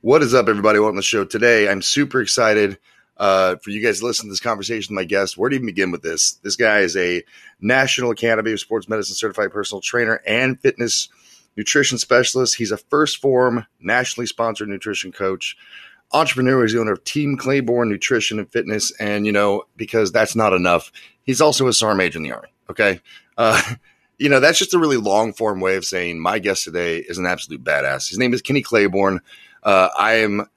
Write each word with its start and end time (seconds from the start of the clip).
What 0.00 0.22
is 0.22 0.32
up, 0.32 0.48
everybody? 0.48 0.78
Welcome 0.78 0.94
to 0.94 1.00
the 1.00 1.02
show 1.02 1.24
today. 1.24 1.68
I'm 1.68 1.82
super 1.82 2.20
excited 2.20 2.78
uh, 3.16 3.56
for 3.56 3.70
you 3.70 3.82
guys 3.82 3.98
to 3.98 4.06
listen 4.06 4.26
to 4.26 4.30
this 4.30 4.38
conversation 4.38 4.94
with 4.94 5.02
my 5.02 5.04
guest. 5.04 5.36
Where 5.36 5.50
to 5.50 5.56
even 5.56 5.66
begin 5.66 5.90
with 5.90 6.02
this? 6.02 6.34
This 6.44 6.54
guy 6.54 6.80
is 6.80 6.96
a 6.96 7.24
National 7.60 8.12
Academy 8.12 8.52
of 8.52 8.60
Sports 8.60 8.88
Medicine 8.88 9.16
certified 9.16 9.50
personal 9.50 9.80
trainer 9.80 10.22
and 10.24 10.60
fitness 10.60 11.08
nutrition 11.56 11.98
specialist. 11.98 12.54
He's 12.54 12.70
a 12.70 12.76
1st 12.76 13.18
Phorm 13.18 13.66
nationally 13.80 14.28
sponsored 14.28 14.68
nutrition 14.68 15.10
coach, 15.10 15.56
entrepreneur. 16.12 16.62
He's 16.62 16.74
the 16.74 16.80
owner 16.80 16.92
of 16.92 17.02
Team 17.02 17.36
Claiborne 17.36 17.88
Nutrition 17.88 18.38
and 18.38 18.48
Fitness. 18.52 18.92
And, 19.00 19.26
you 19.26 19.32
know, 19.32 19.64
because 19.76 20.12
that's 20.12 20.36
not 20.36 20.52
enough, 20.52 20.92
he's 21.24 21.40
also 21.40 21.66
a 21.66 21.72
SAR 21.72 21.96
major 21.96 22.20
in 22.20 22.22
the 22.22 22.30
Army. 22.30 22.52
Okay. 22.70 23.00
Uh, 23.36 23.60
you 24.18 24.28
know, 24.28 24.38
that's 24.38 24.60
just 24.60 24.74
a 24.74 24.78
really 24.78 24.96
long 24.96 25.32
form 25.32 25.58
way 25.58 25.74
of 25.74 25.84
saying 25.84 26.20
my 26.20 26.38
guest 26.38 26.62
today 26.62 26.98
is 26.98 27.18
an 27.18 27.26
absolute 27.26 27.64
badass. 27.64 28.08
His 28.08 28.18
name 28.18 28.32
is 28.32 28.42
Kenny 28.42 28.62
Claiborne. 28.62 29.22
Uh, 29.62 29.88
I 29.98 30.14
am 30.14 30.48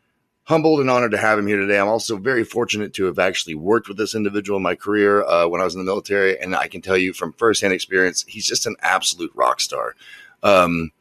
humbled 0.44 0.80
and 0.82 0.90
honored 0.90 1.12
to 1.12 1.18
have 1.18 1.40
him 1.40 1.48
here 1.48 1.58
today. 1.58 1.80
I'm 1.80 1.88
also 1.88 2.18
very 2.18 2.44
fortunate 2.44 2.94
to 2.96 3.06
have 3.06 3.20
actually 3.20 3.56
worked 3.56 3.88
with 3.88 3.98
this 3.98 4.16
individual 4.16 4.58
in 4.58 4.64
my 4.64 4.76
career 4.76 5.24
uh, 5.24 5.48
when 5.48 5.62
I 5.62 5.64
was 5.64 5.76
in 5.76 5.80
the 5.80 5.86
military. 5.86 6.40
And 6.40 6.56
I 6.56 6.68
can 6.68 6.82
tell 6.82 6.98
you 6.98 7.14
from 7.14 7.34
firsthand 7.34 7.74
experience, 7.74 8.26
he's 8.28 8.46
just 8.46 8.66
an 8.66 8.76
absolute 8.82 9.32
rock 9.34 9.62
star. 9.62 9.96
Um, 10.44 10.92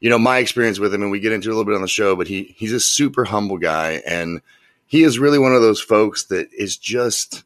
you 0.00 0.10
know, 0.10 0.18
my 0.18 0.38
experience 0.38 0.78
with 0.78 0.92
him, 0.92 1.02
and 1.02 1.10
we 1.10 1.20
get 1.20 1.32
into 1.32 1.48
a 1.48 1.52
little 1.52 1.64
bit 1.64 1.74
on 1.74 1.82
the 1.82 1.88
show, 1.88 2.14
but 2.14 2.28
he 2.28 2.54
he's 2.56 2.72
a 2.72 2.80
super 2.80 3.24
humble 3.24 3.58
guy. 3.58 4.02
And 4.06 4.42
he 4.86 5.02
is 5.02 5.18
really 5.18 5.38
one 5.38 5.54
of 5.54 5.62
those 5.62 5.80
folks 5.80 6.24
that 6.24 6.52
is 6.52 6.76
just 6.76 7.42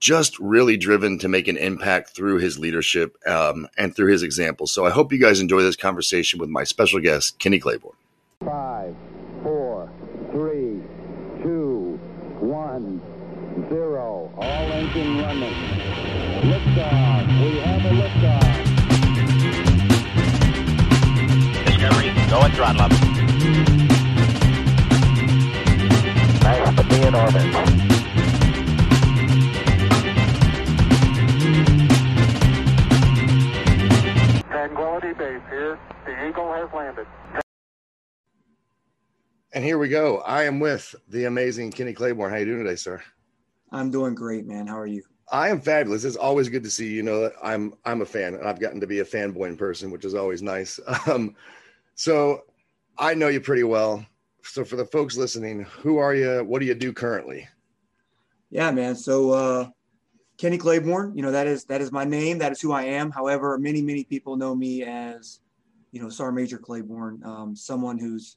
just 0.00 0.38
really 0.38 0.76
driven 0.76 1.18
to 1.18 1.28
make 1.28 1.48
an 1.48 1.56
impact 1.56 2.10
through 2.10 2.36
his 2.36 2.58
leadership 2.58 3.16
um, 3.26 3.66
and 3.78 3.96
through 3.96 4.12
his 4.12 4.22
example. 4.22 4.66
So 4.66 4.84
I 4.84 4.90
hope 4.90 5.12
you 5.12 5.18
guys 5.18 5.40
enjoy 5.40 5.62
this 5.62 5.76
conversation 5.76 6.38
with 6.38 6.50
my 6.50 6.64
special 6.64 7.00
guest, 7.00 7.38
Kenny 7.38 7.58
Claiborne. 7.58 7.96
Five, 8.44 8.94
four, 9.42 9.90
three, 10.30 10.82
two, 11.42 11.98
one, 12.40 13.00
zero. 13.70 14.23
All 14.36 14.72
engine 14.72 15.22
running. 15.22 15.54
Liftoff. 16.42 17.26
We 17.40 17.58
have 17.60 17.84
a 17.84 17.90
liftoff. 18.00 18.54
Discovery, 21.66 22.10
go 22.28 22.40
and 22.40 22.54
throttle 22.54 22.82
up. 22.82 22.90
Nice 26.42 26.74
to 26.74 26.82
be 26.88 26.96
in 27.00 27.14
orbit. 27.14 27.48
Tranquility 34.48 35.12
Base 35.14 35.42
here. 35.48 35.78
The 36.06 36.28
Eagle 36.28 36.52
has 36.52 36.68
landed. 36.74 37.06
And 39.52 39.62
here 39.64 39.78
we 39.78 39.88
go. 39.88 40.18
I 40.18 40.42
am 40.42 40.58
with 40.58 40.96
the 41.08 41.26
amazing 41.26 41.70
Kenny 41.70 41.92
Claiborne. 41.92 42.32
How 42.32 42.38
you 42.38 42.46
doing 42.46 42.64
today, 42.64 42.74
sir? 42.74 43.00
I'm 43.74 43.90
doing 43.90 44.14
great, 44.14 44.46
man. 44.46 44.68
How 44.68 44.78
are 44.78 44.86
you? 44.86 45.02
I 45.32 45.48
am 45.48 45.60
fabulous. 45.60 46.04
It's 46.04 46.16
always 46.16 46.48
good 46.48 46.62
to 46.62 46.70
see 46.70 46.86
you. 46.86 46.96
You 46.96 47.02
know, 47.02 47.30
I'm 47.42 47.74
I'm 47.84 48.02
a 48.02 48.06
fan, 48.06 48.34
and 48.34 48.46
I've 48.46 48.60
gotten 48.60 48.80
to 48.80 48.86
be 48.86 49.00
a 49.00 49.04
fanboy 49.04 49.48
in 49.48 49.56
person, 49.56 49.90
which 49.90 50.04
is 50.04 50.14
always 50.14 50.42
nice. 50.42 50.78
Um, 51.06 51.34
so 51.96 52.42
I 52.98 53.14
know 53.14 53.28
you 53.28 53.40
pretty 53.40 53.64
well. 53.64 54.04
So 54.42 54.64
for 54.64 54.76
the 54.76 54.84
folks 54.84 55.16
listening, 55.16 55.62
who 55.62 55.98
are 55.98 56.14
you? 56.14 56.44
What 56.44 56.60
do 56.60 56.66
you 56.66 56.74
do 56.74 56.92
currently? 56.92 57.48
Yeah, 58.50 58.70
man. 58.70 58.94
So 58.94 59.30
uh, 59.30 59.68
Kenny 60.38 60.58
Claiborne, 60.58 61.16
you 61.16 61.22
know 61.22 61.32
that 61.32 61.46
is 61.48 61.64
that 61.64 61.80
is 61.80 61.90
my 61.90 62.04
name. 62.04 62.38
That 62.38 62.52
is 62.52 62.60
who 62.60 62.72
I 62.72 62.84
am. 62.84 63.10
However, 63.10 63.58
many 63.58 63.82
many 63.82 64.04
people 64.04 64.36
know 64.36 64.54
me 64.54 64.84
as, 64.84 65.40
you 65.90 66.00
know, 66.00 66.08
Sergeant 66.08 66.36
Major 66.36 66.58
Claiborne, 66.58 67.20
um, 67.24 67.56
someone 67.56 67.98
who's, 67.98 68.36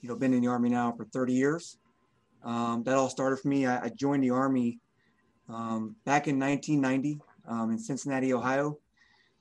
you 0.00 0.08
know, 0.08 0.16
been 0.16 0.34
in 0.34 0.40
the 0.40 0.48
Army 0.48 0.70
now 0.70 0.90
for 0.92 1.04
30 1.04 1.34
years. 1.34 1.78
Um, 2.44 2.82
that 2.84 2.96
all 2.96 3.08
started 3.08 3.38
for 3.38 3.48
me. 3.48 3.66
I, 3.66 3.84
I 3.84 3.88
joined 3.88 4.24
the 4.24 4.30
Army 4.30 4.78
um, 5.48 5.96
back 6.04 6.28
in 6.28 6.38
1990 6.38 7.20
um, 7.48 7.70
in 7.70 7.78
Cincinnati, 7.78 8.32
Ohio. 8.32 8.78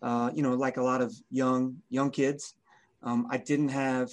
Uh, 0.01 0.31
you 0.33 0.41
know, 0.41 0.53
like 0.53 0.77
a 0.77 0.83
lot 0.83 1.01
of 1.01 1.13
young 1.29 1.77
young 1.89 2.09
kids, 2.09 2.55
um, 3.03 3.27
I 3.29 3.37
didn't 3.37 3.69
have, 3.69 4.09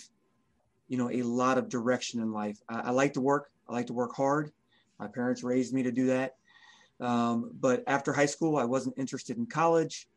you 0.88 0.98
know, 0.98 1.10
a 1.10 1.22
lot 1.22 1.56
of 1.56 1.68
direction 1.68 2.20
in 2.20 2.32
life. 2.32 2.58
I, 2.68 2.80
I 2.80 2.90
like 2.90 3.14
to 3.14 3.20
work. 3.20 3.50
I 3.68 3.72
like 3.72 3.86
to 3.86 3.94
work 3.94 4.14
hard. 4.14 4.52
My 4.98 5.08
parents 5.08 5.42
raised 5.42 5.72
me 5.72 5.82
to 5.82 5.92
do 5.92 6.06
that. 6.06 6.34
Um, 7.00 7.52
but 7.58 7.84
after 7.86 8.12
high 8.12 8.26
school, 8.26 8.56
I 8.56 8.64
wasn't 8.64 8.98
interested 8.98 9.38
in 9.38 9.46
college. 9.46 10.08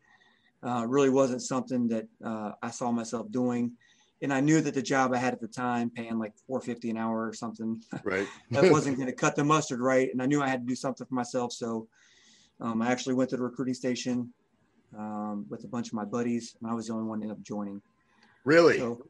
Uh, 0.62 0.84
really 0.86 1.10
wasn't 1.10 1.42
something 1.42 1.88
that 1.88 2.06
uh, 2.24 2.52
I 2.62 2.70
saw 2.70 2.92
myself 2.92 3.30
doing. 3.30 3.72
And 4.22 4.32
I 4.32 4.40
knew 4.40 4.60
that 4.60 4.74
the 4.74 4.82
job 4.82 5.12
I 5.12 5.18
had 5.18 5.34
at 5.34 5.40
the 5.40 5.48
time, 5.48 5.90
paying 5.90 6.18
like 6.18 6.32
450 6.46 6.90
an 6.90 6.96
hour 6.96 7.26
or 7.28 7.32
something, 7.34 7.82
Right. 8.04 8.28
that 8.52 8.70
wasn't 8.70 8.96
going 8.96 9.08
to 9.08 9.14
cut 9.14 9.34
the 9.36 9.44
mustard 9.44 9.80
right. 9.80 10.08
And 10.12 10.22
I 10.22 10.26
knew 10.26 10.40
I 10.40 10.48
had 10.48 10.60
to 10.62 10.66
do 10.66 10.76
something 10.76 11.06
for 11.06 11.14
myself. 11.14 11.52
So 11.52 11.88
um, 12.60 12.80
I 12.80 12.90
actually 12.92 13.14
went 13.14 13.30
to 13.30 13.36
the 13.36 13.42
recruiting 13.42 13.74
station 13.74 14.32
um, 14.96 15.46
with 15.50 15.64
a 15.64 15.68
bunch 15.68 15.88
of 15.88 15.94
my 15.94 16.04
buddies, 16.04 16.54
and 16.62 16.70
I 16.70 16.74
was 16.74 16.86
the 16.86 16.92
only 16.92 17.06
one 17.06 17.18
that 17.20 17.24
ended 17.24 17.38
up 17.38 17.42
joining. 17.42 17.82
really? 18.44 18.78
So 18.78 19.02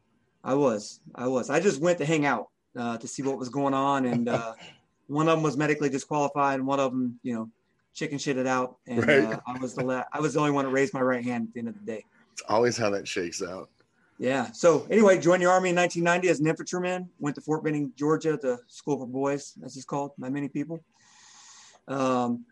I 0.43 0.55
was, 0.55 1.01
I 1.15 1.27
was. 1.27 1.51
I 1.51 1.61
just 1.61 1.81
went 1.81 1.99
to 1.99 2.07
hang 2.07 2.25
out 2.25 2.47
uh, 2.79 2.97
to 2.99 3.07
see 3.07 3.23
what 3.23 3.37
was 3.39 3.51
going 3.51 3.75
on, 3.75 4.07
and 4.07 4.29
uh, 4.29 4.55
one 5.09 5.29
of 5.29 5.37
them 5.37 5.43
was 5.43 5.57
medically 5.59 5.91
disqualified, 5.91 6.59
and 6.59 6.67
one 6.67 6.81
of 6.81 6.91
them, 6.93 7.21
you 7.23 7.35
know, 7.35 7.51
chicken 7.95 8.17
shitted 8.17 8.47
out, 8.47 8.77
and 8.87 9.07
Right. 9.07 9.25
uh, 9.25 9.41
I 9.47 9.59
was 9.59 9.75
the 9.75 9.83
la- 9.85 10.05
I 10.13 10.21
was 10.21 10.33
the 10.35 10.41
only 10.41 10.53
one 10.53 10.65
that 10.65 10.71
raised 10.71 10.95
my 10.95 11.03
right 11.03 11.23
hand 11.23 11.49
at 11.49 11.53
the 11.53 11.59
end 11.59 11.69
of 11.69 11.75
the 11.75 11.85
day. 11.85 12.03
it's 12.33 12.43
always 12.49 12.79
how 12.79 12.89
that 12.91 13.07
shakes 13.07 13.43
out. 13.43 13.69
Yeah. 14.23 14.53
So 14.53 14.87
anyway, 14.89 15.19
joined 15.19 15.43
the 15.43 15.47
army 15.47 15.71
in 15.71 15.75
1990 15.75 16.29
as 16.29 16.39
an 16.39 16.47
infantryman. 16.47 17.11
Went 17.19 17.35
to 17.35 17.41
Fort 17.41 17.65
Benning, 17.65 17.93
Georgia, 17.97 18.39
the 18.41 18.61
School 18.69 18.97
for 18.97 19.07
Boys, 19.09 19.55
as 19.65 19.77
it's 19.77 19.85
called 19.85 20.13
by 20.17 20.29
many 20.29 20.49
people. 20.49 20.79
Um, 21.89 22.45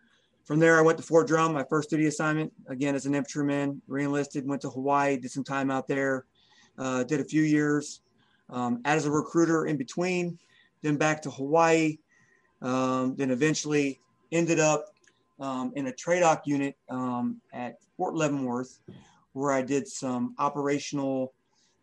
from 0.43 0.59
there, 0.59 0.77
I 0.77 0.81
went 0.81 0.97
to 0.97 1.03
Fort 1.05 1.27
Drum, 1.27 1.53
my 1.53 1.63
first 1.63 1.89
duty 1.89 2.07
assignment, 2.07 2.51
again 2.67 2.93
as 2.93 3.05
an 3.05 3.15
infantryman. 3.15 3.81
Reenlisted, 3.87 4.43
went 4.43 4.61
to 4.63 4.69
Hawaii, 4.69 5.15
did 5.15 5.31
some 5.31 5.45
time 5.45 5.71
out 5.71 5.87
there, 5.87 6.25
uh, 6.77 7.05
did 7.05 7.21
a 7.21 7.23
few 7.23 7.43
years 7.43 8.01
um, 8.49 8.81
as 8.83 9.05
a 9.05 9.11
recruiter 9.11 9.65
in 9.65 9.77
between, 9.77 10.37
then 10.81 10.97
back 10.97 11.21
to 11.21 11.31
Hawaii, 11.31 11.99
um, 12.61 13.15
then 13.15 13.31
eventually 13.31 14.01
ended 14.33 14.59
up 14.59 14.87
um, 15.39 15.71
in 15.77 15.87
a 15.87 15.91
TRADOC 15.93 16.41
unit 16.43 16.75
um, 16.89 17.39
at 17.53 17.77
Fort 17.95 18.13
Leavenworth, 18.13 18.81
where 19.31 19.53
I 19.53 19.61
did 19.61 19.87
some 19.87 20.35
operational 20.37 21.33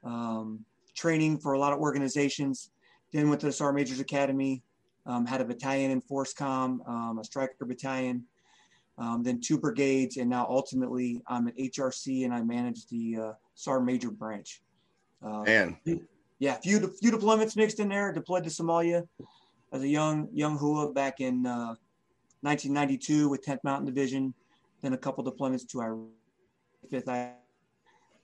um, 0.04 0.64
training 0.94 1.38
for 1.38 1.52
a 1.52 1.58
lot 1.58 1.72
of 1.72 1.78
organizations. 1.78 2.70
Then 3.12 3.28
went 3.28 3.40
to 3.40 3.46
the 3.46 3.52
Sergeant 3.52 3.76
Majors 3.76 4.00
Academy, 4.00 4.62
um, 5.06 5.24
had 5.24 5.40
a 5.40 5.44
battalion 5.44 5.90
in 5.90 6.02
FORSCOM, 6.02 6.86
um, 6.86 7.18
a 7.18 7.24
Stryker 7.24 7.64
battalion, 7.64 8.24
um, 8.98 9.22
then 9.22 9.40
two 9.40 9.58
brigades, 9.58 10.16
and 10.16 10.28
now 10.28 10.46
ultimately 10.48 11.22
I'm 11.26 11.48
at 11.48 11.56
HRC 11.56 12.24
and 12.24 12.34
I 12.34 12.42
manage 12.42 12.86
the 12.88 13.34
uh, 13.66 13.80
Major 13.80 14.10
branch. 14.10 14.62
Uh, 15.24 15.42
Man, 15.42 15.78
yeah, 16.38 16.54
few 16.54 16.86
few 17.00 17.10
deployments 17.10 17.56
mixed 17.56 17.80
in 17.80 17.88
there. 17.88 18.12
Deployed 18.12 18.44
to 18.44 18.50
Somalia 18.50 19.06
as 19.72 19.82
a 19.82 19.88
young 19.88 20.28
young 20.32 20.56
hua 20.56 20.92
back 20.92 21.20
in 21.20 21.46
uh, 21.46 21.74
1992 22.42 23.28
with 23.28 23.44
10th 23.44 23.64
Mountain 23.64 23.86
Division. 23.86 24.34
Then 24.82 24.92
a 24.92 24.98
couple 24.98 25.24
deployments 25.24 25.66
to 25.70 25.80
our 25.80 25.98
fifth, 26.88 27.08
I- 27.08 27.34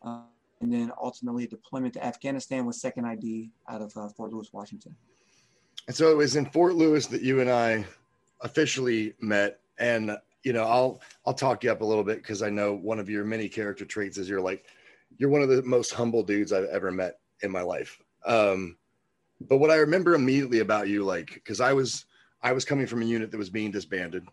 uh, 0.03 0.23
and 0.61 0.73
then 0.73 0.93
ultimately 1.01 1.47
deployment 1.47 1.95
to 1.95 2.05
Afghanistan 2.05 2.65
with 2.65 2.77
second 2.77 3.05
ID 3.05 3.51
out 3.69 3.83
of 3.83 3.97
uh, 3.97 4.09
Fort 4.09 4.33
Lewis, 4.33 4.53
Washington. 4.53 4.95
And 5.87 5.95
so 5.95 6.11
it 6.11 6.17
was 6.17 6.37
in 6.37 6.47
Fort 6.47 6.75
Lewis 6.75 7.07
that 7.09 7.23
you 7.23 7.41
and 7.41 7.51
I 7.51 7.85
officially 8.41 9.15
met. 9.21 9.61
And 9.79 10.17
you 10.43 10.53
know, 10.53 10.65
I'll 10.65 11.01
I'll 11.27 11.35
talk 11.35 11.65
you 11.65 11.73
up 11.73 11.81
a 11.81 11.85
little 11.85 12.05
bit 12.05 12.19
because 12.19 12.43
I 12.43 12.51
know 12.51 12.75
one 12.75 12.99
of 12.99 13.09
your 13.09 13.25
many 13.25 13.49
character 13.49 13.85
traits 13.85 14.19
is 14.19 14.29
you're 14.29 14.41
like 14.41 14.65
you're 15.19 15.31
one 15.31 15.43
of 15.43 15.49
the 15.49 15.63
most 15.63 15.93
humble 15.93 16.23
dudes 16.23 16.53
I've 16.53 16.65
ever 16.67 16.91
met 16.91 17.19
in 17.43 17.51
my 17.51 17.63
life. 17.63 17.99
Um, 18.27 18.77
but 19.49 19.59
what 19.59 19.71
I 19.71 19.77
remember 19.77 20.15
immediately 20.15 20.61
about 20.61 20.89
you, 20.89 21.05
like, 21.05 21.35
because 21.35 21.61
I 21.61 21.73
was 21.73 22.07
I 22.43 22.53
was 22.53 22.65
coming 22.65 22.87
from 22.87 23.03
a 23.03 23.07
unit 23.07 23.31
that 23.31 23.39
was 23.39 23.51
being 23.51 23.71
disbanded, 23.71 24.27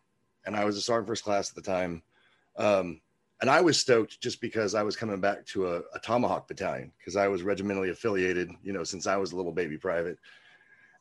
and 0.46 0.56
I 0.56 0.66
was 0.66 0.78
a 0.78 0.82
sergeant 0.82 1.08
first 1.08 1.24
class 1.24 1.50
at 1.50 1.56
the 1.56 1.62
time. 1.62 2.04
Um, 2.58 3.02
and 3.42 3.50
I 3.50 3.60
was 3.60 3.78
stoked 3.78 4.22
just 4.22 4.40
because 4.40 4.76
I 4.76 4.84
was 4.84 4.96
coming 4.96 5.20
back 5.20 5.46
to 5.48 5.68
a, 5.68 5.80
a 5.94 6.00
Tomahawk 6.02 6.48
battalion 6.48 6.92
because 7.00 7.16
I 7.16 7.28
was 7.28 7.42
regimentally 7.42 7.90
affiliated, 7.90 8.52
you 8.64 8.72
know, 8.72 8.84
since 8.84 9.08
I 9.08 9.18
was 9.18 9.32
a 9.32 9.36
little 9.36 9.52
baby 9.52 9.78
private. 9.78 10.20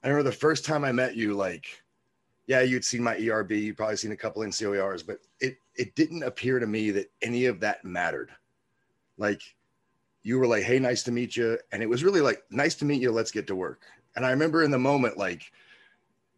I 0.02 0.08
remember 0.08 0.30
the 0.30 0.36
first 0.36 0.64
time 0.64 0.82
I 0.82 0.92
met 0.92 1.14
you, 1.14 1.34
like, 1.34 1.66
yeah, 2.46 2.62
you'd 2.62 2.84
seen 2.84 3.02
my 3.02 3.16
ERB, 3.16 3.52
you'd 3.52 3.76
probably 3.76 3.96
seen 3.96 4.12
a 4.12 4.16
couple 4.16 4.42
NCOERs, 4.42 5.06
but 5.06 5.18
it 5.38 5.58
it 5.76 5.94
didn't 5.94 6.22
appear 6.22 6.58
to 6.58 6.66
me 6.66 6.90
that 6.92 7.10
any 7.22 7.44
of 7.44 7.60
that 7.60 7.84
mattered. 7.84 8.30
Like, 9.18 9.42
you 10.22 10.38
were 10.38 10.46
like, 10.46 10.64
"Hey, 10.64 10.78
nice 10.78 11.02
to 11.04 11.12
meet 11.12 11.36
you," 11.36 11.58
and 11.70 11.82
it 11.82 11.88
was 11.88 12.02
really 12.02 12.22
like, 12.22 12.42
"Nice 12.50 12.74
to 12.76 12.84
meet 12.86 13.02
you. 13.02 13.12
Let's 13.12 13.30
get 13.30 13.46
to 13.48 13.54
work." 13.54 13.82
And 14.16 14.26
I 14.26 14.30
remember 14.30 14.64
in 14.64 14.70
the 14.70 14.78
moment, 14.78 15.16
like, 15.16 15.52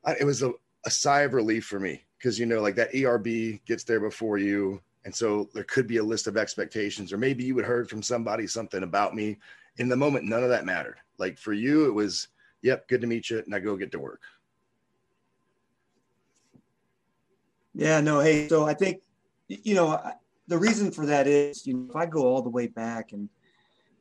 I, 0.05 0.17
it 0.21 0.25
was 0.25 0.43
a, 0.43 0.53
a 0.85 0.91
sigh 0.91 1.23
of 1.23 1.33
relief 1.33 1.65
for 1.65 1.81
me 1.81 2.03
because 2.19 2.39
you 2.39 2.47
know, 2.47 2.61
like 2.61 2.75
that 2.75 2.95
ERB 2.95 3.65
gets 3.65 3.85
there 3.85 4.01
before 4.01 4.39
you, 4.39 4.83
and 5.05 5.15
so 5.15 5.49
there 5.55 5.65
could 5.65 5.87
be 5.87 5.97
a 5.97 6.05
list 6.05 6.27
of 6.27 6.37
expectations, 6.37 7.13
or 7.13 7.19
maybe 7.19 7.45
you 7.45 7.57
had 7.57 7.67
heard 7.67 7.89
from 7.89 8.03
somebody 8.03 8.47
something 8.47 8.83
about 8.83 9.15
me. 9.15 9.39
In 9.79 9.89
the 9.89 9.97
moment, 9.97 10.27
none 10.27 10.43
of 10.43 10.51
that 10.51 10.67
mattered. 10.67 10.99
Like 11.19 11.39
for 11.39 11.53
you, 11.53 11.87
it 11.87 11.93
was 11.93 12.29
Yep, 12.63 12.89
good 12.89 13.01
to 13.01 13.07
meet 13.07 13.29
you. 13.29 13.43
Now 13.47 13.59
go 13.59 13.77
get 13.77 13.93
to 13.93 13.99
work. 13.99 14.23
Yeah, 17.75 18.01
no, 18.01 18.21
hey, 18.21 18.49
so 18.49 18.65
I 18.65 18.75
think, 18.75 19.03
you 19.49 19.75
know, 19.75 20.01
the 20.47 20.59
reason 20.59 20.91
for 20.91 21.07
that 21.07 21.27
is, 21.27 21.67
you 21.67 21.75
know, 21.75 21.87
if 21.91 21.97
I 21.97 22.07
go 22.07 22.27
all 22.27 22.43
the 22.43 22.51
way 22.51 22.67
back 22.67 23.13
and 23.13 23.29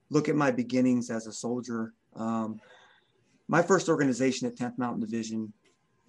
look 0.10 0.30
at 0.30 0.36
my 0.36 0.52
beginnings 0.52 1.10
as 1.10 1.26
a 1.26 1.34
soldier, 1.34 1.94
um, 2.16 2.60
my 3.48 3.62
first 3.62 3.90
organization 3.90 4.48
at 4.48 4.56
10th 4.56 4.78
Mountain 4.78 5.00
Division, 5.00 5.52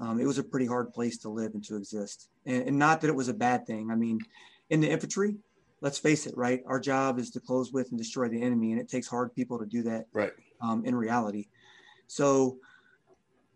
um, 0.01 0.21
it 0.21 0.27
was 0.27 0.39
a 0.39 0.45
pretty 0.45 0.67
hard 0.67 0.93
place 0.93 1.19
to 1.19 1.29
live 1.29 1.55
and 1.55 1.65
to 1.65 1.77
exist. 1.77 2.29
And, 2.45 2.69
and 2.69 2.79
not 2.79 3.01
that 3.01 3.09
it 3.09 3.17
was 3.17 3.29
a 3.29 3.35
bad 3.35 3.67
thing. 3.67 3.91
I 3.91 3.95
mean, 3.95 4.19
in 4.73 4.81
the 4.81 4.91
infantry, 4.91 5.37
let's 5.83 5.99
face 5.99 6.27
it, 6.27 6.35
right? 6.35 6.63
Our 6.67 6.81
job 6.81 7.19
is 7.19 7.31
to 7.33 7.41
close 7.41 7.73
with 7.73 7.91
and 7.91 7.99
destroy 7.99 8.29
the 8.29 8.41
enemy, 8.41 8.73
and 8.73 8.81
it 8.81 8.89
takes 8.89 9.07
hard 9.07 9.35
people 9.35 9.59
to 9.59 9.67
do 9.67 9.83
that 9.83 10.07
Right. 10.15 10.33
um, 10.63 10.85
in 10.87 10.97
reality. 10.97 11.49
So, 12.07 12.57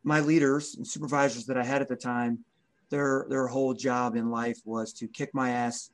my 0.04 0.20
leaders 0.20 0.76
and 0.76 0.86
supervisors 0.86 1.46
that 1.46 1.56
I 1.56 1.64
had 1.64 1.80
at 1.80 1.88
the 1.88 1.96
time, 1.96 2.44
their 2.90 3.26
their 3.30 3.46
whole 3.46 3.72
job 3.72 4.14
in 4.14 4.30
life 4.30 4.58
was 4.64 4.92
to 4.92 5.08
kick 5.08 5.30
my 5.32 5.50
ass 5.50 5.90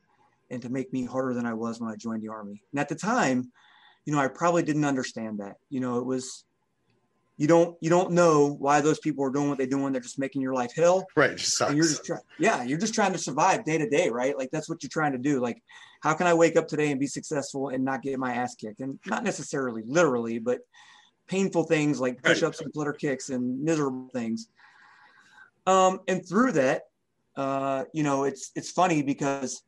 and 0.51 0.61
to 0.61 0.69
make 0.69 0.93
me 0.93 1.05
harder 1.05 1.33
than 1.35 1.47
I 1.47 1.55
was 1.55 1.81
when 1.81 1.91
I 1.91 1.97
joined 1.97 2.23
the 2.23 2.29
army. 2.29 2.61
And 2.73 2.81
at 2.81 2.89
the 2.89 2.97
time, 2.97 3.53
you 4.05 4.13
know, 4.13 4.19
I 4.19 4.27
probably 4.29 4.65
didn't 4.65 4.85
understand 4.85 5.39
that. 5.39 5.57
You 5.71 5.81
know, 5.81 5.99
it 5.99 6.05
was 6.05 6.45
you 7.39 7.49
don't 7.49 7.77
you 7.81 7.91
don't 7.91 8.13
know 8.13 8.57
why 8.59 8.81
those 8.81 8.99
people 8.99 9.25
are 9.25 9.31
doing 9.31 9.49
what 9.49 9.59
they're 9.59 9.67
doing. 9.67 9.93
They're 9.93 10.03
just 10.03 10.19
making 10.19 10.43
your 10.43 10.55
life 10.55 10.73
hell. 10.75 11.07
Right. 11.17 11.31
It 11.31 11.39
just 11.39 11.61
And 11.61 11.77
you're 11.77 11.87
just 11.87 12.05
trying, 12.05 12.21
yeah, 12.39 12.63
you're 12.63 12.79
just 12.79 12.95
trying 12.95 13.13
to 13.13 13.19
survive 13.19 13.65
day 13.65 13.79
to 13.79 13.89
day, 13.89 14.11
right? 14.11 14.37
Like 14.37 14.51
that's 14.51 14.69
what 14.69 14.83
you're 14.83 14.91
trying 14.91 15.13
to 15.13 15.19
do. 15.19 15.41
Like, 15.41 15.63
how 16.01 16.15
can 16.15 16.27
I 16.27 16.35
wake 16.35 16.57
up 16.57 16.69
today 16.69 16.91
and 16.91 17.01
be 17.01 17.07
successful 17.07 17.71
and 17.71 17.85
not 17.85 18.03
get 18.03 18.19
my 18.19 18.35
ass 18.35 18.55
kicked? 18.55 18.81
And 18.81 18.99
not 19.07 19.25
necessarily 19.25 19.83
literally, 19.87 20.39
but 20.39 20.61
painful 21.27 21.65
things 21.65 22.01
like 22.01 22.23
push-ups 22.23 22.61
and 22.61 22.73
flutter 22.73 22.93
kicks 22.93 23.31
and 23.31 23.63
miserable 23.63 24.09
things. 24.13 24.49
Um, 25.67 26.01
and 26.09 26.27
through 26.29 26.53
that, 26.53 26.83
uh, 27.37 27.85
you 27.95 28.03
know, 28.03 28.25
it's 28.25 28.51
it's 28.55 28.71
funny 28.71 29.03
because 29.03 29.63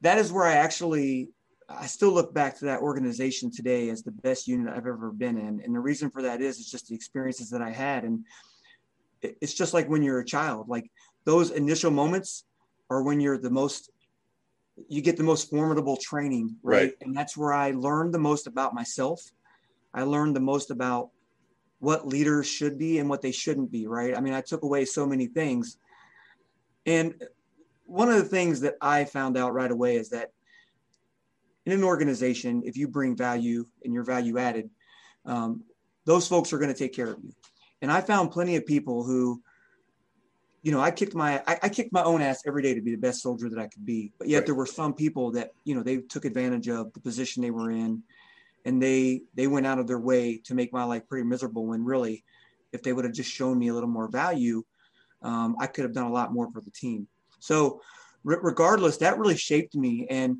that 0.00 0.18
is 0.18 0.32
where 0.32 0.46
I 0.46 0.54
actually 0.54 1.28
I 1.70 1.86
still 1.86 2.10
look 2.10 2.34
back 2.34 2.58
to 2.58 2.64
that 2.66 2.80
organization 2.80 3.50
today 3.50 3.90
as 3.90 4.02
the 4.02 4.10
best 4.10 4.48
unit 4.48 4.72
I've 4.72 4.86
ever 4.86 5.12
been 5.12 5.38
in. 5.38 5.60
And 5.64 5.74
the 5.74 5.80
reason 5.80 6.10
for 6.10 6.22
that 6.22 6.40
is 6.40 6.58
it's 6.58 6.70
just 6.70 6.88
the 6.88 6.94
experiences 6.94 7.50
that 7.50 7.62
I 7.62 7.70
had. 7.70 8.04
And 8.04 8.24
it's 9.22 9.54
just 9.54 9.72
like 9.74 9.88
when 9.88 10.02
you're 10.02 10.20
a 10.20 10.24
child, 10.24 10.68
like 10.68 10.90
those 11.24 11.50
initial 11.50 11.90
moments 11.90 12.44
are 12.88 13.02
when 13.02 13.20
you're 13.20 13.38
the 13.38 13.50
most 13.50 13.90
you 14.88 15.02
get 15.02 15.16
the 15.16 15.22
most 15.22 15.50
formidable 15.50 15.96
training, 15.96 16.56
right? 16.62 16.76
Right. 16.76 16.92
And 17.02 17.14
that's 17.14 17.36
where 17.36 17.52
I 17.52 17.72
learned 17.72 18.14
the 18.14 18.18
most 18.18 18.46
about 18.46 18.74
myself. 18.74 19.20
I 19.92 20.04
learned 20.04 20.34
the 20.34 20.40
most 20.40 20.70
about 20.70 21.10
what 21.80 22.06
leaders 22.06 22.46
should 22.46 22.78
be 22.78 22.98
and 22.98 23.08
what 23.08 23.20
they 23.20 23.32
shouldn't 23.32 23.70
be, 23.70 23.86
right? 23.86 24.16
I 24.16 24.20
mean, 24.20 24.32
I 24.32 24.40
took 24.40 24.62
away 24.62 24.86
so 24.86 25.06
many 25.06 25.26
things. 25.26 25.76
And 26.86 27.22
one 27.84 28.08
of 28.08 28.16
the 28.16 28.24
things 28.24 28.60
that 28.60 28.76
I 28.80 29.04
found 29.04 29.36
out 29.36 29.52
right 29.52 29.70
away 29.70 29.96
is 29.96 30.08
that 30.10 30.30
in 31.66 31.72
an 31.72 31.84
organization, 31.84 32.62
if 32.64 32.76
you 32.76 32.88
bring 32.88 33.16
value 33.16 33.66
and 33.84 33.92
you're 33.92 34.04
value 34.04 34.38
added, 34.38 34.70
um, 35.26 35.62
those 36.06 36.26
folks 36.26 36.52
are 36.52 36.58
going 36.58 36.72
to 36.72 36.78
take 36.78 36.94
care 36.94 37.10
of 37.10 37.18
you. 37.22 37.32
And 37.82 37.90
I 37.90 38.00
found 38.00 38.30
plenty 38.30 38.56
of 38.56 38.66
people 38.66 39.04
who, 39.04 39.42
you 40.62 40.72
know, 40.72 40.80
I 40.80 40.90
kicked 40.90 41.14
my 41.14 41.42
I, 41.46 41.58
I 41.62 41.68
kicked 41.68 41.92
my 41.92 42.02
own 42.02 42.20
ass 42.22 42.42
every 42.46 42.62
day 42.62 42.74
to 42.74 42.82
be 42.82 42.90
the 42.90 42.98
best 42.98 43.22
soldier 43.22 43.48
that 43.48 43.58
I 43.58 43.66
could 43.66 43.84
be. 43.84 44.12
But 44.18 44.28
yet 44.28 44.38
Right. 44.38 44.46
there 44.46 44.54
were 44.54 44.66
some 44.66 44.94
people 44.94 45.32
that 45.32 45.50
you 45.64 45.74
know 45.74 45.82
they 45.82 45.98
took 45.98 46.24
advantage 46.24 46.68
of 46.68 46.92
the 46.92 47.00
position 47.00 47.42
they 47.42 47.50
were 47.50 47.70
in, 47.70 48.02
and 48.64 48.82
they 48.82 49.22
they 49.34 49.46
went 49.46 49.66
out 49.66 49.78
of 49.78 49.86
their 49.86 49.98
way 49.98 50.38
to 50.44 50.54
make 50.54 50.72
my 50.72 50.84
life 50.84 51.08
pretty 51.08 51.26
miserable. 51.26 51.66
When 51.66 51.84
really, 51.84 52.24
if 52.72 52.82
they 52.82 52.92
would 52.92 53.04
have 53.04 53.14
just 53.14 53.30
shown 53.30 53.58
me 53.58 53.68
a 53.68 53.74
little 53.74 53.88
more 53.88 54.08
value, 54.08 54.62
um, 55.22 55.56
I 55.58 55.66
could 55.66 55.84
have 55.84 55.94
done 55.94 56.06
a 56.06 56.12
lot 56.12 56.32
more 56.32 56.50
for 56.52 56.60
the 56.60 56.70
team. 56.70 57.08
So, 57.38 57.80
re- 58.24 58.38
regardless, 58.42 58.98
that 58.98 59.18
really 59.18 59.36
shaped 59.36 59.74
me. 59.74 60.06
And 60.10 60.38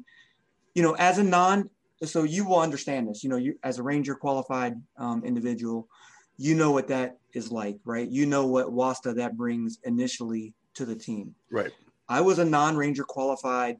you 0.74 0.82
know, 0.82 0.94
as 0.96 1.18
a 1.18 1.24
non, 1.24 1.70
so 2.04 2.22
you 2.22 2.46
will 2.46 2.60
understand 2.60 3.08
this. 3.08 3.22
You 3.22 3.30
know, 3.30 3.36
you 3.36 3.56
as 3.62 3.78
a 3.78 3.82
Ranger 3.82 4.14
qualified 4.14 4.74
um, 4.96 5.24
individual, 5.24 5.88
you 6.36 6.54
know 6.54 6.70
what 6.70 6.88
that 6.88 7.18
is 7.34 7.52
like, 7.52 7.78
right? 7.84 8.08
You 8.08 8.26
know 8.26 8.46
what 8.46 8.68
WASTA 8.68 9.16
that 9.16 9.36
brings 9.36 9.78
initially 9.84 10.54
to 10.74 10.84
the 10.84 10.96
team. 10.96 11.34
Right. 11.50 11.72
I 12.08 12.20
was 12.22 12.38
a 12.38 12.44
non-ranger 12.44 13.04
qualified 13.04 13.76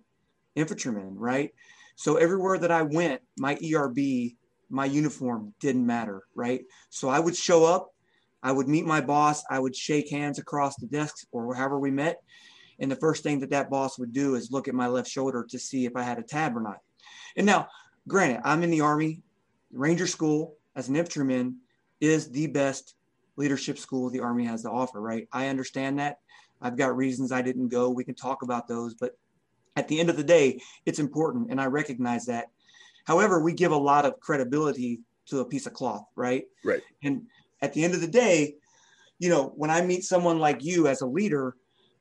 infantryman, 0.54 1.19
right? 1.19 1.52
So 1.96 2.16
everywhere 2.16 2.58
that 2.58 2.70
I 2.70 2.82
went, 2.82 3.22
my 3.38 3.58
ERB, 3.62 3.98
my 4.69 4.84
uniform 4.84 5.52
didn't 5.60 5.87
matter, 5.87 6.22
right? 6.34 6.62
So 6.90 7.08
I 7.08 7.19
would 7.19 7.37
show 7.37 7.64
up, 7.64 7.88
I 8.42 8.52
would 8.52 8.69
meet 8.69 8.87
my 8.87 9.00
boss, 9.00 9.42
I 9.50 9.58
would 9.58 9.75
shake 9.75 10.10
hands 10.10 10.38
across 10.38 10.76
the 10.76 10.87
desk 10.87 11.26
or 11.32 11.54
however 11.54 11.78
we 11.78 11.90
met, 11.90 12.22
and 12.80 12.90
the 12.90 12.96
first 12.96 13.22
thing 13.22 13.40
that 13.40 13.50
that 13.50 13.70
boss 13.70 13.98
would 13.98 14.12
do 14.12 14.34
is 14.34 14.50
look 14.50 14.68
at 14.68 14.74
my 14.74 14.86
left 14.86 15.08
shoulder 15.08 15.46
to 15.50 15.58
see 15.58 15.86
if 15.86 15.94
I 15.96 16.02
had 16.02 16.18
a 16.18 16.22
tab 16.22 16.56
or 16.56 16.60
not. 16.60 16.78
And 17.36 17.46
now, 17.46 17.68
granted, 18.08 18.40
I'm 18.44 18.62
in 18.62 18.70
the 18.70 18.80
Army, 18.80 19.22
Ranger 19.72 20.06
School 20.06 20.56
as 20.74 20.88
an 20.88 20.96
infantryman 20.96 21.56
is 22.00 22.30
the 22.30 22.46
best 22.46 22.94
leadership 23.36 23.78
school 23.78 24.10
the 24.10 24.20
Army 24.20 24.44
has 24.44 24.62
to 24.62 24.70
offer, 24.70 25.00
right? 25.00 25.28
I 25.32 25.48
understand 25.48 25.98
that. 25.98 26.18
I've 26.62 26.76
got 26.76 26.96
reasons 26.96 27.32
I 27.32 27.42
didn't 27.42 27.68
go. 27.68 27.90
We 27.90 28.04
can 28.04 28.14
talk 28.14 28.42
about 28.42 28.68
those, 28.68 28.94
but 28.94 29.16
at 29.76 29.88
the 29.88 30.00
end 30.00 30.10
of 30.10 30.16
the 30.16 30.24
day, 30.24 30.60
it's 30.84 30.98
important, 30.98 31.50
and 31.50 31.60
I 31.60 31.66
recognize 31.66 32.26
that. 32.26 32.48
However, 33.04 33.40
we 33.40 33.52
give 33.52 33.72
a 33.72 33.76
lot 33.76 34.04
of 34.04 34.20
credibility 34.20 35.00
to 35.26 35.40
a 35.40 35.44
piece 35.44 35.66
of 35.66 35.72
cloth, 35.72 36.04
right? 36.16 36.44
Right. 36.64 36.82
And 37.02 37.22
at 37.62 37.72
the 37.72 37.84
end 37.84 37.94
of 37.94 38.00
the 38.00 38.08
day, 38.08 38.56
you 39.18 39.28
know, 39.28 39.52
when 39.56 39.70
I 39.70 39.80
meet 39.80 40.04
someone 40.04 40.38
like 40.38 40.64
you 40.64 40.86
as 40.86 41.02
a 41.02 41.06
leader, 41.06 41.56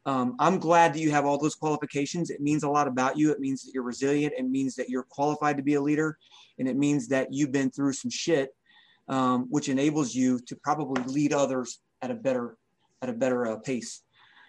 um, 0.05 0.35
I'm 0.39 0.59
glad 0.59 0.93
that 0.93 0.99
you 0.99 1.11
have 1.11 1.25
all 1.25 1.37
those 1.37 1.55
qualifications. 1.55 2.29
It 2.29 2.41
means 2.41 2.63
a 2.63 2.69
lot 2.69 2.87
about 2.87 3.17
you. 3.17 3.31
It 3.31 3.39
means 3.39 3.63
that 3.63 3.71
you're 3.73 3.83
resilient. 3.83 4.33
It 4.37 4.49
means 4.49 4.75
that 4.75 4.89
you're 4.89 5.03
qualified 5.03 5.57
to 5.57 5.63
be 5.63 5.75
a 5.75 5.81
leader, 5.81 6.17
and 6.57 6.67
it 6.67 6.77
means 6.77 7.07
that 7.09 7.27
you've 7.31 7.51
been 7.51 7.69
through 7.69 7.93
some 7.93 8.09
shit, 8.09 8.55
um, 9.07 9.47
which 9.49 9.69
enables 9.69 10.15
you 10.15 10.39
to 10.47 10.55
probably 10.55 11.03
lead 11.03 11.33
others 11.33 11.79
at 12.01 12.11
a 12.11 12.15
better 12.15 12.57
at 13.01 13.09
a 13.09 13.13
better 13.13 13.47
uh, 13.47 13.57
pace. 13.57 14.01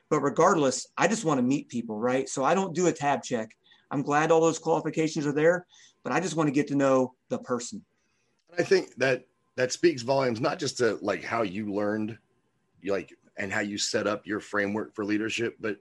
But 0.09 0.21
regardless, 0.21 0.89
I 0.97 1.07
just 1.07 1.25
want 1.25 1.39
to 1.39 1.43
meet 1.43 1.69
people, 1.69 1.99
right? 1.99 2.29
So 2.29 2.43
I 2.45 2.55
don't 2.55 2.75
do 2.75 2.89
a 2.89 2.93
tab 2.93 3.23
check. 3.23 3.51
I'm 3.91 4.03
glad 4.03 4.31
all 4.31 4.41
those 4.41 4.59
qualifications 4.59 5.27
are 5.27 5.33
there, 5.33 5.67
but 6.03 6.13
I 6.13 6.21
just 6.21 6.37
want 6.37 6.49
to 6.49 6.53
get 6.53 6.69
to 6.69 6.75
know 6.75 7.15
the 7.29 7.39
person. 7.39 7.85
I 8.59 8.63
think 8.63 8.95
that 8.97 9.25
that 9.57 9.73
speaks 9.73 10.03
volumes, 10.03 10.41
not 10.41 10.59
just 10.59 10.79
to 10.79 10.99
like 11.01 11.23
how 11.23 11.43
you 11.43 11.73
learned, 11.73 12.19
like, 12.85 13.13
and 13.41 13.51
how 13.51 13.61
you 13.61 13.79
set 13.79 14.07
up 14.07 14.27
your 14.27 14.39
framework 14.39 14.95
for 14.95 15.05
leadership, 15.05 15.57
but 15.61 15.79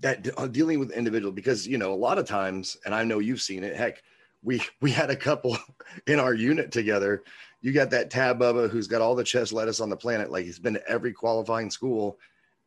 that 0.00 0.26
uh, 0.36 0.46
dealing 0.48 0.80
with 0.80 0.90
individual 0.90 1.30
because 1.30 1.68
you 1.68 1.78
know 1.78 1.92
a 1.92 1.94
lot 1.94 2.18
of 2.18 2.26
times, 2.26 2.76
and 2.84 2.94
I 2.94 3.04
know 3.04 3.18
you've 3.18 3.42
seen 3.42 3.62
it. 3.62 3.76
Heck, 3.76 4.02
we 4.42 4.62
we 4.80 4.90
had 4.90 5.10
a 5.10 5.16
couple 5.16 5.56
in 6.06 6.18
our 6.18 6.34
unit 6.34 6.72
together. 6.72 7.22
You 7.60 7.72
got 7.72 7.90
that 7.90 8.10
tab 8.10 8.40
Bubba 8.40 8.68
who's 8.68 8.88
got 8.88 9.02
all 9.02 9.14
the 9.14 9.22
chest 9.22 9.52
lettuce 9.52 9.80
on 9.80 9.90
the 9.90 9.96
planet, 9.96 10.32
like 10.32 10.46
he's 10.46 10.58
been 10.58 10.74
to 10.74 10.88
every 10.88 11.12
qualifying 11.12 11.70
school, 11.70 12.18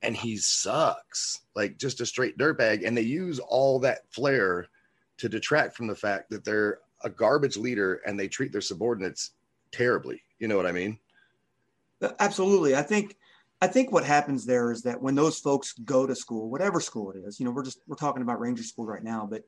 and 0.04 0.16
he 0.16 0.38
sucks, 0.38 1.42
like 1.56 1.78
just 1.78 2.00
a 2.00 2.06
straight 2.06 2.38
dirtbag. 2.38 2.88
And 2.88 2.96
they 2.96 3.02
use 3.02 3.40
all 3.40 3.80
that 3.80 4.10
flair 4.12 4.68
to 5.18 5.28
detract 5.28 5.76
from 5.76 5.88
the 5.88 5.96
fact 5.96 6.30
that 6.30 6.46
they're 6.46 6.80
a 7.04 7.10
garbage 7.10 7.58
leader 7.58 8.02
and 8.06 8.20
they 8.20 8.28
treat 8.28 8.52
their 8.52 8.62
subordinates 8.62 9.32
terribly. 9.72 10.22
You 10.40 10.48
know 10.48 10.58
what 10.58 10.66
I 10.66 10.72
mean? 10.72 11.00
Uh, 12.02 12.12
Absolutely. 12.20 12.76
I 12.76 12.82
think 12.82 13.18
I 13.66 13.68
think 13.68 13.92
what 13.92 14.06
happens 14.06 14.46
there 14.46 14.72
is 14.72 14.84
that 14.84 15.02
when 15.02 15.16
those 15.16 15.40
folks 15.40 15.74
go 15.74 16.06
to 16.06 16.16
school, 16.16 16.52
whatever 16.52 16.80
school 16.80 17.10
it 17.10 17.18
is, 17.26 17.40
you 17.40 17.46
know, 17.48 17.52
we're 17.52 17.64
just 17.64 17.80
we're 17.88 17.96
talking 17.96 18.22
about 18.22 18.40
Ranger 18.40 18.62
School 18.62 18.86
right 18.86 19.04
now, 19.04 19.28
but 19.28 19.42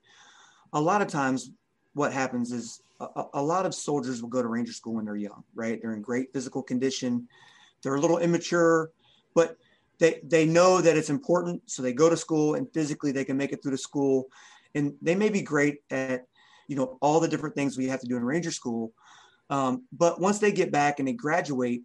a 0.73 0.81
lot 0.81 1.03
of 1.03 1.07
times 1.07 1.51
what 1.93 2.11
happens 2.11 2.51
is 2.51 2.81
a, 2.99 3.25
a- 3.35 3.41
lot 3.43 3.67
of 3.67 3.75
soldiers 3.75 4.23
will 4.23 4.29
go 4.29 4.41
to 4.41 4.47
Ranger 4.47 4.73
School 4.73 4.95
when 4.95 5.05
they're 5.05 5.15
young, 5.15 5.43
right? 5.53 5.79
They're 5.79 5.93
in 5.93 6.01
great 6.01 6.33
physical 6.33 6.63
condition, 6.63 7.27
they're 7.83 7.93
a 7.93 7.99
little 7.99 8.17
immature, 8.17 8.89
but 9.35 9.55
they 9.99 10.19
they 10.23 10.47
know 10.47 10.81
that 10.81 10.97
it's 10.97 11.11
important, 11.11 11.61
so 11.69 11.83
they 11.83 11.93
go 11.93 12.09
to 12.09 12.17
school 12.17 12.55
and 12.55 12.67
physically 12.73 13.11
they 13.11 13.23
can 13.23 13.37
make 13.37 13.51
it 13.53 13.61
through 13.61 13.73
the 13.73 13.77
school, 13.77 14.29
and 14.73 14.95
they 14.99 15.13
may 15.13 15.29
be 15.29 15.43
great 15.43 15.83
at 15.91 16.25
you 16.67 16.75
know 16.75 16.97
all 17.01 17.19
the 17.19 17.27
different 17.27 17.53
things 17.53 17.77
we 17.77 17.85
have 17.85 17.99
to 17.99 18.07
do 18.07 18.17
in 18.17 18.23
Ranger 18.23 18.51
School, 18.51 18.93
um, 19.51 19.83
but 19.91 20.19
once 20.19 20.39
they 20.39 20.51
get 20.51 20.71
back 20.71 20.97
and 20.97 21.07
they 21.07 21.13
graduate 21.13 21.83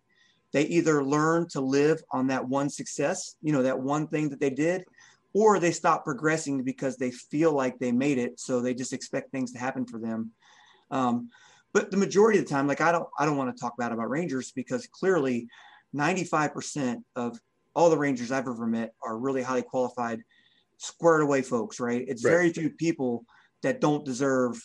they 0.52 0.64
either 0.64 1.02
learn 1.04 1.48
to 1.48 1.60
live 1.60 2.02
on 2.10 2.26
that 2.28 2.46
one 2.46 2.68
success, 2.68 3.36
you 3.42 3.52
know, 3.52 3.62
that 3.62 3.78
one 3.80 4.06
thing 4.06 4.28
that 4.30 4.40
they 4.40 4.50
did, 4.50 4.84
or 5.32 5.58
they 5.58 5.72
stop 5.72 6.04
progressing 6.04 6.62
because 6.62 6.96
they 6.96 7.10
feel 7.10 7.52
like 7.52 7.78
they 7.78 7.92
made 7.92 8.18
it. 8.18 8.38
So 8.38 8.60
they 8.60 8.74
just 8.74 8.92
expect 8.92 9.30
things 9.30 9.52
to 9.52 9.58
happen 9.58 9.86
for 9.86 9.98
them. 9.98 10.32
Um, 10.90 11.30
but 11.72 11.90
the 11.90 11.96
majority 11.96 12.38
of 12.38 12.44
the 12.44 12.50
time, 12.50 12.66
like 12.66 12.82
I 12.82 12.92
don't, 12.92 13.08
I 13.18 13.24
don't 13.24 13.38
want 13.38 13.54
to 13.54 13.60
talk 13.60 13.78
bad 13.78 13.92
about 13.92 14.10
Rangers 14.10 14.52
because 14.52 14.86
clearly 14.86 15.48
95% 15.96 17.02
of 17.16 17.38
all 17.74 17.88
the 17.88 17.96
Rangers 17.96 18.30
I've 18.30 18.46
ever 18.46 18.66
met 18.66 18.92
are 19.02 19.16
really 19.16 19.42
highly 19.42 19.62
qualified, 19.62 20.22
squared 20.76 21.22
away 21.22 21.40
folks, 21.40 21.80
right? 21.80 22.04
It's 22.06 22.22
Right. 22.22 22.32
very 22.32 22.52
few 22.52 22.68
people 22.68 23.24
that 23.62 23.80
don't 23.80 24.04
deserve 24.04 24.60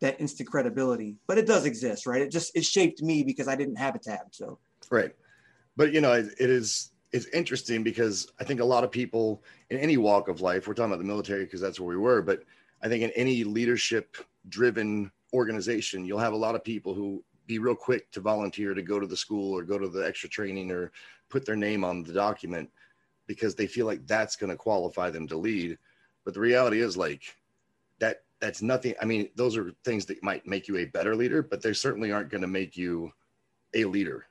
that 0.00 0.20
instant 0.20 0.50
credibility, 0.50 1.16
but 1.28 1.38
it 1.38 1.46
does 1.46 1.66
exist, 1.66 2.06
right? 2.06 2.22
It 2.22 2.32
just, 2.32 2.56
it 2.56 2.64
shaped 2.64 3.00
me 3.00 3.22
because 3.22 3.46
I 3.46 3.54
didn't 3.54 3.76
have 3.76 3.94
a 3.94 3.98
tab. 4.00 4.28
So 4.32 4.58
Right. 4.90 5.14
but 5.76 5.92
you 5.92 6.00
know, 6.00 6.12
it, 6.12 6.26
it 6.38 6.50
is 6.50 6.90
it's 7.12 7.26
interesting 7.26 7.82
because 7.82 8.28
I 8.40 8.44
think 8.44 8.60
a 8.60 8.64
lot 8.64 8.84
of 8.84 8.90
people 8.90 9.42
in 9.70 9.78
any 9.78 9.96
walk 9.96 10.28
of 10.28 10.40
life, 10.40 10.66
we're 10.68 10.74
talking 10.74 10.92
about 10.92 11.02
the 11.02 11.08
military 11.08 11.44
because 11.44 11.60
that's 11.60 11.80
where 11.80 11.88
we 11.88 11.96
were, 11.96 12.22
but 12.22 12.44
I 12.82 12.88
think 12.88 13.02
in 13.02 13.10
any 13.10 13.44
leadership 13.44 14.16
driven 14.48 15.10
organization, 15.32 16.04
you'll 16.04 16.18
have 16.18 16.32
a 16.32 16.36
lot 16.36 16.54
of 16.54 16.64
people 16.64 16.94
who 16.94 17.22
be 17.46 17.58
real 17.58 17.74
quick 17.74 18.10
to 18.12 18.20
volunteer 18.20 18.74
to 18.74 18.82
go 18.82 19.00
to 19.00 19.06
the 19.06 19.16
school 19.16 19.56
or 19.56 19.62
go 19.62 19.78
to 19.78 19.88
the 19.88 20.06
extra 20.06 20.28
training 20.28 20.70
or 20.70 20.92
put 21.28 21.44
their 21.44 21.56
name 21.56 21.84
on 21.84 22.02
the 22.04 22.12
document 22.12 22.70
because 23.26 23.54
they 23.54 23.66
feel 23.66 23.86
like 23.86 24.06
that's 24.06 24.36
going 24.36 24.50
to 24.50 24.56
qualify 24.56 25.10
them 25.10 25.26
to 25.28 25.36
lead. 25.36 25.78
But 26.24 26.34
the 26.34 26.40
reality 26.40 26.80
is 26.80 26.96
like 26.96 27.22
that 27.98 28.22
that's 28.40 28.62
nothing. 28.62 28.94
I 29.02 29.04
mean, 29.04 29.28
those 29.34 29.56
are 29.56 29.72
things 29.84 30.06
that 30.06 30.22
might 30.22 30.46
make 30.46 30.68
you 30.68 30.78
a 30.78 30.84
better 30.84 31.14
leader, 31.16 31.42
but 31.42 31.60
they 31.62 31.72
certainly 31.72 32.12
aren't 32.12 32.30
going 32.30 32.40
to 32.42 32.46
make 32.46 32.76
you 32.76 33.12
a 33.74 33.84
leader 33.84 34.26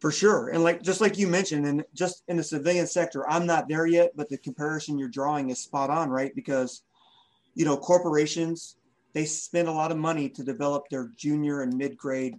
for 0.00 0.10
sure. 0.10 0.48
And 0.48 0.62
like 0.62 0.82
just 0.82 1.00
like 1.00 1.18
you 1.18 1.26
mentioned 1.26 1.66
and 1.66 1.84
just 1.94 2.24
in 2.28 2.36
the 2.36 2.44
civilian 2.44 2.86
sector 2.86 3.28
i'm 3.30 3.46
not 3.46 3.68
there 3.68 3.86
yet 3.86 4.12
but 4.16 4.28
the 4.28 4.38
comparison 4.38 4.98
you're 4.98 5.08
drawing 5.08 5.50
is 5.50 5.58
spot 5.58 5.90
on 5.90 6.10
right? 6.10 6.34
Because 6.34 6.82
you 7.54 7.64
know 7.64 7.76
corporations 7.76 8.76
they 9.12 9.24
spend 9.24 9.68
a 9.68 9.72
lot 9.72 9.92
of 9.92 9.96
money 9.96 10.28
to 10.28 10.42
develop 10.42 10.88
their 10.90 11.12
junior 11.16 11.62
and 11.62 11.76
mid-grade 11.76 12.34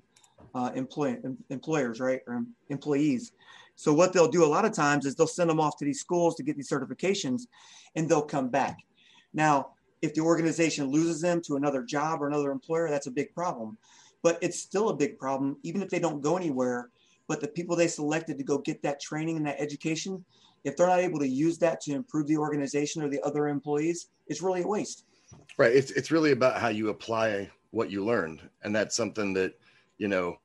uh, 0.53 0.71
employ- 0.75 1.17
employers 1.49 1.99
right? 1.99 2.19
Or 2.27 2.43
employees. 2.69 3.31
So 3.77 3.93
what 3.93 4.13
they'll 4.13 4.29
do 4.29 4.43
a 4.43 4.47
lot 4.47 4.65
of 4.65 4.73
times 4.73 5.05
is 5.05 5.15
they'll 5.15 5.27
send 5.27 5.49
them 5.49 5.59
off 5.59 5.77
to 5.77 5.85
these 5.85 5.99
schools 5.99 6.35
to 6.35 6.43
get 6.43 6.55
these 6.55 6.69
certifications 6.69 7.43
and 7.95 8.07
they'll 8.07 8.21
come 8.21 8.49
back. 8.49 8.77
Now 9.33 9.69
if 10.01 10.13
the 10.13 10.21
organization 10.21 10.91
loses 10.91 11.21
them 11.21 11.41
to 11.43 11.55
another 11.55 11.81
job 11.81 12.21
or 12.21 12.27
another 12.27 12.51
employer 12.51 12.89
that's 12.89 13.07
a 13.07 13.11
big 13.11 13.33
problem. 13.33 13.77
But 14.21 14.37
it's 14.41 14.59
still 14.59 14.89
a 14.89 14.95
big 14.95 15.17
problem 15.17 15.57
even 15.63 15.81
if 15.81 15.89
they 15.89 15.99
don't 15.99 16.21
go 16.21 16.35
anywhere 16.37 16.89
but 17.27 17.41
the 17.41 17.47
people 17.47 17.75
they 17.75 17.87
selected 17.87 18.37
to 18.37 18.43
go 18.43 18.57
get 18.57 18.81
that 18.83 18.99
training 18.99 19.37
and 19.37 19.45
that 19.45 19.59
education, 19.59 20.23
if 20.63 20.75
they're 20.75 20.87
not 20.87 20.99
able 20.99 21.19
to 21.19 21.27
use 21.27 21.57
that 21.59 21.81
to 21.81 21.93
improve 21.93 22.27
the 22.27 22.37
organization 22.37 23.01
or 23.01 23.09
the 23.09 23.21
other 23.23 23.47
employees, 23.47 24.07
it's 24.27 24.41
really 24.41 24.61
a 24.61 24.67
waste. 24.67 25.05
Right. 25.57 25.75
It's 25.75 25.91
it's 25.91 26.11
really 26.11 26.31
about 26.31 26.59
how 26.59 26.69
you 26.69 26.89
apply 26.89 27.49
what 27.71 27.91
you 27.91 28.05
learned, 28.05 28.41
and 28.63 28.75
that's 28.75 28.95
something 28.95 29.33
that 29.33 29.53
you 29.97 30.07
know 30.07 30.37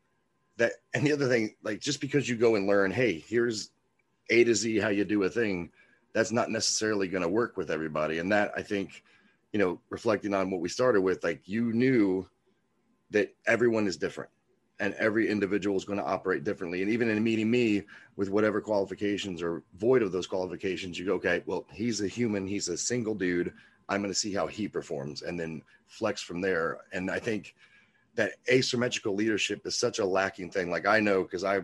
that. 0.57 0.73
And 0.95 1.07
the 1.07 1.13
other 1.13 1.29
thing, 1.29 1.55
like 1.63 1.81
just 1.81 2.01
because 2.01 2.29
you 2.29 2.37
go 2.37 2.55
and 2.55 2.67
learn, 2.67 2.91
hey, 2.91 3.23
here's 3.27 3.71
A 4.31 4.45
to 4.45 4.55
Z 4.55 4.79
how 4.79 4.89
you 4.89 5.05
do 5.05 5.23
a 5.25 5.31
thing, 5.31 5.71
that's 6.13 6.33
not 6.33 6.51
necessarily 6.51 7.09
going 7.09 7.23
to 7.23 7.29
work 7.29 7.57
with 7.57 7.71
everybody. 7.71 8.19
And 8.19 8.33
that 8.33 8.53
I 8.57 8.63
think, 8.63 9.05
you 9.53 9.59
know, 9.59 9.81
reflecting 9.91 10.35
on 10.35 10.51
what 10.51 10.61
we 10.61 10.69
started 10.69 11.03
with, 11.03 11.23
like 11.23 11.47
you 11.47 11.73
knew 11.73 12.27
that 13.11 13.35
everyone 13.47 13.87
is 13.87 13.97
different 13.97 14.31
and 14.81 14.95
every 14.95 15.29
individual 15.29 15.77
is 15.77 15.85
going 15.85 15.99
to 15.99 16.05
operate 16.05 16.43
differently. 16.43 16.83
And 16.83 16.91
even 16.91 17.11
in 17.11 17.23
meeting 17.23 17.51
me 17.51 17.83
with 18.17 18.31
whatever 18.31 18.61
qualifications 18.63 19.43
or 19.43 19.63
void 19.75 20.03
of 20.03 20.11
those 20.11 20.27
qualifications, 20.27 20.99
you 20.99 21.05
go, 21.05 21.15
okay, 21.15 21.43
well, 21.45 21.67
he's 21.71 22.01
a 22.01 22.09
human, 22.09 22.47
he's 22.47 22.69
a 22.69 22.77
single 22.77 23.15
dude. 23.15 23.53
I'm 23.91 24.01
going 24.01 24.13
to 24.13 24.19
see 24.19 24.33
how 24.33 24.47
he 24.47 24.67
performs 24.69 25.21
and 25.23 25.39
then 25.39 25.63
flex 25.87 26.23
from 26.23 26.41
there. 26.41 26.79
And 26.93 27.11
I 27.11 27.19
think 27.19 27.55
that 28.15 28.33
asymmetrical 28.51 29.15
leadership 29.15 29.67
is 29.67 29.77
such 29.77 29.99
a 29.99 30.05
lacking 30.05 30.51
thing. 30.51 30.71
Like 30.71 30.87
I 30.87 30.99
know 30.99 31.23
because 31.23 31.45
I 31.45 31.61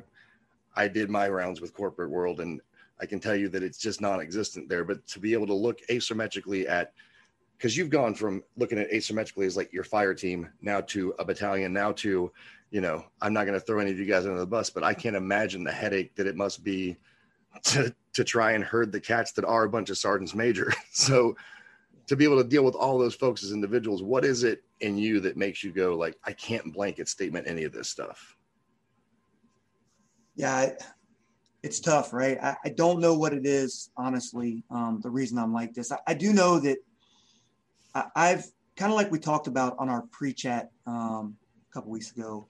I 0.76 0.86
did 0.86 1.08
my 1.08 1.28
rounds 1.28 1.62
with 1.62 1.72
corporate 1.72 2.10
world 2.10 2.40
and 2.40 2.60
I 3.00 3.06
can 3.06 3.18
tell 3.18 3.34
you 3.34 3.48
that 3.48 3.62
it's 3.62 3.78
just 3.78 4.02
non-existent 4.02 4.68
there. 4.68 4.84
But 4.84 5.06
to 5.08 5.18
be 5.18 5.32
able 5.32 5.46
to 5.46 5.54
look 5.54 5.80
asymmetrically 5.88 6.68
at 6.68 6.92
because 7.56 7.76
you've 7.76 7.90
gone 7.90 8.14
from 8.14 8.42
looking 8.56 8.78
at 8.78 8.90
asymmetrically 8.90 9.46
as 9.46 9.56
like 9.56 9.72
your 9.72 9.84
fire 9.84 10.12
team 10.12 10.50
now 10.60 10.82
to 10.82 11.14
a 11.18 11.24
battalion 11.24 11.72
now 11.72 11.92
to 11.92 12.30
you 12.76 12.82
know, 12.82 13.02
I'm 13.22 13.32
not 13.32 13.46
going 13.46 13.58
to 13.58 13.64
throw 13.64 13.78
any 13.78 13.90
of 13.90 13.98
you 13.98 14.04
guys 14.04 14.26
under 14.26 14.38
the 14.38 14.46
bus, 14.46 14.68
but 14.68 14.84
I 14.84 14.92
can't 14.92 15.16
imagine 15.16 15.64
the 15.64 15.72
headache 15.72 16.14
that 16.16 16.26
it 16.26 16.36
must 16.36 16.62
be 16.62 16.98
to 17.62 17.94
to 18.12 18.22
try 18.22 18.52
and 18.52 18.62
herd 18.62 18.92
the 18.92 19.00
cats 19.00 19.32
that 19.32 19.46
are 19.46 19.64
a 19.64 19.68
bunch 19.70 19.88
of 19.88 19.96
sergeants 19.96 20.34
major. 20.34 20.74
So 20.92 21.38
to 22.06 22.16
be 22.16 22.24
able 22.24 22.36
to 22.36 22.46
deal 22.46 22.66
with 22.66 22.74
all 22.74 22.98
those 22.98 23.14
folks 23.14 23.42
as 23.42 23.52
individuals, 23.52 24.02
what 24.02 24.26
is 24.26 24.44
it 24.44 24.62
in 24.80 24.98
you 24.98 25.20
that 25.20 25.38
makes 25.38 25.64
you 25.64 25.72
go 25.72 25.96
like, 25.96 26.18
I 26.22 26.34
can't 26.34 26.70
blanket 26.70 27.08
statement 27.08 27.48
any 27.48 27.64
of 27.64 27.72
this 27.72 27.88
stuff? 27.88 28.36
Yeah, 30.34 30.72
it's 31.62 31.80
tough, 31.80 32.12
right? 32.12 32.36
I, 32.42 32.56
I 32.66 32.68
don't 32.68 33.00
know 33.00 33.14
what 33.16 33.32
it 33.32 33.46
is, 33.46 33.88
honestly. 33.96 34.64
Um, 34.70 35.00
the 35.02 35.08
reason 35.08 35.38
I'm 35.38 35.54
like 35.54 35.72
this, 35.72 35.92
I, 35.92 35.98
I 36.06 36.12
do 36.12 36.34
know 36.34 36.60
that 36.60 36.76
I, 37.94 38.28
have 38.28 38.44
kind 38.76 38.92
of 38.92 38.96
like 38.96 39.10
we 39.10 39.18
talked 39.18 39.46
about 39.46 39.76
on 39.78 39.88
our 39.88 40.02
pre-chat 40.12 40.68
um, 40.86 41.36
a 41.70 41.72
couple 41.72 41.90
weeks 41.90 42.12
ago. 42.12 42.46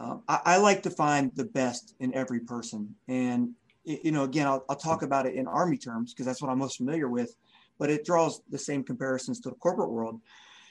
Um, 0.00 0.22
I, 0.28 0.40
I, 0.44 0.56
like 0.58 0.82
to 0.84 0.90
find 0.90 1.32
the 1.34 1.44
best 1.44 1.94
in 1.98 2.14
every 2.14 2.40
person. 2.40 2.94
And, 3.08 3.50
you 3.84 4.12
know, 4.12 4.24
again, 4.24 4.46
I'll, 4.46 4.64
I'll 4.68 4.76
talk 4.76 5.02
about 5.02 5.26
it 5.26 5.34
in 5.34 5.48
Army 5.48 5.76
terms 5.76 6.12
because 6.12 6.26
that's 6.26 6.40
what 6.40 6.50
I'm 6.50 6.58
most 6.58 6.76
familiar 6.76 7.08
with, 7.08 7.34
but 7.78 7.90
it 7.90 8.04
draws 8.04 8.40
the 8.48 8.58
same 8.58 8.84
comparisons 8.84 9.40
to 9.40 9.50
the 9.50 9.56
corporate 9.56 9.90
world. 9.90 10.20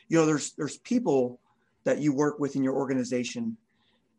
You 0.07 0.17
know, 0.19 0.25
there's, 0.25 0.53
there's 0.53 0.77
people 0.77 1.39
that 1.83 1.99
you 1.99 2.13
work 2.13 2.39
with 2.39 2.55
in 2.55 2.63
your 2.63 2.75
organization 2.75 3.57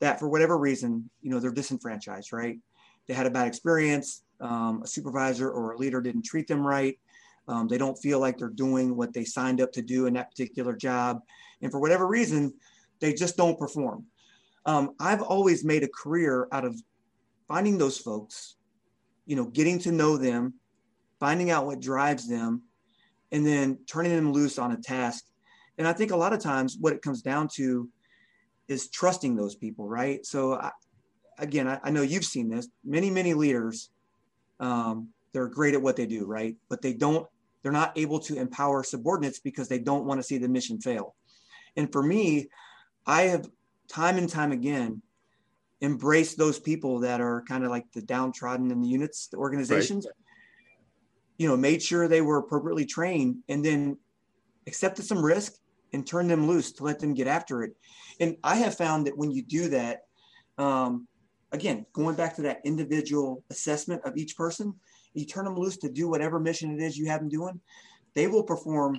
that 0.00 0.18
for 0.18 0.28
whatever 0.28 0.58
reason, 0.58 1.08
you 1.22 1.30
know, 1.30 1.40
they're 1.40 1.52
disenfranchised, 1.52 2.32
right? 2.32 2.58
They 3.06 3.14
had 3.14 3.26
a 3.26 3.30
bad 3.30 3.48
experience. 3.48 4.22
Um, 4.40 4.82
a 4.82 4.86
supervisor 4.86 5.50
or 5.50 5.72
a 5.72 5.78
leader 5.78 6.00
didn't 6.00 6.24
treat 6.24 6.46
them 6.46 6.64
right. 6.64 6.98
Um, 7.48 7.66
they 7.66 7.78
don't 7.78 7.96
feel 7.96 8.20
like 8.20 8.36
they're 8.36 8.48
doing 8.48 8.94
what 8.94 9.14
they 9.14 9.24
signed 9.24 9.60
up 9.62 9.72
to 9.72 9.82
do 9.82 10.06
in 10.06 10.14
that 10.14 10.30
particular 10.30 10.76
job. 10.76 11.22
And 11.62 11.72
for 11.72 11.80
whatever 11.80 12.06
reason, 12.06 12.52
they 13.00 13.14
just 13.14 13.36
don't 13.36 13.58
perform 13.58 14.04
um, 14.68 14.90
I've 15.00 15.22
always 15.22 15.64
made 15.64 15.82
a 15.82 15.88
career 15.88 16.46
out 16.52 16.66
of 16.66 16.78
finding 17.48 17.78
those 17.78 17.96
folks, 17.96 18.56
you 19.24 19.34
know, 19.34 19.46
getting 19.46 19.78
to 19.78 19.92
know 19.92 20.18
them, 20.18 20.52
finding 21.18 21.50
out 21.50 21.64
what 21.64 21.80
drives 21.80 22.28
them, 22.28 22.64
and 23.32 23.46
then 23.46 23.78
turning 23.86 24.14
them 24.14 24.30
loose 24.30 24.58
on 24.58 24.72
a 24.72 24.76
task. 24.76 25.24
And 25.78 25.88
I 25.88 25.94
think 25.94 26.10
a 26.10 26.16
lot 26.16 26.34
of 26.34 26.40
times 26.40 26.76
what 26.78 26.92
it 26.92 27.00
comes 27.00 27.22
down 27.22 27.48
to 27.54 27.88
is 28.68 28.90
trusting 28.90 29.36
those 29.36 29.54
people, 29.54 29.88
right? 29.88 30.24
So, 30.26 30.56
I, 30.56 30.70
again, 31.38 31.66
I, 31.66 31.80
I, 31.82 31.90
know 31.90 32.02
you've 32.02 32.26
seen 32.26 32.50
this. 32.50 32.68
Many, 32.84 33.08
many 33.10 33.32
leaders, 33.32 33.88
um, 34.60 35.08
they're 35.32 35.48
great 35.48 35.72
at 35.72 35.80
what 35.80 35.96
they 35.96 36.04
do, 36.04 36.26
right? 36.26 36.56
But 36.68 36.82
they 36.82 36.92
don't, 36.92 37.26
they're 37.62 37.72
not 37.72 37.96
able 37.96 38.18
to 38.20 38.36
empower 38.36 38.82
subordinates 38.82 39.38
because 39.38 39.68
they 39.68 39.78
don't 39.78 40.04
want 40.04 40.20
to 40.20 40.26
see 40.26 40.36
the 40.36 40.48
mission 40.48 40.78
fail. 40.78 41.14
And 41.74 41.90
for 41.90 42.02
me, 42.02 42.50
I 43.06 43.22
have 43.22 43.48
time 43.88 44.18
and 44.18 44.28
time 44.28 44.52
again 44.52 45.02
embrace 45.80 46.34
those 46.34 46.58
people 46.58 47.00
that 47.00 47.20
are 47.20 47.44
kind 47.46 47.64
of 47.64 47.70
like 47.70 47.90
the 47.92 48.02
downtrodden 48.02 48.70
in 48.70 48.80
the 48.80 48.88
units, 48.88 49.28
the 49.28 49.36
organizations. 49.36 50.06
Right. 50.06 50.14
You 51.38 51.48
know, 51.48 51.56
made 51.56 51.82
sure 51.82 52.08
they 52.08 52.20
were 52.20 52.38
appropriately 52.38 52.84
trained 52.84 53.38
and 53.48 53.64
then 53.64 53.96
accepted 54.66 55.04
some 55.04 55.24
risk 55.24 55.54
and 55.92 56.06
turned 56.06 56.30
them 56.30 56.46
loose 56.48 56.72
to 56.72 56.84
let 56.84 56.98
them 56.98 57.14
get 57.14 57.28
after 57.28 57.62
it. 57.62 57.76
And 58.20 58.36
I 58.42 58.56
have 58.56 58.76
found 58.76 59.06
that 59.06 59.16
when 59.16 59.30
you 59.30 59.42
do 59.42 59.68
that, 59.68 60.00
um, 60.58 61.06
again, 61.52 61.86
going 61.92 62.16
back 62.16 62.34
to 62.36 62.42
that 62.42 62.60
individual 62.64 63.44
assessment 63.50 64.02
of 64.04 64.16
each 64.16 64.36
person, 64.36 64.74
you 65.14 65.24
turn 65.24 65.44
them 65.44 65.56
loose 65.56 65.76
to 65.78 65.88
do 65.88 66.08
whatever 66.08 66.40
mission 66.40 66.78
it 66.78 66.82
is 66.82 66.98
you 66.98 67.06
have 67.06 67.20
them 67.20 67.28
doing, 67.28 67.60
they 68.14 68.26
will 68.26 68.42
perform 68.42 68.98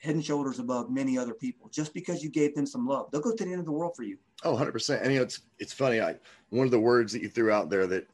head 0.00 0.14
and 0.14 0.24
shoulders 0.24 0.58
above 0.58 0.90
many 0.90 1.18
other 1.18 1.34
people 1.34 1.68
just 1.68 1.92
because 1.92 2.22
you 2.22 2.30
gave 2.30 2.54
them 2.54 2.66
some 2.66 2.86
love. 2.86 3.10
They'll 3.10 3.20
go 3.20 3.34
to 3.34 3.44
the 3.44 3.50
end 3.50 3.60
of 3.60 3.66
the 3.66 3.72
world 3.72 3.94
for 3.94 4.02
you. 4.02 4.16
Oh, 4.42 4.56
100%. 4.56 5.02
And 5.02 5.12
you 5.12 5.18
know, 5.18 5.22
it's 5.22 5.42
it's 5.58 5.72
funny. 5.72 6.00
I 6.00 6.16
one 6.48 6.64
of 6.64 6.70
the 6.70 6.80
words 6.80 7.12
that 7.12 7.22
you 7.22 7.28
threw 7.28 7.50
out 7.50 7.70
there 7.70 7.86
that 7.86 8.06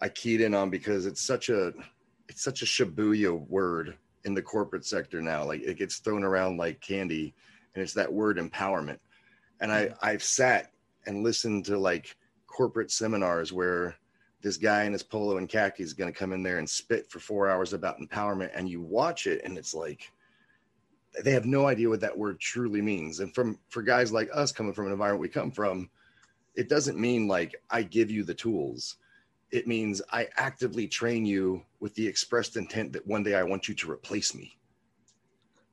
I 0.00 0.08
keyed 0.08 0.40
in 0.40 0.54
on 0.54 0.70
because 0.70 1.06
it's 1.06 1.20
such 1.20 1.50
a 1.50 1.72
it's 2.28 2.42
such 2.42 2.62
a 2.62 2.64
Shibuya 2.64 3.46
word 3.48 3.96
in 4.24 4.34
the 4.34 4.42
corporate 4.42 4.86
sector 4.86 5.20
now. 5.20 5.44
Like 5.44 5.60
it 5.62 5.76
gets 5.76 5.98
thrown 5.98 6.24
around 6.24 6.56
like 6.56 6.80
candy, 6.80 7.34
and 7.74 7.82
it's 7.82 7.94
that 7.94 8.12
word 8.12 8.38
empowerment. 8.38 8.98
And 9.60 9.70
I 9.70 9.90
I've 10.02 10.22
sat 10.22 10.72
and 11.06 11.22
listened 11.22 11.66
to 11.66 11.78
like 11.78 12.16
corporate 12.46 12.90
seminars 12.90 13.52
where 13.52 13.94
this 14.40 14.56
guy 14.56 14.84
in 14.84 14.94
his 14.94 15.02
polo 15.02 15.36
and 15.36 15.50
khaki 15.50 15.82
is 15.82 15.92
going 15.92 16.10
to 16.10 16.18
come 16.18 16.32
in 16.32 16.42
there 16.42 16.58
and 16.58 16.68
spit 16.68 17.10
for 17.10 17.18
four 17.18 17.50
hours 17.50 17.74
about 17.74 17.98
empowerment, 17.98 18.52
and 18.54 18.70
you 18.70 18.80
watch 18.80 19.26
it, 19.26 19.42
and 19.44 19.58
it's 19.58 19.74
like 19.74 20.10
they 21.24 21.32
have 21.32 21.46
no 21.46 21.66
idea 21.66 21.88
what 21.88 22.00
that 22.00 22.16
word 22.16 22.38
truly 22.40 22.80
means. 22.80 23.20
And 23.20 23.34
from 23.34 23.58
for 23.68 23.82
guys 23.82 24.12
like 24.12 24.28
us 24.32 24.52
coming 24.52 24.72
from 24.72 24.86
an 24.86 24.92
environment 24.92 25.22
we 25.22 25.28
come 25.28 25.50
from, 25.50 25.90
it 26.54 26.68
doesn't 26.68 26.98
mean 26.98 27.26
like 27.26 27.56
I 27.70 27.82
give 27.82 28.10
you 28.10 28.22
the 28.24 28.34
tools. 28.34 28.96
It 29.50 29.66
means 29.66 30.00
I 30.12 30.28
actively 30.36 30.86
train 30.86 31.26
you 31.26 31.62
with 31.80 31.94
the 31.94 32.06
expressed 32.06 32.56
intent 32.56 32.92
that 32.92 33.06
one 33.06 33.22
day 33.22 33.34
I 33.34 33.42
want 33.42 33.68
you 33.68 33.74
to 33.74 33.90
replace 33.90 34.34
me. 34.34 34.56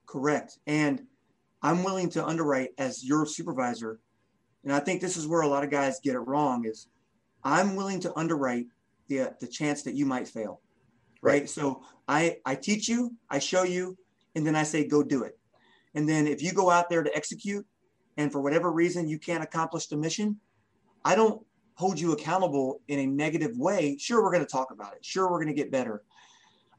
Correct. 0.07 0.57
And 0.65 1.05
I'm 1.61 1.83
willing 1.83 2.09
to 2.11 2.25
underwrite 2.25 2.69
as 2.77 3.03
your 3.03 3.25
supervisor. 3.25 3.99
And 4.63 4.73
I 4.73 4.79
think 4.79 5.01
this 5.01 5.17
is 5.17 5.27
where 5.27 5.41
a 5.41 5.47
lot 5.47 5.63
of 5.63 5.69
guys 5.69 5.99
get 5.99 6.15
it 6.15 6.19
wrong 6.19 6.65
is 6.65 6.87
I'm 7.43 7.75
willing 7.75 7.99
to 8.01 8.17
underwrite 8.17 8.65
the 9.07 9.35
the 9.39 9.47
chance 9.47 9.83
that 9.83 9.93
you 9.93 10.05
might 10.05 10.27
fail. 10.27 10.61
Right? 11.21 11.41
right? 11.41 11.49
So 11.49 11.83
I 12.07 12.37
I 12.45 12.55
teach 12.55 12.89
you, 12.89 13.13
I 13.29 13.39
show 13.39 13.63
you, 13.63 13.97
and 14.37 14.45
then 14.45 14.55
I 14.55 14.61
say, 14.61 14.87
go 14.87 15.01
do 15.01 15.23
it. 15.23 15.37
And 15.95 16.07
then 16.07 16.27
if 16.27 16.43
you 16.43 16.53
go 16.53 16.69
out 16.69 16.89
there 16.89 17.01
to 17.01 17.15
execute 17.15 17.65
and 18.17 18.31
for 18.31 18.39
whatever 18.39 18.71
reason 18.71 19.07
you 19.07 19.17
can't 19.17 19.43
accomplish 19.43 19.87
the 19.87 19.97
mission, 19.97 20.39
I 21.03 21.15
don't 21.15 21.43
hold 21.73 21.99
you 21.99 22.11
accountable 22.11 22.81
in 22.87 22.99
a 22.99 23.07
negative 23.07 23.57
way, 23.57 23.97
sure, 23.99 24.23
we're 24.23 24.31
going 24.31 24.45
to 24.45 24.51
talk 24.51 24.69
about 24.71 24.93
it. 24.93 25.03
Sure, 25.03 25.29
we're 25.29 25.43
going 25.43 25.55
to 25.55 25.59
get 25.59 25.71
better. 25.71 26.03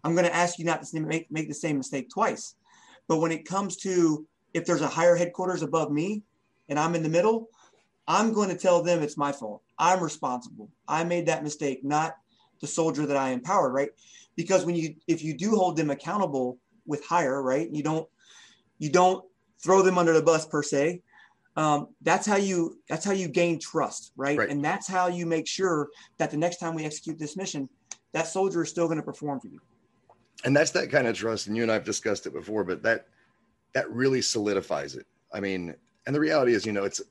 I'm 0.05 0.15
going 0.15 0.25
to 0.25 0.35
ask 0.35 0.59
you 0.59 0.65
not 0.65 0.83
to 0.83 1.01
make, 1.01 1.31
make 1.33 1.49
the 1.49 1.55
same 1.55 1.79
mistake 1.79 2.09
twice. 2.11 2.55
But 3.09 3.19
when 3.19 3.33
it 3.33 3.45
comes 3.45 3.77
to 3.79 4.25
if 4.55 4.65
there's 4.65 4.81
a 4.81 4.89
higher 4.89 5.17
headquarters 5.17 5.63
above 5.63 5.91
me 5.91 6.23
and 6.69 6.79
I'm 6.79 6.95
in 6.95 7.03
the 7.03 7.09
middle, 7.09 7.49
I'm 8.07 8.33
going 8.33 8.51
to 8.51 8.57
tell 8.57 8.85
them 8.85 9.03
it's 9.03 9.17
my 9.17 9.33
fault. 9.33 9.63
I'm 9.81 10.01
responsible. 10.01 10.71
I 10.87 11.03
made 11.03 11.27
that 11.27 11.43
mistake, 11.43 11.85
not 11.85 12.15
the 12.61 12.69
soldier 12.69 13.05
that 13.07 13.17
I 13.17 13.31
empowered, 13.31 13.73
right? 13.73 13.91
Because 14.37 14.65
when 14.65 14.77
you 14.77 14.95
if 15.09 15.25
you 15.25 15.37
do 15.37 15.57
hold 15.57 15.77
them 15.77 15.91
accountable 15.91 16.59
with 16.89 17.05
higher, 17.05 17.41
right? 17.41 17.69
You 17.71 17.85
don't 17.85 18.09
you 18.79 18.91
don't 18.91 19.25
throw 19.63 19.83
them 19.83 19.99
under 19.99 20.13
the 20.13 20.23
bus 20.23 20.47
per 20.47 20.63
se. 20.63 21.03
Um, 21.57 21.89
that's 22.03 22.27
how 22.27 22.37
you 22.37 22.81
that's 22.89 23.05
how 23.05 23.13
you 23.13 23.29
gain 23.29 23.61
trust, 23.61 24.13
right? 24.17 24.39
Right. 24.39 24.49
And 24.49 24.65
that's 24.65 24.89
how 24.89 25.07
you 25.09 25.27
make 25.27 25.47
sure 25.47 25.89
that 26.19 26.31
the 26.33 26.37
next 26.37 26.57
time 26.57 26.75
we 26.75 26.85
execute 26.85 27.19
this 27.19 27.37
mission, 27.37 27.69
that 28.13 28.27
soldier 28.27 28.63
is 28.63 28.71
still 28.71 28.87
going 28.87 28.99
to 28.99 29.03
perform 29.05 29.41
for 29.41 29.49
you. 29.49 29.61
and 30.45 30.57
that's 30.57 30.71
that 30.71 30.91
kind 30.91 31.07
of 31.07 31.17
trust 31.17 31.47
and 31.49 31.57
you 31.57 31.63
and 31.63 31.73
i've 31.73 31.85
discussed 31.85 32.27
it 32.27 32.33
before 32.33 32.63
but 32.65 32.83
that 32.83 33.09
that 33.75 33.91
really 33.91 34.23
solidifies 34.23 34.95
it 34.95 35.07
i 35.33 35.41
mean 35.41 35.75
and 36.07 36.15
the 36.15 36.21
reality 36.21 36.55
is 36.55 36.65
you 36.65 36.73
know 36.73 36.85
it's 36.85 37.03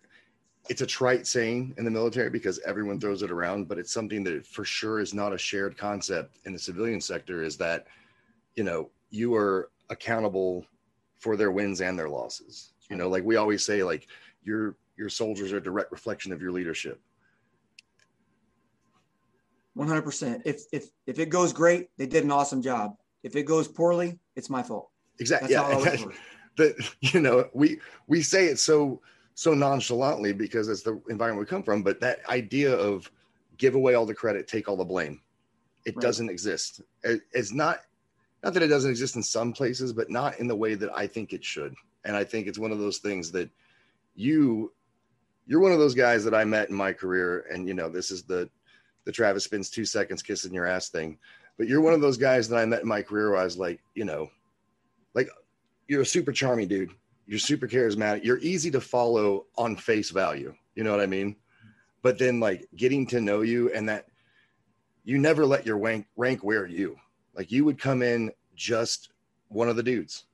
it's 0.69 0.81
a 0.81 0.85
trite 0.85 1.27
saying 1.27 1.73
in 1.77 1.85
the 1.85 1.91
military 1.91 2.29
because 2.29 2.59
everyone 2.65 2.99
throws 2.99 3.21
it 3.21 3.31
around 3.31 3.67
but 3.67 3.77
it's 3.77 3.93
something 3.93 4.23
that 4.23 4.45
for 4.45 4.65
sure 4.65 4.99
is 4.99 5.13
not 5.13 5.33
a 5.33 5.37
shared 5.37 5.77
concept 5.77 6.39
in 6.45 6.53
the 6.53 6.59
civilian 6.59 7.01
sector 7.01 7.43
is 7.43 7.57
that 7.57 7.87
you 8.55 8.63
know 8.63 8.89
you 9.09 9.35
are 9.35 9.71
accountable 9.89 10.65
for 11.17 11.35
their 11.35 11.51
wins 11.51 11.81
and 11.81 11.97
their 11.97 12.09
losses 12.09 12.73
you 12.89 12.95
know 12.95 13.09
like 13.09 13.23
we 13.23 13.35
always 13.35 13.63
say 13.65 13.83
like 13.83 14.07
your 14.43 14.75
your 14.97 15.09
soldiers 15.09 15.51
are 15.53 15.57
a 15.57 15.63
direct 15.63 15.91
reflection 15.91 16.31
of 16.31 16.41
your 16.41 16.51
leadership 16.51 17.01
100%. 19.77 20.41
If 20.43 20.63
if 20.71 20.89
if 21.05 21.19
it 21.19 21.29
goes 21.29 21.53
great, 21.53 21.89
they 21.97 22.07
did 22.07 22.23
an 22.23 22.31
awesome 22.31 22.61
job. 22.61 22.95
If 23.23 23.35
it 23.35 23.43
goes 23.43 23.67
poorly, 23.67 24.17
it's 24.35 24.49
my 24.49 24.63
fault. 24.63 24.89
exactly 25.19 25.53
That's 25.53 25.71
how 25.71 25.83
it 25.83 25.99
yeah 25.99 26.05
that 26.57 26.89
you 27.01 27.19
know 27.19 27.47
we 27.53 27.79
we 28.07 28.21
say 28.21 28.45
it 28.47 28.57
so 28.59 29.01
so 29.35 29.53
nonchalantly 29.53 30.33
because 30.33 30.67
it's 30.67 30.81
the 30.81 30.99
environment 31.09 31.45
we 31.45 31.49
come 31.49 31.61
from 31.61 31.83
but 31.83 31.99
that 31.99 32.27
idea 32.27 32.73
of 32.75 33.11
give 33.57 33.75
away 33.75 33.93
all 33.93 34.05
the 34.05 34.13
credit 34.13 34.47
take 34.47 34.67
all 34.67 34.75
the 34.75 34.83
blame 34.83 35.21
it 35.85 35.95
Right. 35.95 36.01
doesn't 36.01 36.29
exist 36.29 36.81
It- 37.03 37.21
it's 37.31 37.53
not 37.53 37.81
not 38.43 38.53
that 38.53 38.63
it 38.63 38.67
doesn't 38.67 38.91
exist 38.91 39.15
in 39.15 39.23
some 39.23 39.53
places 39.53 39.93
but 39.93 40.09
not 40.09 40.39
in 40.39 40.47
the 40.47 40.55
way 40.55 40.75
that 40.75 40.89
i 40.95 41.05
think 41.07 41.33
it 41.33 41.43
should 41.43 41.73
and 42.05 42.15
i 42.15 42.23
think 42.23 42.47
it's 42.47 42.59
one 42.59 42.71
of 42.71 42.79
those 42.79 42.99
things 42.99 43.31
that 43.31 43.49
you 44.15 44.71
you're 45.45 45.61
one 45.61 45.71
of 45.71 45.79
those 45.79 45.95
guys 45.95 46.23
that 46.23 46.35
i 46.35 46.43
met 46.43 46.69
in 46.69 46.75
my 46.75 46.91
career 46.93 47.45
and 47.51 47.67
you 47.67 47.73
know 47.73 47.89
this 47.89 48.11
is 48.11 48.23
the 48.23 48.49
the 49.05 49.11
travis 49.11 49.43
spends 49.43 49.69
two 49.69 49.85
seconds 49.85 50.21
kissing 50.21 50.53
your 50.53 50.65
ass 50.65 50.89
thing 50.89 51.17
but 51.57 51.67
you're 51.67 51.81
one 51.81 51.93
of 51.93 52.01
those 52.01 52.17
guys 52.17 52.47
that 52.49 52.57
i 52.57 52.65
met 52.65 52.81
in 52.81 52.87
my 52.87 53.01
career 53.01 53.31
where 53.31 53.39
i 53.39 53.43
was 53.43 53.57
like 53.57 53.79
you 53.95 54.05
know 54.05 54.29
like 55.13 55.29
you're 55.87 56.01
a 56.01 56.05
super 56.05 56.31
charming 56.31 56.67
dude. 56.67 56.91
You're 57.25 57.39
super 57.39 57.67
charismatic. 57.67 58.23
You're 58.23 58.39
easy 58.39 58.71
to 58.71 58.79
follow 58.79 59.47
on 59.57 59.75
face 59.75 60.11
value. 60.11 60.53
You 60.75 60.83
know 60.83 60.91
what 60.91 61.01
I 61.01 61.07
mean? 61.07 61.35
But 62.03 62.17
then 62.17 62.39
like 62.39 62.67
getting 62.75 63.07
to 63.07 63.19
know 63.19 63.41
you 63.41 63.71
and 63.73 63.89
that 63.89 64.05
you 65.03 65.17
never 65.17 65.45
let 65.45 65.65
your 65.65 65.77
rank 65.77 66.05
rank 66.15 66.43
wear 66.43 66.65
you. 66.65 66.97
Like 67.37 67.51
you 67.51 67.63
would 67.63 67.79
come 67.79 68.01
in 68.01 68.31
just 68.55 69.11
one 69.49 69.69
of 69.69 69.75
the 69.75 69.83
dudes. 69.83 70.25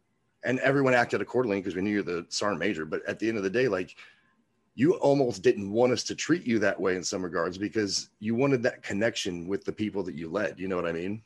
And 0.46 0.60
everyone 0.60 0.94
acted 0.94 1.22
accordingly 1.22 1.60
because 1.60 1.76
we 1.76 1.82
knew 1.82 1.92
you're 1.92 2.04
the 2.04 2.26
sergeant 2.30 2.60
major. 2.60 2.86
But 2.86 3.06
at 3.08 3.20
the 3.20 3.28
end 3.28 3.38
of 3.38 3.44
the 3.44 3.50
day, 3.50 3.68
like 3.68 3.96
you 4.76 4.94
almost 4.96 5.44
didn't 5.44 5.72
want 5.72 5.94
us 5.94 6.04
to 6.06 6.16
treat 6.16 6.46
you 6.46 6.60
that 6.60 6.80
way 6.80 6.96
in 6.96 7.04
some 7.04 7.24
regards 7.24 7.58
because 7.58 8.10
you 8.20 8.34
wanted 8.36 8.64
that 8.64 8.82
connection 8.82 9.48
with 9.48 9.64
the 9.64 9.72
people 9.72 10.02
that 10.04 10.16
you 10.16 10.30
led. 10.30 10.60
You 10.60 10.68
know 10.68 10.76
what 10.76 10.88
I 10.88 10.92
mean? 10.92 11.22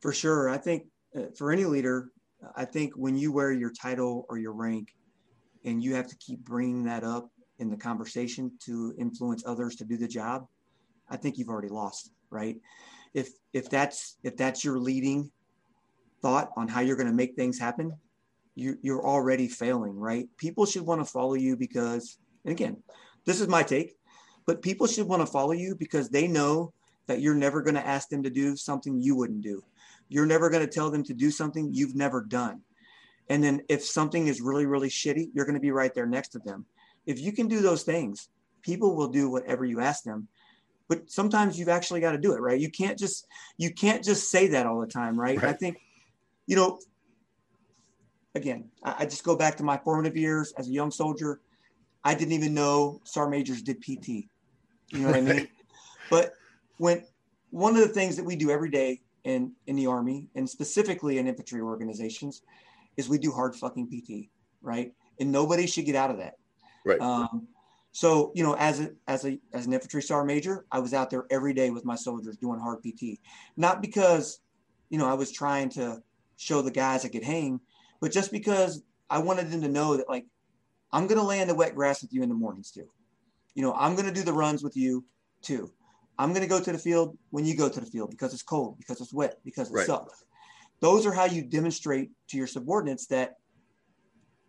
For 0.00 0.12
sure. 0.12 0.48
I 0.48 0.56
think 0.56 0.86
uh, 1.14 1.22
for 1.36 1.52
any 1.52 1.64
leader, 1.64 2.10
I 2.54 2.64
think 2.64 2.94
when 2.94 3.16
you 3.16 3.32
wear 3.32 3.52
your 3.52 3.70
title 3.70 4.26
or 4.28 4.38
your 4.38 4.52
rank 4.52 4.94
and 5.64 5.82
you 5.82 5.94
have 5.94 6.08
to 6.08 6.16
keep 6.16 6.40
bringing 6.44 6.84
that 6.84 7.04
up 7.04 7.30
in 7.58 7.70
the 7.70 7.76
conversation 7.76 8.52
to 8.64 8.94
influence 8.98 9.42
others 9.46 9.76
to 9.76 9.84
do 9.84 9.96
the 9.96 10.08
job, 10.08 10.46
I 11.08 11.16
think 11.16 11.38
you've 11.38 11.48
already 11.48 11.68
lost, 11.68 12.10
right? 12.30 12.56
If 13.16 13.30
if 13.54 13.70
that's 13.70 14.18
if 14.22 14.36
that's 14.36 14.62
your 14.62 14.78
leading 14.78 15.32
thought 16.20 16.50
on 16.56 16.68
how 16.68 16.80
you're 16.80 16.96
going 16.96 17.08
to 17.08 17.14
make 17.14 17.34
things 17.34 17.58
happen, 17.58 17.96
you 18.54 18.76
you're 18.82 19.04
already 19.04 19.48
failing, 19.48 19.96
right? 19.98 20.28
People 20.36 20.66
should 20.66 20.82
want 20.82 21.00
to 21.00 21.10
follow 21.10 21.34
you 21.34 21.56
because 21.56 22.18
and 22.44 22.52
again, 22.52 22.76
this 23.24 23.40
is 23.40 23.48
my 23.48 23.62
take, 23.62 23.96
but 24.46 24.60
people 24.60 24.86
should 24.86 25.08
want 25.08 25.22
to 25.22 25.26
follow 25.26 25.52
you 25.52 25.74
because 25.74 26.10
they 26.10 26.28
know 26.28 26.74
that 27.06 27.20
you're 27.20 27.34
never 27.34 27.62
going 27.62 27.74
to 27.74 27.86
ask 27.86 28.10
them 28.10 28.22
to 28.22 28.30
do 28.30 28.54
something 28.54 29.00
you 29.00 29.16
wouldn't 29.16 29.40
do. 29.40 29.64
You're 30.08 30.26
never 30.26 30.50
going 30.50 30.64
to 30.64 30.72
tell 30.72 30.90
them 30.90 31.02
to 31.04 31.14
do 31.14 31.30
something 31.30 31.72
you've 31.72 31.96
never 31.96 32.20
done. 32.20 32.60
And 33.30 33.42
then 33.42 33.62
if 33.68 33.82
something 33.82 34.26
is 34.26 34.40
really, 34.40 34.66
really 34.66 34.88
shitty, 34.90 35.30
you're 35.32 35.46
going 35.46 35.54
to 35.54 35.60
be 35.60 35.72
right 35.72 35.94
there 35.94 36.06
next 36.06 36.28
to 36.28 36.38
them. 36.38 36.66
If 37.06 37.18
you 37.18 37.32
can 37.32 37.48
do 37.48 37.60
those 37.60 37.82
things, 37.82 38.28
people 38.62 38.94
will 38.94 39.08
do 39.08 39.30
whatever 39.30 39.64
you 39.64 39.80
ask 39.80 40.04
them. 40.04 40.28
But 40.88 41.10
sometimes 41.10 41.58
you've 41.58 41.68
actually 41.68 42.00
got 42.00 42.12
to 42.12 42.18
do 42.18 42.32
it, 42.32 42.40
right? 42.40 42.60
You 42.60 42.70
can't 42.70 42.98
just 42.98 43.26
you 43.56 43.72
can't 43.72 44.04
just 44.04 44.30
say 44.30 44.48
that 44.48 44.66
all 44.66 44.80
the 44.80 44.86
time, 44.86 45.18
right? 45.18 45.42
I 45.42 45.52
think, 45.52 45.78
you 46.46 46.56
know, 46.56 46.78
again, 48.34 48.70
I, 48.84 48.96
I 49.00 49.04
just 49.04 49.24
go 49.24 49.36
back 49.36 49.56
to 49.56 49.64
my 49.64 49.78
formative 49.78 50.16
years 50.16 50.52
as 50.56 50.68
a 50.68 50.70
young 50.70 50.90
soldier. 50.90 51.40
I 52.04 52.14
didn't 52.14 52.34
even 52.34 52.54
know 52.54 53.00
sergeant 53.04 53.32
majors 53.32 53.62
did 53.62 53.80
PT. 53.80 54.08
You 54.08 55.00
know 55.00 55.08
what 55.08 55.16
I 55.16 55.20
mean? 55.20 55.48
But 56.08 56.34
when 56.78 57.02
one 57.50 57.74
of 57.74 57.82
the 57.82 57.88
things 57.88 58.16
that 58.16 58.24
we 58.24 58.36
do 58.36 58.50
every 58.50 58.70
day 58.70 59.00
in 59.24 59.52
in 59.66 59.74
the 59.74 59.86
army 59.86 60.28
and 60.36 60.48
specifically 60.48 61.18
in 61.18 61.26
infantry 61.26 61.60
organizations 61.60 62.42
is 62.96 63.08
we 63.08 63.18
do 63.18 63.32
hard 63.32 63.56
fucking 63.56 63.88
PT, 63.88 64.30
right? 64.62 64.92
And 65.18 65.32
nobody 65.32 65.66
should 65.66 65.84
get 65.84 65.96
out 65.96 66.10
of 66.10 66.18
that. 66.18 66.34
Right. 66.84 67.00
Um, 67.00 67.48
so 67.96 68.30
you 68.34 68.42
know, 68.42 68.54
as 68.56 68.78
a 68.78 68.90
as 69.08 69.24
a 69.24 69.38
as 69.54 69.64
an 69.64 69.72
infantry 69.72 70.02
sergeant 70.02 70.26
major, 70.26 70.66
I 70.70 70.80
was 70.80 70.92
out 70.92 71.08
there 71.08 71.24
every 71.30 71.54
day 71.54 71.70
with 71.70 71.86
my 71.86 71.94
soldiers 71.94 72.36
doing 72.36 72.60
hard 72.60 72.82
PT, 72.82 73.18
not 73.56 73.80
because 73.80 74.40
you 74.90 74.98
know 74.98 75.08
I 75.08 75.14
was 75.14 75.32
trying 75.32 75.70
to 75.70 76.02
show 76.36 76.60
the 76.60 76.70
guys 76.70 77.06
I 77.06 77.08
could 77.08 77.24
hang, 77.24 77.58
but 78.02 78.12
just 78.12 78.32
because 78.32 78.82
I 79.08 79.20
wanted 79.20 79.50
them 79.50 79.62
to 79.62 79.68
know 79.68 79.96
that 79.96 80.10
like 80.10 80.26
I'm 80.92 81.06
gonna 81.06 81.24
lay 81.24 81.40
in 81.40 81.48
the 81.48 81.54
wet 81.54 81.74
grass 81.74 82.02
with 82.02 82.12
you 82.12 82.22
in 82.22 82.28
the 82.28 82.34
mornings 82.34 82.70
too. 82.70 82.86
You 83.54 83.62
know, 83.62 83.72
I'm 83.72 83.96
gonna 83.96 84.12
do 84.12 84.24
the 84.24 84.34
runs 84.34 84.62
with 84.62 84.76
you 84.76 85.02
too. 85.40 85.72
I'm 86.18 86.34
gonna 86.34 86.46
go 86.46 86.60
to 86.60 86.72
the 86.72 86.78
field 86.78 87.16
when 87.30 87.46
you 87.46 87.56
go 87.56 87.70
to 87.70 87.80
the 87.80 87.86
field 87.86 88.10
because 88.10 88.34
it's 88.34 88.42
cold, 88.42 88.76
because 88.76 89.00
it's 89.00 89.14
wet, 89.14 89.38
because 89.42 89.70
it 89.70 89.74
Right. 89.74 89.86
sucks. 89.86 90.22
Those 90.80 91.06
are 91.06 91.12
how 91.12 91.24
you 91.24 91.40
demonstrate 91.40 92.10
to 92.28 92.36
your 92.36 92.46
subordinates 92.46 93.06
that 93.06 93.36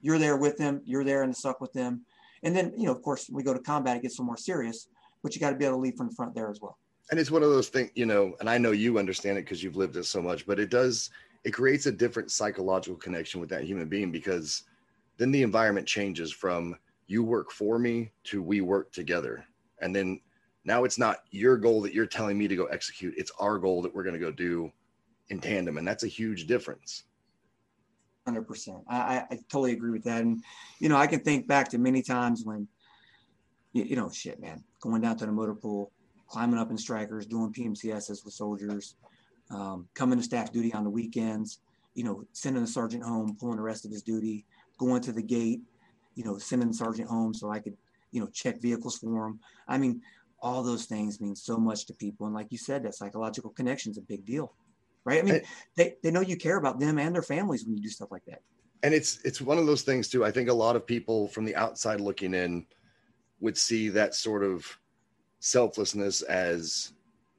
you're 0.02 0.20
there 0.20 0.36
with 0.36 0.58
them, 0.58 0.82
you're 0.84 1.06
there 1.06 1.24
in 1.24 1.30
the 1.30 1.36
suck 1.36 1.62
with 1.62 1.72
them. 1.72 2.06
And 2.44 2.56
then, 2.56 2.74
you 2.78 2.86
know, 2.86 2.92
of 2.92 3.02
course, 3.02 3.30
we 3.32 3.44
go 3.44 3.54
to 3.54 3.60
combat, 3.60 3.98
it 3.98 4.04
gets 4.04 4.18
a 4.18 4.22
little 4.22 4.28
more 4.28 4.38
serious, 4.38 4.88
but 5.24 5.34
you 5.34 5.42
got 5.42 5.52
to 5.52 5.56
be 5.56 5.66
able 5.66 5.78
to 5.78 5.82
lead 5.82 5.98
from 5.98 6.08
the 6.10 6.16
front 6.16 6.36
there 6.36 6.50
as 6.50 6.60
well. 6.62 6.78
and 7.10 7.20
it's 7.20 7.32
one 7.32 7.44
of 7.44 7.50
those 7.50 7.70
things 7.70 7.90
you 7.96 8.06
know 8.06 8.36
and 8.40 8.50
i 8.50 8.58
know 8.58 8.72
you 8.72 9.00
understand 9.00 9.38
it 9.38 9.46
because 9.46 9.64
you've 9.64 9.78
lived 9.78 9.96
it 9.96 10.04
so 10.06 10.22
much 10.22 10.46
but 10.46 10.60
it 10.60 10.70
does 10.70 11.10
it 11.46 11.52
creates 11.52 11.86
a 11.86 11.92
different 11.92 12.30
psychological 12.32 12.98
connection 12.98 13.40
with 13.40 13.50
that 13.50 13.64
human 13.64 13.88
being 13.88 14.12
because 14.12 14.64
then 15.18 15.32
the 15.32 15.42
environment 15.42 15.88
changes 15.88 16.32
from 16.32 16.76
you 17.08 17.24
work 17.24 17.50
for 17.52 17.80
me 17.80 18.12
to 18.26 18.42
we 18.44 18.60
work 18.62 18.92
together 18.92 19.46
and 19.82 19.96
then 19.96 20.20
now 20.66 20.84
it's 20.84 21.00
not 21.00 21.24
your 21.32 21.56
goal 21.58 21.82
that 21.82 21.94
you're 21.94 22.06
telling 22.06 22.38
me 22.38 22.48
to 22.48 22.56
go 22.56 22.66
execute 22.66 23.14
it's 23.18 23.32
our 23.40 23.58
goal 23.58 23.82
that 23.82 23.94
we're 23.96 24.04
going 24.04 24.20
to 24.20 24.28
go 24.28 24.32
do 24.32 24.70
in 25.30 25.40
tandem 25.40 25.78
and 25.78 25.88
that's 25.88 26.04
a 26.04 26.08
huge 26.20 26.46
difference 26.46 27.04
Hundred 28.28 28.46
percent. 28.46 28.80
I, 28.90 29.24
I 29.32 29.40
totally 29.50 29.72
agree 29.72 29.92
with 29.92 30.04
that. 30.04 30.22
And 30.22 30.44
you 30.80 30.90
know, 30.90 30.98
I 30.98 31.08
can 31.08 31.22
think 31.22 31.48
back 31.48 31.70
to 31.70 31.78
many 31.78 32.02
times 32.02 32.44
when, 32.44 32.68
you, 33.72 33.86
you 33.86 33.96
know, 33.96 34.10
shit, 34.12 34.42
man, 34.42 34.62
going 34.82 35.02
down 35.02 35.16
to 35.20 35.26
the 35.26 35.32
motor 35.32 35.56
pool, 35.56 35.94
climbing 36.28 36.60
up 36.60 36.70
in 36.70 36.76
Strykers, 36.76 37.30
doing 37.30 37.54
PMCSs 37.54 38.26
with 38.26 38.34
soldiers, 38.34 38.96
um, 39.50 39.88
coming 39.94 40.18
to 40.18 40.24
staff 40.26 40.52
duty 40.52 40.74
on 40.74 40.84
the 40.84 40.90
weekends. 40.90 41.60
You 41.94 42.04
know, 42.04 42.26
sending 42.34 42.62
the 42.62 42.68
sergeant 42.68 43.02
home, 43.02 43.38
pulling 43.40 43.56
the 43.56 43.62
rest 43.62 43.86
of 43.86 43.92
his 43.92 44.02
duty, 44.02 44.46
going 44.78 45.02
to 45.04 45.14
the 45.14 45.24
gate. 45.24 45.62
You 46.16 46.26
know, 46.26 46.38
sending 46.38 46.68
the 46.68 46.74
sergeant 46.74 47.08
home 47.08 47.34
so 47.34 47.50
I 47.50 47.60
could, 47.60 47.78
you 48.12 48.20
know, 48.20 48.28
check 48.34 48.60
vehicles 48.60 48.98
for 48.98 49.28
him. 49.28 49.40
I 49.70 49.78
mean, 49.78 50.02
all 50.42 50.64
those 50.64 50.84
things 50.84 51.22
mean 51.22 51.38
so 51.38 51.56
much 51.56 51.86
to 51.86 51.94
people. 51.94 52.26
And 52.26 52.36
like 52.36 52.48
you 52.52 52.58
said, 52.58 52.84
that 52.84 52.96
psychological 52.96 53.52
connection 53.52 53.92
is 53.92 53.98
a 53.98 54.02
big 54.02 54.26
deal, 54.26 54.54
right? 55.08 55.20
I 55.20 55.24
mean, 55.24 55.36
And- 55.36 55.44
they, 55.76 55.96
they 56.04 56.12
know 56.12 56.22
you 56.22 56.36
care 56.38 56.58
about 56.58 56.80
them 56.80 57.00
and 57.00 57.16
their 57.16 57.22
families 57.24 57.66
when 57.66 57.76
you 57.76 57.82
do 57.82 57.90
stuff 57.90 58.12
like 58.12 58.26
that. 58.26 58.42
and 58.84 58.94
it's 58.94 59.20
it's 59.24 59.42
one 59.42 59.58
of 59.58 59.66
those 59.66 59.82
things 59.82 60.08
too 60.08 60.24
i 60.24 60.30
think 60.32 60.50
a 60.50 60.54
lot 60.66 60.76
of 60.76 60.86
people 60.86 61.28
from 61.30 61.46
the 61.46 61.56
outside 61.56 62.00
looking 62.00 62.34
in 62.36 62.64
would 63.40 63.58
see 63.58 63.90
that 63.90 64.14
sort 64.14 64.44
of 64.44 64.66
selflessness 65.40 66.22
as 66.24 66.94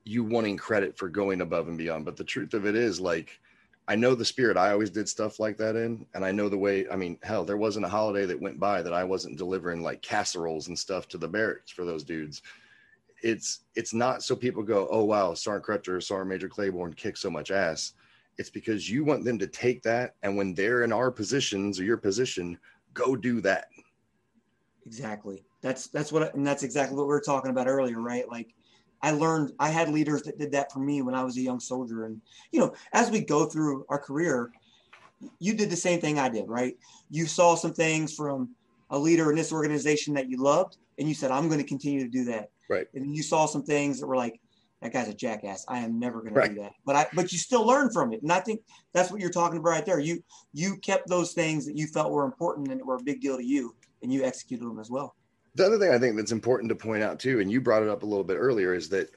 you 0.05 0.25
wanting 0.25 0.57
credit 0.57 0.97
for 0.99 1.09
going 1.09 1.41
above 1.41 1.69
and 1.69 1.79
beyond 1.79 2.05
but 2.05 2.17
the 2.17 2.25
truth 2.25 2.55
of 2.55 2.65
it 2.67 2.75
is 2.75 3.01
like 3.01 3.39
i 3.87 3.95
know 3.95 4.15
the 4.15 4.25
spirit 4.25 4.57
i 4.57 4.71
always 4.73 4.91
did 4.91 5.09
stuff 5.09 5.39
like 5.39 5.57
that 5.57 5.77
in 5.77 6.05
and 6.15 6.25
i 6.25 6.33
know 6.33 6.49
the 6.49 6.57
way 6.59 6.87
i 6.91 6.97
mean 6.97 7.19
hell 7.23 7.45
there 7.45 7.57
wasn't 7.57 7.85
a 7.85 7.89
holiday 7.89 8.25
that 8.27 8.41
went 8.41 8.59
by 8.59 8.81
that 8.83 8.93
i 8.95 9.05
wasn't 9.05 9.37
delivering 9.39 9.83
like 9.83 10.01
casseroles 10.03 10.69
and 10.69 10.79
stuff 10.79 11.07
to 11.09 11.19
the 11.19 11.29
barracks 11.29 11.71
for 11.71 11.85
those 11.85 12.05
dudes 12.05 12.43
it's 13.23 13.61
it's 13.75 13.95
not 13.95 14.23
so 14.23 14.37
people 14.37 14.63
go, 14.63 14.89
oh 14.91 15.05
wow, 15.05 15.35
Sergeant 15.35 15.65
Crutcher 15.65 15.97
or 15.97 16.01
Sergeant 16.01 16.31
Major 16.31 16.49
Claiborne 16.49 16.95
kicked 16.95 17.19
so 17.19 17.31
much 17.31 17.51
ass. 17.51 17.93
It's 18.39 18.51
because 18.51 18.89
you 18.89 19.05
want 19.05 19.25
them 19.25 19.39
to 19.39 19.47
take 19.47 19.83
that, 19.83 20.15
and 20.23 20.37
when 20.37 20.55
they're 20.55 20.85
in 20.85 20.93
our 20.93 21.11
positions 21.11 21.81
or 21.81 21.85
your 21.85 21.97
position, 21.97 22.59
go 22.95 23.17
do 23.17 23.41
that. 23.41 23.69
Exactly. 24.87 25.45
That's 25.61 25.89
that's 25.89 26.13
what 26.13 26.35
and 26.35 26.47
that's 26.47 26.63
exactly 26.63 26.97
what 26.97 27.07
we 27.07 27.09
were 27.09 27.21
talking 27.21 27.51
about 27.51 27.67
earlier, 27.67 28.01
right? 28.01 28.29
Like 28.29 28.55
I 29.03 29.13
learned 29.13 29.53
I 29.59 29.69
had 29.69 29.89
leaders 29.89 30.23
that 30.23 30.39
did 30.39 30.53
that 30.53 30.73
for 30.73 30.79
me 30.81 31.03
when 31.03 31.15
I 31.15 31.25
was 31.25 31.37
a 31.37 31.41
young 31.41 31.61
soldier. 31.61 32.05
And 32.05 32.21
you 32.53 32.61
know, 32.61 32.75
as 32.93 33.11
we 33.11 33.21
go 33.21 33.47
through 33.47 33.85
our 33.89 33.99
career, 33.99 34.51
you 35.39 35.55
did 35.55 35.71
the 35.71 35.77
same 35.77 36.01
thing 36.01 36.19
I 36.19 36.29
did, 36.29 36.49
right? 36.49 36.77
You 37.11 37.27
saw 37.27 37.55
some 37.55 37.75
things 37.75 38.15
from 38.15 38.51
a 38.91 38.99
leader 38.99 39.31
in 39.31 39.37
this 39.37 39.53
organization 39.53 40.15
that 40.15 40.29
you 40.29 40.39
loved, 40.39 40.77
and 40.99 41.09
you 41.09 41.15
said, 41.15 41.31
I'm 41.31 41.49
going 41.49 41.61
to 41.61 41.67
continue 41.67 42.01
to 42.01 42.09
do 42.09 42.25
that. 42.25 42.51
Right. 42.69 42.87
And 42.95 43.15
you 43.15 43.23
saw 43.23 43.47
some 43.47 43.63
things 43.63 44.01
that 44.01 44.07
were 44.07 44.17
like, 44.17 44.41
that 44.83 44.93
guy's 44.93 45.09
a 45.09 45.15
jackass. 45.15 45.65
I 45.69 45.81
am 45.81 45.99
never 45.99 46.21
going 46.21 46.35
Right. 46.35 46.49
to 46.49 46.55
do 46.55 46.61
that. 46.61 46.73
But 46.87 46.97
I 46.97 47.07
but 47.15 47.33
you 47.33 47.39
still 47.39 47.67
learn 47.67 47.91
from 47.91 48.13
it. 48.13 48.23
And 48.23 48.31
I 48.31 48.41
think 48.41 48.61
that's 48.93 49.11
what 49.11 49.21
you're 49.21 49.31
talking 49.31 49.59
about 49.59 49.71
right 49.71 49.87
there. 49.87 49.99
You 49.99 50.23
you 50.53 50.77
kept 50.77 51.09
those 51.09 51.33
things 51.33 51.67
that 51.67 51.77
you 51.77 51.89
felt 51.89 52.13
were 52.13 52.25
important 52.25 52.71
and 52.71 52.81
were 52.85 52.97
a 52.97 53.03
big 53.03 53.21
deal 53.21 53.37
to 53.37 53.45
you, 53.45 53.75
and 54.03 54.13
you 54.13 54.25
executed 54.25 54.65
them 54.65 54.79
as 54.79 54.91
well. 54.91 55.17
The 55.57 55.67
other 55.67 55.79
thing 55.79 55.91
I 55.91 55.99
think 55.99 56.17
that's 56.17 56.31
important 56.31 56.69
to 56.69 56.77
point 56.77 57.03
out 57.03 57.19
too, 57.19 57.41
and 57.41 57.51
you 57.51 57.61
brought 57.61 57.83
it 57.83 57.89
up 57.89 58.05
a 58.05 58.07
little 58.07 58.23
bit 58.23 58.37
earlier, 58.37 58.73
is 58.75 58.89
that 58.91 59.11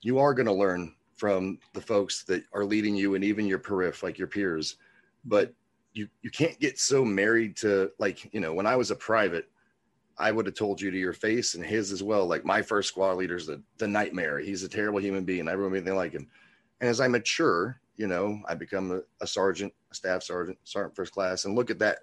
you 0.00 0.18
are 0.20 0.32
going 0.32 0.46
to 0.46 0.52
learn 0.52 0.94
from 1.16 1.58
the 1.74 1.80
folks 1.80 2.22
that 2.24 2.44
are 2.52 2.64
leading 2.64 2.94
you 2.94 3.16
and 3.16 3.24
even 3.24 3.46
your 3.46 3.58
periph, 3.58 4.02
like 4.04 4.16
your 4.16 4.28
peers. 4.28 4.76
But 5.24 5.52
you 5.92 6.08
you 6.22 6.30
can't 6.30 6.58
get 6.60 6.78
so 6.78 7.04
married 7.04 7.56
to 7.58 7.90
like 7.98 8.32
you 8.32 8.38
know 8.38 8.54
when 8.54 8.66
I 8.66 8.76
was 8.76 8.92
a 8.92 8.96
private, 8.96 9.50
I 10.20 10.30
would 10.30 10.46
have 10.46 10.54
told 10.54 10.80
you 10.80 10.90
to 10.90 10.98
your 10.98 11.14
face 11.14 11.54
and 11.54 11.64
his 11.64 11.92
as 11.92 12.02
well. 12.02 12.26
Like 12.26 12.44
my 12.44 12.60
first 12.60 12.90
squad 12.90 13.16
leader's 13.16 13.46
the 13.46 13.62
the 13.78 13.88
nightmare. 13.88 14.38
He's 14.38 14.62
a 14.62 14.68
terrible 14.68 15.00
human 15.00 15.24
being. 15.24 15.48
I 15.48 15.52
remember 15.52 15.76
anything 15.76 15.96
like 15.96 16.12
him. 16.12 16.28
And 16.80 16.88
as 16.90 17.00
I 17.00 17.08
mature, 17.08 17.80
you 17.96 18.06
know, 18.06 18.40
I 18.46 18.54
become 18.54 18.90
a, 18.92 19.00
a 19.22 19.26
sergeant, 19.26 19.72
a 19.90 19.94
staff 19.94 20.22
sergeant, 20.22 20.58
sergeant 20.64 20.94
first 20.94 21.12
class, 21.12 21.44
and 21.44 21.54
look 21.54 21.70
at 21.70 21.78
that. 21.80 22.00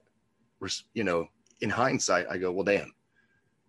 You 0.93 1.03
know, 1.03 1.27
in 1.62 1.69
hindsight, 1.69 2.25
I 2.30 2.38
go, 2.38 2.51
well, 2.51 2.65
damn, 2.65 2.93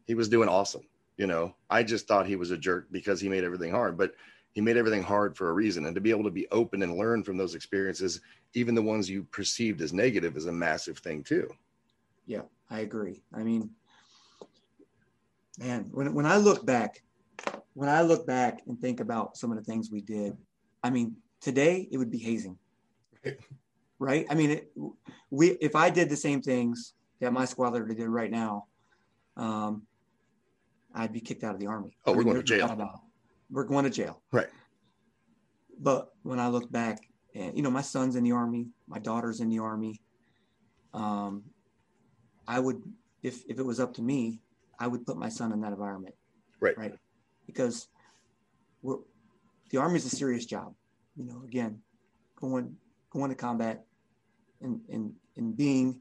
he 0.06 0.14
was 0.14 0.28
doing 0.28 0.48
awesome. 0.48 0.82
You 1.18 1.26
know, 1.26 1.54
I 1.68 1.82
just 1.82 2.08
thought 2.08 2.26
he 2.26 2.36
was 2.36 2.50
a 2.50 2.56
jerk 2.56 2.86
because 2.90 3.20
he 3.20 3.28
made 3.28 3.44
everything 3.44 3.72
hard, 3.72 3.98
but 3.98 4.14
he 4.52 4.60
made 4.60 4.76
everything 4.76 5.02
hard 5.02 5.36
for 5.36 5.50
a 5.50 5.52
reason. 5.52 5.84
And 5.84 5.94
to 5.94 6.00
be 6.00 6.10
able 6.10 6.24
to 6.24 6.30
be 6.30 6.48
open 6.50 6.82
and 6.82 6.96
learn 6.96 7.22
from 7.22 7.36
those 7.36 7.54
experiences, 7.54 8.20
even 8.54 8.74
the 8.74 8.82
ones 8.82 9.10
you 9.10 9.24
perceived 9.24 9.80
as 9.82 9.92
negative, 9.92 10.36
is 10.36 10.46
a 10.46 10.52
massive 10.52 10.98
thing 10.98 11.22
too. 11.22 11.50
Yeah, 12.26 12.42
I 12.70 12.80
agree. 12.80 13.22
I 13.34 13.42
mean, 13.42 13.70
man, 15.58 15.88
when 15.92 16.14
when 16.14 16.26
I 16.26 16.36
look 16.36 16.64
back, 16.64 17.02
when 17.74 17.88
I 17.88 18.02
look 18.02 18.26
back 18.26 18.60
and 18.66 18.78
think 18.80 19.00
about 19.00 19.36
some 19.36 19.50
of 19.50 19.58
the 19.58 19.64
things 19.64 19.90
we 19.90 20.00
did, 20.00 20.36
I 20.82 20.90
mean, 20.90 21.16
today 21.40 21.88
it 21.90 21.98
would 21.98 22.10
be 22.10 22.18
hazing, 22.18 22.58
Right. 23.24 23.38
right? 23.98 24.26
I 24.30 24.34
mean, 24.34 24.50
it, 24.50 24.72
we 25.30 25.50
if 25.60 25.74
I 25.76 25.90
did 25.90 26.08
the 26.08 26.16
same 26.16 26.40
things 26.42 26.94
that 27.20 27.32
my 27.32 27.44
squad 27.44 27.72
leader 27.74 27.86
did 27.86 28.08
right 28.08 28.30
now, 28.30 28.66
um, 29.36 29.82
I'd 30.94 31.12
be 31.12 31.20
kicked 31.20 31.44
out 31.44 31.54
of 31.54 31.60
the 31.60 31.66
army. 31.66 31.96
Oh, 32.06 32.12
I 32.12 32.16
we're 32.16 32.22
mean, 32.24 32.32
going 32.34 32.36
to 32.36 32.42
jail. 32.42 32.66
doubt 32.68 32.74
about 32.76 32.94
it. 32.94 33.00
We're 33.50 33.64
going 33.64 33.84
to 33.84 33.90
jail. 33.90 34.22
Right. 34.32 34.48
But 35.80 36.08
when 36.22 36.38
I 36.40 36.48
look 36.48 36.70
back, 36.70 36.98
and 37.34 37.56
you 37.56 37.62
know, 37.62 37.70
my 37.70 37.82
son's 37.82 38.16
in 38.16 38.24
the 38.24 38.32
army, 38.32 38.68
my 38.88 38.98
daughter's 38.98 39.40
in 39.40 39.48
the 39.48 39.58
army. 39.60 40.00
Um, 40.94 41.44
I 42.46 42.58
would, 42.58 42.82
if 43.22 43.44
if 43.48 43.58
it 43.58 43.62
was 43.66 43.78
up 43.80 43.94
to 43.94 44.02
me, 44.02 44.40
I 44.78 44.86
would 44.86 45.04
put 45.06 45.16
my 45.16 45.28
son 45.28 45.52
in 45.52 45.60
that 45.62 45.72
environment. 45.72 46.14
Right. 46.60 46.76
Right. 46.76 46.94
Because 47.46 47.88
we're 48.82 48.98
the 49.70 49.78
army 49.78 49.96
is 49.96 50.06
a 50.06 50.10
serious 50.10 50.46
job. 50.46 50.74
You 51.16 51.24
know, 51.24 51.42
again, 51.44 51.80
going 52.36 52.76
going 53.10 53.30
to 53.30 53.36
combat 53.36 53.84
and 54.60 54.80
and 54.88 55.12
and 55.36 55.56
being 55.56 56.00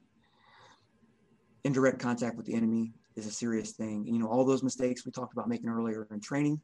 in 1.63 1.73
direct 1.73 1.99
contact 1.99 2.37
with 2.37 2.45
the 2.45 2.53
enemy 2.53 2.93
is 3.15 3.25
a 3.25 3.31
serious 3.31 3.71
thing. 3.71 4.05
And, 4.05 4.15
you 4.15 4.19
know, 4.19 4.27
all 4.27 4.45
those 4.45 4.63
mistakes 4.63 5.05
we 5.05 5.11
talked 5.11 5.33
about 5.33 5.49
making 5.49 5.69
earlier 5.69 6.07
in 6.11 6.21
training, 6.21 6.61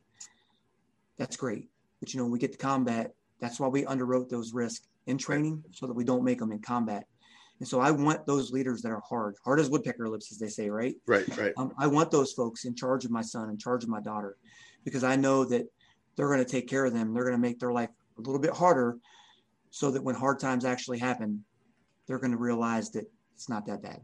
that's 1.18 1.36
great. 1.36 1.68
But 2.00 2.14
you 2.14 2.20
know, 2.20 2.26
when 2.26 2.32
we 2.32 2.40
get 2.40 2.52
to 2.52 2.58
combat, 2.58 3.12
that's 3.40 3.60
why 3.60 3.68
we 3.68 3.84
underwrote 3.84 4.30
those 4.30 4.54
risks 4.54 4.88
in 5.08 5.18
training 5.18 5.64
so 5.72 5.88
that 5.88 5.94
we 5.94 6.04
don't 6.04 6.24
make 6.24 6.40
them 6.40 6.52
in 6.52 6.60
combat. 6.60 7.06
And 7.60 7.68
so 7.68 7.80
I 7.80 7.92
want 7.92 8.26
those 8.26 8.52
leaders 8.52 8.82
that 8.82 8.92
are 8.92 9.02
hard, 9.08 9.36
hard 9.44 9.60
as 9.60 9.70
woodpecker 9.70 10.10
lips, 10.10 10.32
as 10.32 10.38
they 10.38 10.50
say, 10.50 10.70
right? 10.70 10.96
Right, 11.06 11.28
right. 11.38 11.54
Um, 11.58 11.72
I 11.78 11.88
want 11.88 12.12
those 12.12 12.34
folks 12.34 12.66
in 12.66 12.76
charge 12.76 13.06
of 13.06 13.12
my 13.12 13.22
son, 13.22 13.50
in 13.50 13.58
charge 13.58 13.84
of 13.84 13.90
my 13.90 14.02
daughter, 14.02 14.38
because 14.84 15.04
I 15.04 15.16
know 15.16 15.46
that 15.46 15.66
they're 16.16 16.28
going 16.28 16.44
to 16.44 16.50
take 16.50 16.68
care 16.68 16.86
of 16.86 16.94
them. 16.94 17.14
They're 17.14 17.24
going 17.24 17.36
to 17.36 17.42
make 17.42 17.60
their 17.60 17.72
life 17.72 17.90
a 18.18 18.22
little 18.22 18.40
bit 18.40 18.54
harder 18.54 18.98
so 19.70 19.92
that 19.92 20.04
when 20.04 20.16
hard 20.16 20.40
times 20.40 20.66
actually 20.66 21.00
happen, 21.00 21.44
they're 22.08 22.20
going 22.20 22.32
to 22.32 22.38
realize 22.38 22.92
that 22.92 23.10
it's 23.34 23.50
not 23.50 23.66
that 23.66 23.82
bad. 23.82 24.02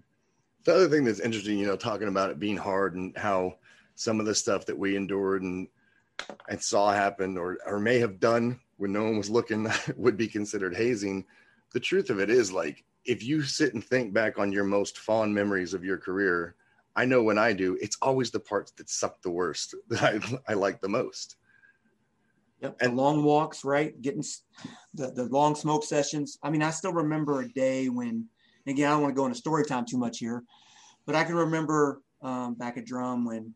The 0.63 0.75
other 0.75 0.89
thing 0.89 1.03
that's 1.03 1.19
interesting, 1.19 1.57
you 1.57 1.67
know, 1.67 1.75
talking 1.75 2.07
about 2.07 2.29
it 2.29 2.39
being 2.39 2.57
hard 2.57 2.95
and 2.95 3.15
how 3.17 3.55
some 3.95 4.19
of 4.19 4.25
the 4.25 4.35
stuff 4.35 4.65
that 4.65 4.77
we 4.77 4.95
endured 4.95 5.43
and 5.43 5.67
and 6.49 6.62
saw 6.62 6.91
happen 6.91 7.38
or 7.38 7.57
or 7.65 7.79
may 7.79 7.99
have 7.99 8.19
done 8.19 8.59
when 8.77 8.91
no 8.91 9.03
one 9.03 9.17
was 9.17 9.29
looking 9.29 9.69
would 9.95 10.17
be 10.17 10.27
considered 10.27 10.75
hazing. 10.75 11.25
The 11.73 11.79
truth 11.79 12.09
of 12.09 12.19
it 12.19 12.29
is 12.29 12.51
like 12.51 12.83
if 13.05 13.23
you 13.23 13.41
sit 13.41 13.73
and 13.73 13.83
think 13.83 14.13
back 14.13 14.38
on 14.38 14.51
your 14.51 14.63
most 14.63 14.97
fond 14.97 15.33
memories 15.33 15.73
of 15.73 15.83
your 15.83 15.97
career, 15.97 16.55
I 16.95 17.05
know 17.05 17.23
when 17.23 17.38
I 17.38 17.53
do, 17.53 17.77
it's 17.81 17.97
always 18.01 18.31
the 18.31 18.39
parts 18.39 18.71
that 18.73 18.89
suck 18.89 19.21
the 19.21 19.31
worst 19.31 19.75
that 19.89 20.03
I, 20.03 20.51
I 20.51 20.53
like 20.55 20.81
the 20.81 20.89
most. 20.89 21.38
Yep. 22.62 22.77
And- 22.81 22.97
long 22.97 23.23
walks, 23.23 23.63
right? 23.63 23.99
Getting 24.01 24.23
the, 24.93 25.12
the 25.12 25.25
long 25.25 25.55
smoke 25.55 25.83
sessions. 25.83 26.38
I 26.43 26.49
mean, 26.49 26.62
I 26.62 26.71
still 26.71 26.93
remember 26.93 27.41
a 27.41 27.49
day 27.49 27.88
when, 27.88 28.25
again, 28.67 28.88
I 28.88 28.91
don't 28.91 29.01
want 29.01 29.15
to 29.15 29.19
go 29.19 29.25
into 29.25 29.38
story 29.38 29.63
time 29.65 29.85
too 29.85 29.97
much 29.97 30.19
here, 30.19 30.43
but 31.05 31.15
I 31.15 31.23
can 31.23 31.35
remember 31.35 32.01
um, 32.21 32.55
back 32.55 32.77
at 32.77 32.85
drum 32.85 33.25
when 33.25 33.53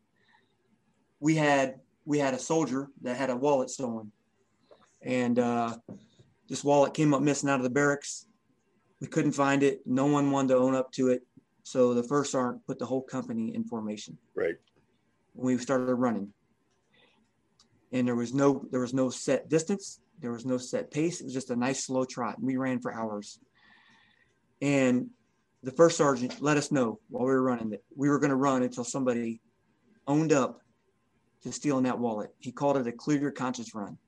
we 1.20 1.34
had 1.34 1.76
we 2.06 2.18
had 2.18 2.34
a 2.34 2.38
soldier 2.38 2.88
that 3.02 3.16
had 3.16 3.30
a 3.30 3.36
wallet 3.36 3.70
stolen, 3.70 4.12
and 5.02 5.38
uh, 5.38 5.74
this 6.48 6.62
wallet 6.64 6.94
came 6.94 7.14
up 7.14 7.22
missing 7.22 7.48
out 7.48 7.60
of 7.60 7.62
the 7.62 7.70
barracks. 7.70 8.26
We 9.04 9.08
couldn't 9.10 9.32
find 9.32 9.62
it. 9.62 9.82
No 9.84 10.06
one 10.06 10.30
wanted 10.30 10.48
to 10.48 10.56
own 10.56 10.74
up 10.74 10.90
to 10.92 11.10
it, 11.10 11.26
so 11.62 11.92
the 11.92 12.02
first 12.02 12.32
sergeant 12.32 12.66
put 12.66 12.78
the 12.78 12.86
whole 12.86 13.02
company 13.02 13.54
in 13.54 13.62
formation 13.62 14.16
Right. 14.34 14.54
we 15.34 15.58
started 15.58 15.94
running. 15.96 16.32
And 17.92 18.08
there 18.08 18.14
was 18.14 18.32
no 18.32 18.64
there 18.70 18.80
was 18.80 18.94
no 18.94 19.10
set 19.10 19.50
distance, 19.50 20.00
there 20.20 20.32
was 20.32 20.46
no 20.46 20.56
set 20.56 20.90
pace. 20.90 21.20
It 21.20 21.24
was 21.24 21.34
just 21.34 21.50
a 21.50 21.56
nice 21.56 21.84
slow 21.84 22.06
trot. 22.06 22.38
And 22.38 22.46
we 22.46 22.56
ran 22.56 22.80
for 22.80 22.94
hours. 22.94 23.38
And 24.62 25.10
the 25.62 25.72
first 25.72 25.98
sergeant 25.98 26.40
let 26.40 26.56
us 26.56 26.72
know 26.72 26.98
while 27.10 27.26
we 27.26 27.32
were 27.32 27.42
running 27.42 27.68
that 27.70 27.84
we 27.94 28.08
were 28.08 28.18
going 28.18 28.30
to 28.30 28.36
run 28.36 28.62
until 28.62 28.84
somebody 28.84 29.42
owned 30.06 30.32
up 30.32 30.62
to 31.42 31.52
stealing 31.52 31.84
that 31.84 31.98
wallet. 31.98 32.30
He 32.38 32.52
called 32.52 32.78
it 32.78 32.86
a 32.86 32.92
clear 32.92 33.20
your 33.20 33.32
conscience 33.32 33.74
run. 33.74 33.98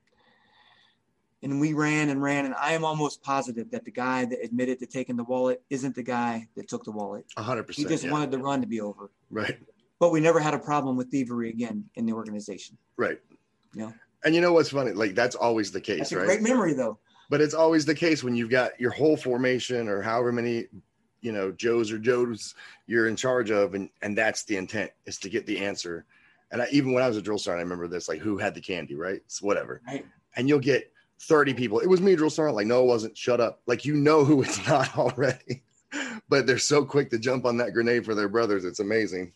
And 1.43 1.61
we 1.61 1.75
ran 1.75 2.09
and 2.09 2.23
ran, 2.23 2.47
and 2.47 2.55
I 2.55 2.73
am 2.73 2.85
almost 2.85 3.23
positive 3.23 3.71
that 3.71 3.85
the 3.85 3.91
guy 3.91 4.25
that 4.25 4.43
admitted 4.43 4.79
to 4.81 4.87
taking 4.87 5.17
the 5.17 5.25
wallet 5.25 5.63
isn't 5.69 5.95
the 5.95 6.03
guy 6.03 6.49
that 6.57 6.67
took 6.67 6.83
the 6.85 6.91
wallet. 6.91 7.27
A 7.37 7.43
hundred 7.43 7.71
He 7.71 7.85
just 7.85 8.05
yeah. 8.05 8.11
wanted 8.11 8.31
the 8.31 8.39
run 8.39 8.61
to 8.63 8.67
be 8.67 8.81
over 8.81 9.11
Right. 9.31 9.59
but 10.01 10.11
we 10.13 10.21
never 10.21 10.41
had 10.41 10.55
a 10.55 10.59
problem 10.59 10.97
with 10.97 11.11
thievery 11.11 11.51
again 11.51 11.85
in 11.95 12.07
the 12.07 12.13
organization. 12.15 12.79
Right. 12.97 13.21
Yeah. 13.75 13.93
And 14.25 14.35
you 14.35 14.41
know 14.41 14.53
what's 14.55 14.71
funny? 14.71 14.93
Like 14.93 15.15
that's 15.15 15.37
always 15.37 15.71
the 15.71 15.81
case, 15.81 15.99
That's 15.99 16.13
a 16.13 16.19
right? 16.19 16.27
great 16.27 16.43
memory, 16.43 16.73
though. 16.73 16.99
but 17.29 17.41
it's 17.43 17.55
always 17.55 17.85
the 17.85 17.95
case 17.95 18.25
when 18.25 18.35
you've 18.35 18.51
got 18.51 18.79
your 18.81 18.91
whole 18.91 19.17
formation 19.17 19.89
or 19.89 20.01
however 20.01 20.33
many 20.33 20.67
you 21.21 21.33
know 21.33 21.51
joes 21.53 21.91
or 21.93 21.99
joes 21.99 22.55
you're 22.87 23.09
in 23.09 23.17
charge 23.17 23.51
of 23.51 23.75
and 23.75 23.89
and 24.03 24.17
that's 24.17 24.45
the 24.45 24.57
intent 24.57 24.91
is 25.07 25.19
to 25.19 25.29
get 25.31 25.45
the 25.47 25.59
answer 25.59 26.05
and 26.53 26.61
I, 26.63 26.69
even 26.71 26.93
when 26.93 27.03
i 27.03 27.09
was 27.09 27.17
a 27.17 27.23
drill 27.23 27.39
sergeant 27.39 27.61
i 27.61 27.63
remember 27.63 27.89
this 27.89 28.07
like 28.07 28.21
who 28.21 28.37
had 28.37 28.55
the 28.55 28.61
candy 28.61 28.95
right 28.95 29.17
it's 29.25 29.41
whatever 29.43 29.81
Right. 29.87 30.05
and 30.37 30.47
you'll 30.47 30.61
get 30.61 30.93
30 31.23 31.55
people 31.55 31.81
it 31.81 31.89
was 31.89 32.01
me 32.01 32.15
drill 32.15 32.31
sergeant 32.31 32.57
like 32.57 32.67
no 32.67 32.83
it 32.83 32.87
wasn't 32.87 33.17
shut 33.17 33.41
up 33.41 33.61
like 33.67 33.85
you 33.85 33.95
know 33.95 34.25
who 34.25 34.43
it's 34.43 34.67
not 34.69 34.97
already 34.99 35.63
but 36.29 36.47
they're 36.47 36.59
so 36.59 36.85
quick 36.85 37.11
to 37.11 37.19
jump 37.19 37.45
on 37.47 37.57
that 37.57 37.73
grenade 37.73 38.05
for 38.05 38.15
their 38.15 38.29
brothers 38.29 38.65
it's 38.65 38.81
amazing 38.81 39.33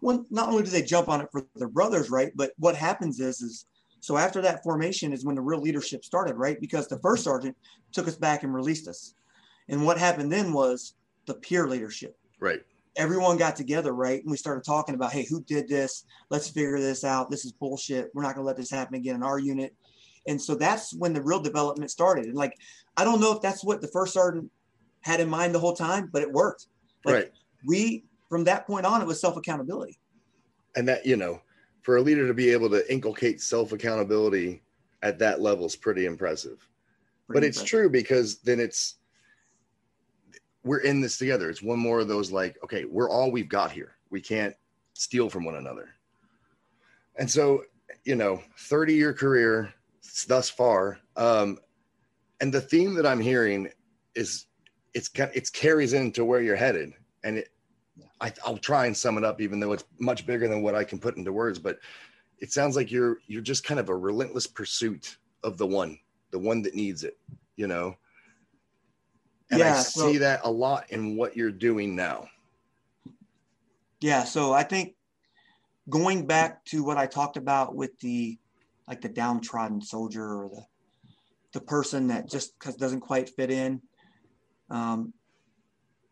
Well, 0.00 0.24
not 0.30 0.48
only 0.48 0.62
do 0.62 0.70
they 0.70 0.82
jump 0.82 1.08
on 1.08 1.20
it 1.20 1.28
for 1.32 1.44
their 1.56 1.68
brothers, 1.68 2.10
right? 2.10 2.32
But 2.36 2.52
what 2.58 2.76
happens 2.76 3.20
is, 3.20 3.40
is 3.40 3.66
so 4.00 4.16
after 4.16 4.40
that 4.42 4.62
formation 4.62 5.12
is 5.12 5.24
when 5.24 5.34
the 5.34 5.42
real 5.42 5.60
leadership 5.60 6.04
started, 6.04 6.36
right? 6.36 6.60
Because 6.60 6.86
the 6.86 7.00
first 7.00 7.24
sergeant 7.24 7.56
took 7.92 8.06
us 8.06 8.16
back 8.16 8.44
and 8.44 8.54
released 8.54 8.86
us, 8.86 9.14
and 9.68 9.84
what 9.84 9.98
happened 9.98 10.30
then 10.30 10.52
was 10.52 10.94
the 11.26 11.34
peer 11.34 11.66
leadership. 11.66 12.16
right 12.40 12.60
Everyone 12.96 13.36
got 13.36 13.54
together, 13.54 13.92
right? 13.92 14.20
And 14.22 14.30
we 14.30 14.36
started 14.36 14.64
talking 14.64 14.94
about, 14.96 15.12
hey, 15.12 15.24
who 15.24 15.40
did 15.42 15.68
this? 15.68 16.04
Let's 16.30 16.48
figure 16.48 16.80
this 16.80 17.04
out. 17.04 17.30
This 17.30 17.44
is 17.44 17.52
bullshit. 17.52 18.10
We're 18.12 18.22
not 18.22 18.34
going 18.34 18.44
to 18.44 18.46
let 18.46 18.56
this 18.56 18.70
happen 18.70 18.96
again 18.96 19.14
in 19.14 19.22
our 19.22 19.38
unit. 19.38 19.74
And 20.28 20.40
so 20.40 20.54
that's 20.54 20.94
when 20.94 21.12
the 21.12 21.22
real 21.22 21.40
development 21.40 21.90
started. 21.90 22.26
And 22.26 22.34
like, 22.34 22.54
I 22.96 23.02
don't 23.04 23.20
know 23.20 23.34
if 23.34 23.42
that's 23.42 23.64
what 23.64 23.80
the 23.80 23.88
first 23.88 24.12
sergeant 24.12 24.50
had 25.00 25.20
in 25.20 25.28
mind 25.28 25.54
the 25.54 25.58
whole 25.58 25.74
time, 25.74 26.08
but 26.12 26.22
it 26.22 26.30
worked. 26.30 26.66
Like, 27.04 27.14
right 27.14 27.32
we 27.64 28.04
from 28.28 28.44
that 28.44 28.66
point 28.66 28.86
on 28.86 29.00
it 29.00 29.06
was 29.06 29.20
self 29.20 29.36
accountability 29.36 29.98
and 30.76 30.86
that 30.88 31.04
you 31.06 31.16
know 31.16 31.40
for 31.82 31.96
a 31.96 32.00
leader 32.00 32.26
to 32.26 32.34
be 32.34 32.50
able 32.50 32.68
to 32.70 32.90
inculcate 32.92 33.40
self 33.40 33.72
accountability 33.72 34.62
at 35.02 35.18
that 35.18 35.40
level 35.40 35.66
is 35.66 35.76
pretty 35.76 36.06
impressive. 36.06 36.68
but 37.28 37.34
Pretty 37.34 37.46
it's 37.46 37.62
true 37.62 37.88
because 37.88 38.38
then 38.38 38.60
it's 38.60 38.96
we're 40.64 40.80
in 40.80 41.00
this 41.00 41.16
together. 41.16 41.48
It's 41.48 41.62
one 41.62 41.78
more 41.78 42.00
of 42.00 42.08
those 42.08 42.32
like, 42.32 42.58
okay, 42.64 42.84
we're 42.84 43.08
all 43.08 43.30
we've 43.30 43.48
got 43.48 43.70
here. 43.70 43.92
We 44.10 44.20
can't 44.20 44.54
steal 44.92 45.30
from 45.30 45.44
one 45.44 45.54
another. 45.54 45.90
And 47.16 47.30
so, 47.30 47.62
you 48.04 48.16
know, 48.16 48.42
30 48.58 48.92
year 48.92 49.14
career 49.14 49.72
thus 50.26 50.48
far. 50.50 50.98
Um, 51.16 51.58
and 52.40 52.52
the 52.52 52.60
theme 52.60 52.94
that 52.94 53.06
I'm 53.06 53.20
hearing 53.20 53.68
is 54.14 54.46
it's 54.94 55.08
kind 55.08 55.30
it's 55.34 55.50
carries 55.50 55.92
into 55.92 56.24
where 56.24 56.40
you're 56.40 56.56
headed. 56.56 56.92
And 57.24 57.38
it, 57.38 57.48
I, 58.20 58.32
I'll 58.44 58.58
try 58.58 58.86
and 58.86 58.96
sum 58.96 59.18
it 59.18 59.24
up, 59.24 59.40
even 59.40 59.60
though 59.60 59.72
it's 59.72 59.84
much 59.98 60.26
bigger 60.26 60.48
than 60.48 60.62
what 60.62 60.74
I 60.74 60.84
can 60.84 60.98
put 60.98 61.16
into 61.16 61.32
words. 61.32 61.58
But 61.58 61.78
it 62.38 62.52
sounds 62.52 62.76
like 62.76 62.90
you're 62.90 63.18
you're 63.26 63.42
just 63.42 63.64
kind 63.64 63.80
of 63.80 63.88
a 63.88 63.96
relentless 63.96 64.46
pursuit 64.46 65.16
of 65.42 65.58
the 65.58 65.66
one, 65.66 65.98
the 66.30 66.38
one 66.38 66.62
that 66.62 66.74
needs 66.74 67.04
it. 67.04 67.18
You 67.56 67.66
know. 67.66 67.96
And 69.50 69.62
I 69.62 69.66
Yeah, 69.66 69.80
so- 69.80 70.12
see 70.12 70.18
that 70.18 70.40
a 70.44 70.50
lot 70.50 70.90
in 70.90 71.16
what 71.16 71.36
you're 71.36 71.50
doing 71.50 71.96
now. 71.96 72.28
Yeah, 74.00 74.22
so 74.24 74.52
I 74.52 74.62
think 74.62 74.94
going 75.88 76.26
back 76.26 76.64
to 76.66 76.84
what 76.84 76.98
I 76.98 77.06
talked 77.06 77.36
about 77.36 77.74
with 77.74 77.98
the 77.98 78.38
like 78.88 79.00
the 79.00 79.08
downtrodden 79.08 79.82
soldier 79.82 80.24
or 80.24 80.48
the 80.48 80.64
the 81.52 81.60
person 81.60 82.08
that 82.08 82.28
just 82.28 82.58
'cause 82.58 82.76
doesn't 82.76 83.00
quite 83.00 83.30
fit 83.30 83.50
in, 83.50 83.80
um, 84.70 85.14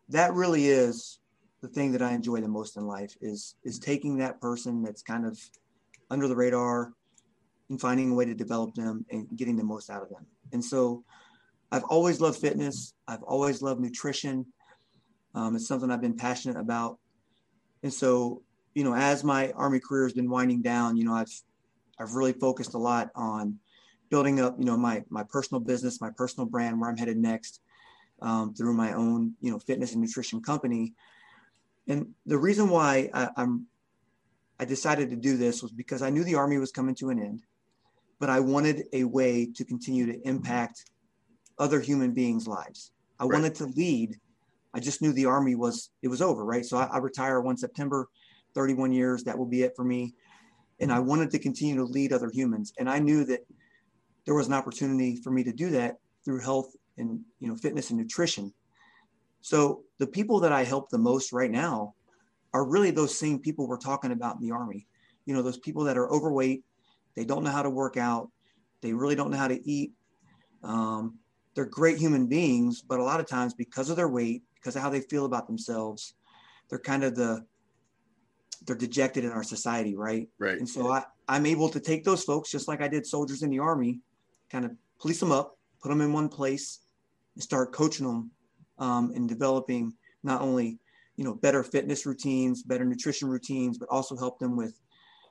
that 0.09 0.33
really 0.33 0.67
is 0.67 1.19
the 1.61 1.67
thing 1.67 1.91
that 1.91 2.01
I 2.01 2.13
enjoy 2.13 2.41
the 2.41 2.47
most 2.47 2.77
in 2.77 2.85
life 2.85 3.15
is 3.21 3.55
is 3.63 3.79
taking 3.79 4.17
that 4.17 4.41
person 4.41 4.81
that's 4.81 5.01
kind 5.01 5.25
of 5.25 5.39
under 6.09 6.27
the 6.27 6.35
radar 6.35 6.93
and 7.69 7.79
finding 7.79 8.11
a 8.11 8.13
way 8.13 8.25
to 8.25 8.33
develop 8.33 8.73
them 8.73 9.05
and 9.11 9.27
getting 9.35 9.57
the 9.57 9.63
most 9.63 9.89
out 9.89 10.01
of 10.01 10.09
them. 10.09 10.25
And 10.53 10.63
so 10.63 11.03
I've 11.71 11.83
always 11.83 12.21
loved 12.21 12.39
fitness. 12.39 12.93
I've 13.07 13.23
always 13.23 13.61
loved 13.61 13.81
nutrition. 13.81 14.45
Um, 15.35 15.55
it's 15.55 15.67
something 15.67 15.91
I've 15.91 16.01
been 16.01 16.15
passionate 16.15 16.57
about. 16.57 16.99
And 17.83 17.93
so, 17.93 18.43
you 18.73 18.83
know, 18.83 18.95
as 18.95 19.23
my 19.23 19.51
Army 19.51 19.79
career 19.79 20.03
has 20.03 20.13
been 20.13 20.29
winding 20.29 20.61
down, 20.61 20.97
you 20.97 21.03
know, 21.03 21.13
I've 21.13 21.33
I've 21.99 22.13
really 22.13 22.33
focused 22.33 22.73
a 22.73 22.77
lot 22.77 23.09
on 23.15 23.59
building 24.09 24.39
up, 24.39 24.55
you 24.57 24.65
know, 24.65 24.77
my 24.77 25.03
my 25.09 25.23
personal 25.23 25.59
business, 25.59 26.01
my 26.01 26.11
personal 26.15 26.47
brand, 26.47 26.79
where 26.79 26.89
I'm 26.89 26.97
headed 26.97 27.17
next, 27.17 27.61
um, 28.21 28.53
through 28.53 28.73
my 28.73 28.93
own, 28.93 29.33
you 29.41 29.51
know, 29.51 29.59
fitness 29.59 29.93
and 29.93 30.01
nutrition 30.01 30.41
company. 30.41 30.93
And 31.87 32.13
the 32.25 32.37
reason 32.37 32.69
why 32.69 33.09
I, 33.13 33.29
I'm 33.37 33.67
I 34.59 34.65
decided 34.65 35.09
to 35.11 35.15
do 35.15 35.37
this 35.37 35.61
was 35.61 35.71
because 35.71 36.01
I 36.01 36.09
knew 36.09 36.23
the 36.23 36.35
Army 36.35 36.57
was 36.57 36.71
coming 36.71 36.95
to 36.95 37.09
an 37.09 37.19
end, 37.21 37.43
but 38.19 38.29
I 38.29 38.39
wanted 38.39 38.85
a 38.93 39.03
way 39.03 39.45
to 39.55 39.65
continue 39.65 40.05
to 40.07 40.27
impact 40.27 40.83
other 41.59 41.79
human 41.79 42.11
beings' 42.13 42.47
lives. 42.47 42.91
I 43.19 43.25
Right. 43.25 43.33
wanted 43.33 43.55
to 43.55 43.65
lead. 43.65 44.19
I 44.73 44.79
just 44.79 45.01
knew 45.01 45.11
the 45.13 45.25
Army 45.25 45.55
was 45.55 45.89
it 46.01 46.07
was 46.07 46.21
over, 46.21 46.43
right? 46.45 46.65
So 46.65 46.77
I, 46.77 46.85
I 46.85 46.97
retire 46.99 47.41
one 47.41 47.57
September, 47.57 48.07
31 48.53 48.91
years. 48.93 49.23
That 49.23 49.37
will 49.37 49.45
be 49.45 49.63
it 49.63 49.73
for 49.75 49.83
me. 49.83 50.13
And 50.79 50.91
I 50.91 50.99
wanted 50.99 51.31
to 51.31 51.39
continue 51.39 51.75
to 51.77 51.83
lead 51.83 52.13
other 52.13 52.29
humans. 52.31 52.73
And 52.77 52.89
I 52.89 52.99
knew 52.99 53.25
that 53.25 53.45
there 54.25 54.35
was 54.35 54.47
an 54.47 54.53
opportunity 54.53 55.15
for 55.15 55.31
me 55.31 55.43
to 55.43 55.53
do 55.53 55.69
that 55.71 55.97
through 56.23 56.41
health 56.41 56.75
and 56.97 57.21
you 57.39 57.47
know 57.47 57.55
fitness 57.55 57.89
and 57.89 57.99
nutrition. 57.99 58.53
So 59.41 59.83
the 59.97 60.07
people 60.07 60.39
that 60.41 60.51
I 60.51 60.63
help 60.63 60.89
the 60.89 60.97
most 60.97 61.31
right 61.31 61.51
now 61.51 61.93
are 62.53 62.65
really 62.65 62.91
those 62.91 63.17
same 63.17 63.39
people 63.39 63.67
we're 63.67 63.77
talking 63.77 64.11
about 64.11 64.35
in 64.35 64.41
the 64.41 64.51
army. 64.51 64.87
You 65.25 65.33
know, 65.33 65.41
those 65.41 65.57
people 65.57 65.83
that 65.85 65.97
are 65.97 66.11
overweight, 66.11 66.63
they 67.15 67.25
don't 67.25 67.43
know 67.43 67.51
how 67.51 67.63
to 67.63 67.69
work 67.69 67.97
out, 67.97 68.29
they 68.81 68.93
really 68.93 69.15
don't 69.15 69.31
know 69.31 69.37
how 69.37 69.47
to 69.47 69.69
eat. 69.69 69.93
Um, 70.63 71.19
they're 71.55 71.65
great 71.65 71.97
human 71.97 72.27
beings, 72.27 72.81
but 72.81 72.99
a 72.99 73.03
lot 73.03 73.19
of 73.19 73.27
times 73.27 73.53
because 73.53 73.89
of 73.89 73.95
their 73.95 74.09
weight, 74.09 74.43
because 74.55 74.75
of 74.75 74.81
how 74.81 74.89
they 74.89 75.01
feel 75.01 75.25
about 75.25 75.47
themselves, 75.47 76.13
they're 76.69 76.79
kind 76.79 77.03
of 77.03 77.15
the 77.15 77.45
they're 78.67 78.75
dejected 78.75 79.23
in 79.23 79.31
our 79.31 79.43
society, 79.43 79.95
right? 79.95 80.27
Right. 80.37 80.57
And 80.57 80.67
so 80.67 80.91
I, 80.91 81.03
I'm 81.27 81.45
able 81.45 81.69
to 81.69 81.79
take 81.79 82.03
those 82.03 82.23
folks, 82.23 82.51
just 82.51 82.67
like 82.67 82.81
I 82.81 82.87
did 82.87 83.07
soldiers 83.07 83.41
in 83.41 83.49
the 83.49 83.59
army, 83.59 84.01
kind 84.51 84.65
of 84.65 84.71
police 84.99 85.19
them 85.19 85.31
up, 85.31 85.57
put 85.81 85.89
them 85.89 86.01
in 86.01 86.13
one 86.13 86.29
place, 86.29 86.79
and 87.33 87.43
start 87.43 87.71
coaching 87.71 88.05
them 88.05 88.29
um, 88.77 89.11
and 89.15 89.27
developing 89.27 89.93
not 90.23 90.41
only 90.41 90.77
you 91.15 91.23
know 91.23 91.33
better 91.33 91.63
fitness 91.63 92.05
routines, 92.05 92.61
better 92.61 92.85
nutrition 92.85 93.29
routines, 93.29 93.77
but 93.77 93.89
also 93.89 94.15
help 94.15 94.37
them 94.37 94.55
with 94.55 94.79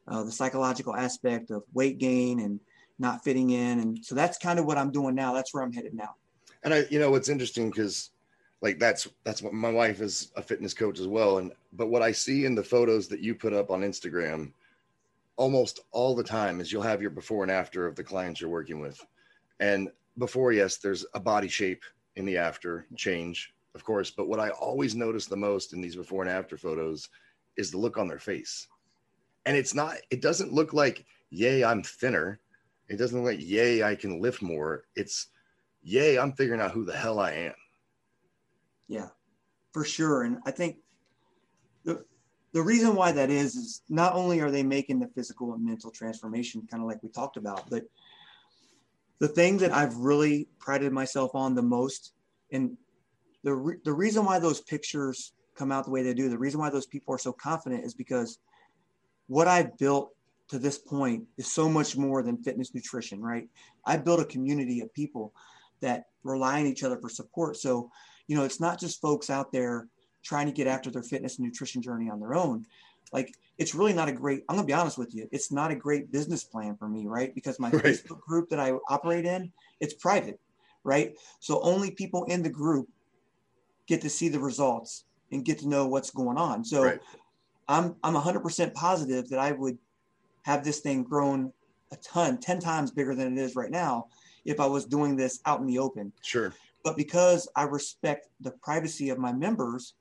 uh, 0.08 0.24
the 0.24 0.32
psychological 0.32 0.96
aspect 0.96 1.50
of 1.50 1.62
weight 1.74 1.98
gain 1.98 2.40
and 2.40 2.58
not 2.98 3.22
fitting 3.22 3.50
in. 3.50 3.80
And 3.80 4.04
so 4.04 4.14
that's 4.14 4.38
kind 4.38 4.58
of 4.58 4.64
what 4.64 4.78
I'm 4.78 4.90
doing 4.90 5.14
now. 5.14 5.34
That's 5.34 5.52
where 5.52 5.62
I'm 5.62 5.72
headed 5.72 5.94
now. 5.94 6.14
And 6.62 6.72
I, 6.72 6.86
you 6.90 6.98
know, 6.98 7.10
what's 7.10 7.28
interesting 7.28 7.70
because 7.70 8.10
like 8.66 8.80
that's 8.80 9.06
that's 9.22 9.42
what 9.42 9.52
my 9.52 9.70
wife 9.70 10.00
is 10.00 10.32
a 10.34 10.42
fitness 10.42 10.74
coach 10.74 10.98
as 10.98 11.06
well. 11.06 11.38
And 11.38 11.52
but 11.72 11.86
what 11.86 12.02
I 12.02 12.10
see 12.10 12.46
in 12.46 12.56
the 12.56 12.64
photos 12.64 13.06
that 13.08 13.20
you 13.20 13.32
put 13.32 13.52
up 13.52 13.70
on 13.70 13.82
Instagram 13.82 14.52
almost 15.36 15.80
all 15.92 16.16
the 16.16 16.24
time 16.24 16.60
is 16.60 16.72
you'll 16.72 16.82
have 16.82 17.00
your 17.00 17.10
before 17.10 17.44
and 17.44 17.52
after 17.52 17.86
of 17.86 17.94
the 17.94 18.02
clients 18.02 18.40
you're 18.40 18.50
working 18.50 18.80
with. 18.80 18.98
And 19.60 19.88
before, 20.18 20.50
yes, 20.50 20.78
there's 20.78 21.06
a 21.14 21.20
body 21.20 21.46
shape 21.46 21.84
in 22.16 22.24
the 22.24 22.38
after 22.38 22.86
change, 22.96 23.54
of 23.76 23.84
course. 23.84 24.10
But 24.10 24.26
what 24.26 24.40
I 24.40 24.48
always 24.48 24.96
notice 24.96 25.26
the 25.26 25.36
most 25.36 25.72
in 25.72 25.80
these 25.80 25.94
before 25.94 26.22
and 26.22 26.30
after 26.30 26.56
photos 26.56 27.08
is 27.56 27.70
the 27.70 27.78
look 27.78 27.98
on 27.98 28.08
their 28.08 28.18
face. 28.18 28.66
And 29.44 29.56
it's 29.56 29.74
not, 29.74 29.96
it 30.10 30.20
doesn't 30.22 30.52
look 30.52 30.72
like, 30.72 31.04
yay, 31.30 31.62
I'm 31.62 31.84
thinner. 31.84 32.40
It 32.88 32.96
doesn't 32.96 33.22
look 33.22 33.36
like, 33.36 33.46
yay, 33.46 33.84
I 33.84 33.94
can 33.94 34.20
lift 34.20 34.42
more. 34.42 34.84
It's, 34.96 35.28
yay, 35.82 36.18
I'm 36.18 36.32
figuring 36.32 36.60
out 36.60 36.72
who 36.72 36.84
the 36.84 36.96
hell 36.96 37.20
I 37.20 37.32
am. 37.32 37.54
Yeah, 38.88 39.08
for 39.72 39.84
sure. 39.84 40.22
And 40.22 40.38
I 40.46 40.50
think 40.50 40.76
the 41.84 42.04
the 42.52 42.62
reason 42.62 42.94
why 42.94 43.12
that 43.12 43.30
is 43.30 43.54
is 43.54 43.82
not 43.88 44.14
only 44.14 44.40
are 44.40 44.50
they 44.50 44.62
making 44.62 45.00
the 45.00 45.08
physical 45.08 45.52
and 45.52 45.64
mental 45.64 45.90
transformation, 45.90 46.66
kind 46.70 46.82
of 46.82 46.88
like 46.88 47.02
we 47.02 47.10
talked 47.10 47.36
about, 47.36 47.68
but 47.68 47.84
the 49.18 49.28
thing 49.28 49.58
that 49.58 49.72
I've 49.72 49.96
really 49.96 50.48
prided 50.58 50.92
myself 50.92 51.34
on 51.34 51.54
the 51.54 51.62
most, 51.62 52.12
and 52.52 52.76
the 53.42 53.54
re- 53.54 53.78
the 53.84 53.92
reason 53.92 54.24
why 54.24 54.38
those 54.38 54.60
pictures 54.60 55.32
come 55.56 55.72
out 55.72 55.84
the 55.84 55.90
way 55.90 56.02
they 56.02 56.14
do, 56.14 56.28
the 56.28 56.38
reason 56.38 56.60
why 56.60 56.70
those 56.70 56.86
people 56.86 57.14
are 57.14 57.18
so 57.18 57.32
confident 57.32 57.84
is 57.84 57.94
because 57.94 58.38
what 59.26 59.48
I've 59.48 59.76
built 59.78 60.12
to 60.48 60.58
this 60.58 60.78
point 60.78 61.24
is 61.36 61.52
so 61.52 61.68
much 61.68 61.96
more 61.96 62.22
than 62.22 62.42
fitness 62.42 62.74
nutrition, 62.74 63.20
right? 63.20 63.48
I 63.84 63.96
built 63.96 64.20
a 64.20 64.24
community 64.24 64.80
of 64.80 64.92
people 64.94 65.32
that 65.80 66.04
rely 66.22 66.60
on 66.60 66.66
each 66.66 66.84
other 66.84 66.98
for 66.98 67.08
support. 67.08 67.56
So, 67.56 67.90
you 68.26 68.36
know, 68.36 68.44
it's 68.44 68.60
not 68.60 68.80
just 68.80 69.00
folks 69.00 69.30
out 69.30 69.52
there 69.52 69.88
trying 70.24 70.46
to 70.46 70.52
get 70.52 70.66
after 70.66 70.90
their 70.90 71.02
fitness 71.02 71.38
and 71.38 71.46
nutrition 71.46 71.80
journey 71.82 72.10
on 72.10 72.20
their 72.20 72.34
own. 72.34 72.64
Like, 73.12 73.32
it's 73.58 73.74
really 73.74 73.92
not 73.92 74.08
a 74.08 74.12
great, 74.12 74.42
I'm 74.48 74.56
gonna 74.56 74.66
be 74.66 74.72
honest 74.72 74.98
with 74.98 75.14
you, 75.14 75.28
it's 75.30 75.52
not 75.52 75.70
a 75.70 75.76
great 75.76 76.10
business 76.10 76.44
plan 76.44 76.76
for 76.76 76.88
me, 76.88 77.06
right? 77.06 77.34
Because 77.34 77.58
my 77.60 77.70
Right. 77.70 77.84
Facebook 77.84 78.20
group 78.20 78.48
that 78.50 78.60
I 78.60 78.72
operate 78.88 79.24
in, 79.24 79.52
it's 79.80 79.94
private, 79.94 80.40
right? 80.84 81.16
So 81.40 81.60
only 81.62 81.92
people 81.92 82.24
in 82.24 82.42
the 82.42 82.50
group 82.50 82.88
get 83.86 84.00
to 84.02 84.10
see 84.10 84.28
the 84.28 84.40
results 84.40 85.04
and 85.30 85.44
get 85.44 85.60
to 85.60 85.68
know 85.68 85.86
what's 85.86 86.10
going 86.10 86.36
on. 86.38 86.64
So 86.64 86.82
Right. 86.82 87.00
I'm 87.68 87.96
I'm 88.02 88.14
100% 88.14 88.74
positive 88.74 89.28
that 89.30 89.38
I 89.38 89.52
would 89.52 89.78
have 90.44 90.64
this 90.64 90.80
thing 90.80 91.02
grown 91.02 91.52
a 91.92 91.96
ton, 91.96 92.38
10 92.38 92.58
times 92.60 92.90
bigger 92.90 93.14
than 93.14 93.36
it 93.38 93.40
is 93.40 93.56
right 93.56 93.70
now 93.70 94.08
if 94.44 94.60
I 94.60 94.66
was 94.66 94.86
doing 94.86 95.16
this 95.16 95.40
out 95.46 95.60
in 95.60 95.66
the 95.66 95.78
open. 95.78 96.12
Sure. 96.22 96.52
But 96.86 96.96
because 96.96 97.48
I 97.56 97.64
respect 97.64 98.28
the 98.40 98.52
privacy 98.62 99.10
of 99.10 99.18
my 99.18 99.32
members, 99.32 99.94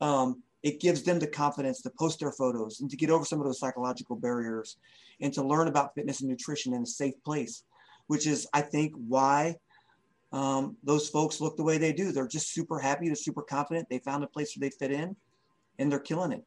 um, 0.00 0.42
it 0.62 0.80
gives 0.80 1.02
them 1.02 1.18
the 1.18 1.26
confidence 1.26 1.82
to 1.82 1.90
post 1.98 2.18
their 2.18 2.32
photos 2.32 2.80
and 2.80 2.88
to 2.88 2.96
get 2.96 3.10
over 3.10 3.26
some 3.26 3.40
of 3.40 3.44
those 3.44 3.60
psychological 3.60 4.16
barriers 4.16 4.78
and 5.20 5.34
to 5.34 5.42
learn 5.42 5.68
about 5.68 5.94
fitness 5.94 6.22
and 6.22 6.30
nutrition 6.30 6.72
in 6.72 6.80
a 6.80 6.86
safe 6.86 7.12
place, 7.26 7.64
which 8.06 8.26
is, 8.26 8.46
I 8.54 8.62
think, 8.62 8.94
why 9.06 9.56
um, 10.32 10.78
those 10.82 11.10
folks 11.10 11.42
look 11.42 11.58
the 11.58 11.62
way 11.62 11.76
they 11.76 11.92
do. 11.92 12.10
They're 12.10 12.26
just 12.26 12.54
super 12.54 12.78
happy, 12.78 13.08
they're 13.08 13.16
super 13.16 13.42
confident, 13.42 13.90
they 13.90 13.98
found 13.98 14.24
a 14.24 14.26
place 14.26 14.56
where 14.56 14.66
they 14.66 14.74
fit 14.74 14.92
in, 14.92 15.14
and 15.78 15.92
they're 15.92 15.98
killing 15.98 16.32
it. 16.32 16.42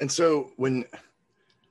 And 0.00 0.10
so 0.10 0.50
when 0.56 0.84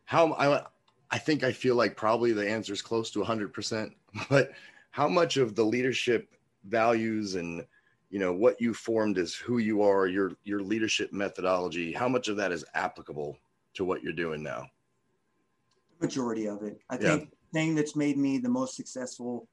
how 0.06 0.32
I 0.36 0.64
I 1.12 1.18
think 1.18 1.44
I 1.44 1.52
feel 1.52 1.76
like 1.76 1.98
probably 1.98 2.32
the 2.32 2.50
answer 2.50 2.72
is 2.72 2.82
close 2.82 3.12
to 3.12 3.20
100%, 3.20 3.92
but 4.30 4.54
how 4.92 5.10
much 5.10 5.36
of 5.36 5.54
the 5.54 5.66
leadership 5.66 6.30
values 6.68 7.36
and 7.36 7.66
you 8.10 8.20
know 8.20 8.34
what 8.34 8.62
you 8.62 8.74
formed 8.74 9.18
as 9.18 9.34
who 9.34 9.58
you 9.58 9.82
are, 9.82 10.08
your 10.08 10.34
your 10.44 10.62
leadership 10.62 11.12
methodology, 11.12 11.92
how 11.92 12.08
much 12.08 12.28
of 12.28 12.38
that 12.38 12.52
is 12.52 12.66
applicable 12.74 13.38
to 13.74 13.86
what 13.86 14.04
you're 14.04 14.14
doing 14.14 14.44
now? 14.44 14.70
majority 16.02 16.46
of 16.46 16.62
it. 16.62 16.78
I 16.90 16.96
Yeah. 16.96 17.18
think 17.18 17.30
the 17.32 17.38
thing 17.54 17.74
that's 17.76 17.96
made 17.96 18.18
me 18.18 18.38
the 18.38 18.50
most 18.50 18.76
successful 18.76 19.48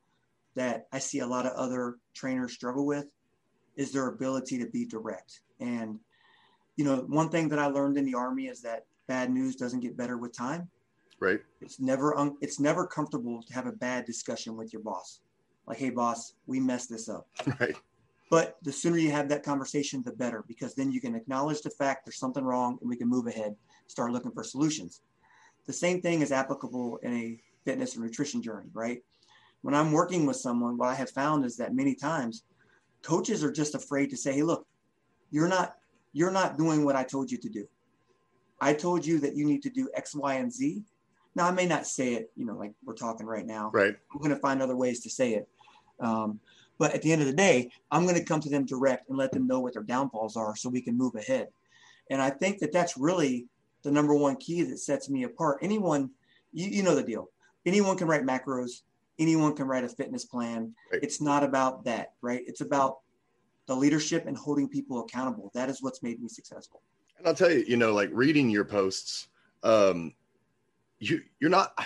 that 0.55 0.89
I 0.93 0.99
see 0.99 1.21
a 1.21 1.27
lot 1.27 1.47
of 1.47 1.53
other 1.53 1.99
trainers 2.15 2.53
struggle 2.53 2.85
with 2.85 3.07
is 3.77 3.93
their 3.93 4.09
ability 4.09 4.59
to 4.59 4.67
be 4.67 4.85
direct. 4.85 5.41
And 5.61 6.01
you 6.77 6.85
know, 6.85 7.03
one 7.03 7.29
thing 7.31 7.49
that 7.51 7.59
I 7.59 7.67
learned 7.67 7.97
in 7.97 8.05
the 8.05 8.15
army 8.15 8.49
is 8.49 8.61
that 8.63 8.87
bad 9.07 9.31
news 9.31 9.57
doesn't 9.57 9.81
get 9.81 9.97
better 9.97 10.19
with 10.19 10.33
time. 10.37 10.69
Right. 11.21 11.41
It's 11.61 11.79
never 11.79 12.17
un- 12.19 12.37
it's 12.41 12.59
never 12.59 12.87
comfortable 12.87 13.43
to 13.45 13.55
have 13.55 13.67
a 13.67 13.73
bad 13.73 14.05
discussion 14.05 14.57
with 14.57 14.73
your 14.73 14.83
boss. 14.83 15.22
Like, 15.67 15.79
hey, 15.79 15.91
boss, 15.91 16.35
we 16.47 16.61
messed 16.61 16.91
this 16.91 17.09
up. 17.09 17.27
Right. 17.61 17.77
But 18.31 18.57
the 18.63 18.73
sooner 18.73 18.97
you 18.97 19.11
have 19.11 19.29
that 19.29 19.43
conversation, 19.43 20.03
the 20.03 20.13
better, 20.13 20.43
because 20.49 20.75
then 20.75 20.91
you 20.91 21.03
can 21.03 21.15
acknowledge 21.15 21.61
the 21.61 21.69
fact 21.69 22.07
there's 22.07 22.17
something 22.17 22.43
wrong 22.43 22.79
and 22.81 22.89
we 22.89 22.97
can 22.97 23.07
move 23.07 23.27
ahead, 23.27 23.55
start 23.89 24.11
looking 24.11 24.33
for 24.33 24.43
solutions. 24.43 25.03
The 25.67 25.73
same 25.75 26.01
thing 26.01 26.23
is 26.23 26.33
applicable 26.33 26.97
in 27.03 27.13
a 27.13 27.39
fitness 27.67 27.95
and 27.95 28.03
nutrition 28.03 28.43
journey, 28.43 28.71
right? 28.73 29.03
When 29.61 29.75
I'm 29.75 29.93
working 29.93 30.25
with 30.25 30.37
someone, 30.37 30.79
what 30.79 30.89
I 30.89 30.95
have 30.95 31.11
found 31.11 31.45
is 31.45 31.59
that 31.59 31.75
many 31.75 31.95
times 31.95 32.45
coaches 33.03 33.45
are 33.45 33.53
just 33.53 33.75
afraid 33.75 34.09
to 34.11 34.17
say, 34.17 34.33
hey, 34.33 34.43
look, 34.43 34.67
you're 35.31 35.49
not 35.49 35.75
you're 36.15 36.31
not 36.31 36.59
doing 36.59 36.85
what 36.85 36.97
I 36.97 37.05
told 37.05 37.31
you 37.31 37.39
to 37.39 37.49
do. 37.49 37.67
I 38.61 38.75
told 38.75 39.05
you 39.05 39.19
that 39.21 39.35
you 39.35 39.45
need 39.45 39.63
to 39.63 39.71
do 39.71 39.89
X, 39.95 40.15
Y, 40.15 40.35
and 40.35 40.53
Z. 40.53 40.83
Now 41.35 41.49
I 41.49 41.51
may 41.51 41.67
not 41.67 41.87
say 41.87 42.15
it, 42.15 42.31
you 42.37 42.45
know, 42.45 42.57
like 42.57 42.73
we're 42.85 42.95
talking 42.95 43.27
right 43.27 43.47
now. 43.47 43.71
Right. 43.73 43.95
I'm 44.13 44.19
going 44.19 44.31
to 44.31 44.37
find 44.37 44.61
other 44.61 44.77
ways 44.77 45.01
to 45.01 45.11
say 45.11 45.35
it. 45.35 45.49
Um, 46.01 46.41
but 46.79 46.95
at 46.95 47.03
the 47.03 47.13
end 47.13 47.23
of 47.23 47.29
the 47.29 47.35
day, 47.35 47.71
I'm 47.91 48.05
going 48.05 48.17
to 48.17 48.25
come 48.25 48.41
to 48.41 48.51
them 48.51 48.67
direct 48.67 49.09
and 49.09 49.17
let 49.17 49.33
them 49.33 49.47
know 49.47 49.61
what 49.61 49.75
their 49.75 49.83
downfalls 49.83 50.37
are 50.37 50.57
so 50.57 50.69
we 50.69 50.83
can 50.83 50.97
move 50.97 51.15
ahead. 51.15 51.49
And 52.11 52.21
I 52.21 52.31
think 52.31 52.59
that 52.59 52.73
that's 52.73 52.97
really 52.97 53.47
the 53.83 53.91
number 53.91 54.15
one 54.15 54.37
key 54.37 54.63
that 54.63 54.79
sets 54.79 55.09
me 55.09 55.23
apart. 55.25 55.59
Anyone, 55.63 56.11
you, 56.53 56.69
you 56.69 56.83
know 56.83 56.95
the 56.95 57.03
deal. 57.03 57.31
Anyone 57.65 57.97
can 57.97 58.09
write 58.09 58.25
macros. 58.25 58.83
Anyone 59.19 59.55
can 59.55 59.67
write 59.67 59.85
a 59.85 59.89
fitness 59.89 60.25
plan. 60.25 60.75
Right. 60.93 61.03
It's 61.03 61.21
not 61.21 61.45
about 61.45 61.85
that, 61.85 62.15
right? 62.21 62.43
It's 62.47 62.61
about 62.61 62.99
the 63.67 63.77
leadership 63.77 64.27
and 64.27 64.37
holding 64.37 64.69
people 64.69 65.01
accountable. 65.01 65.51
That 65.55 65.69
is 65.69 65.83
what's 65.83 66.03
made 66.03 66.21
me 66.21 66.29
successful. 66.29 66.83
And 67.19 67.27
I'll 67.27 67.35
tell 67.35 67.51
you, 67.51 67.65
you 67.67 67.77
know, 67.77 67.93
like 67.93 68.11
reading 68.13 68.51
your 68.51 68.65
posts, 68.65 69.29
um, 69.63 70.13
you 71.03 71.21
you're 71.41 71.51
not 71.51 71.77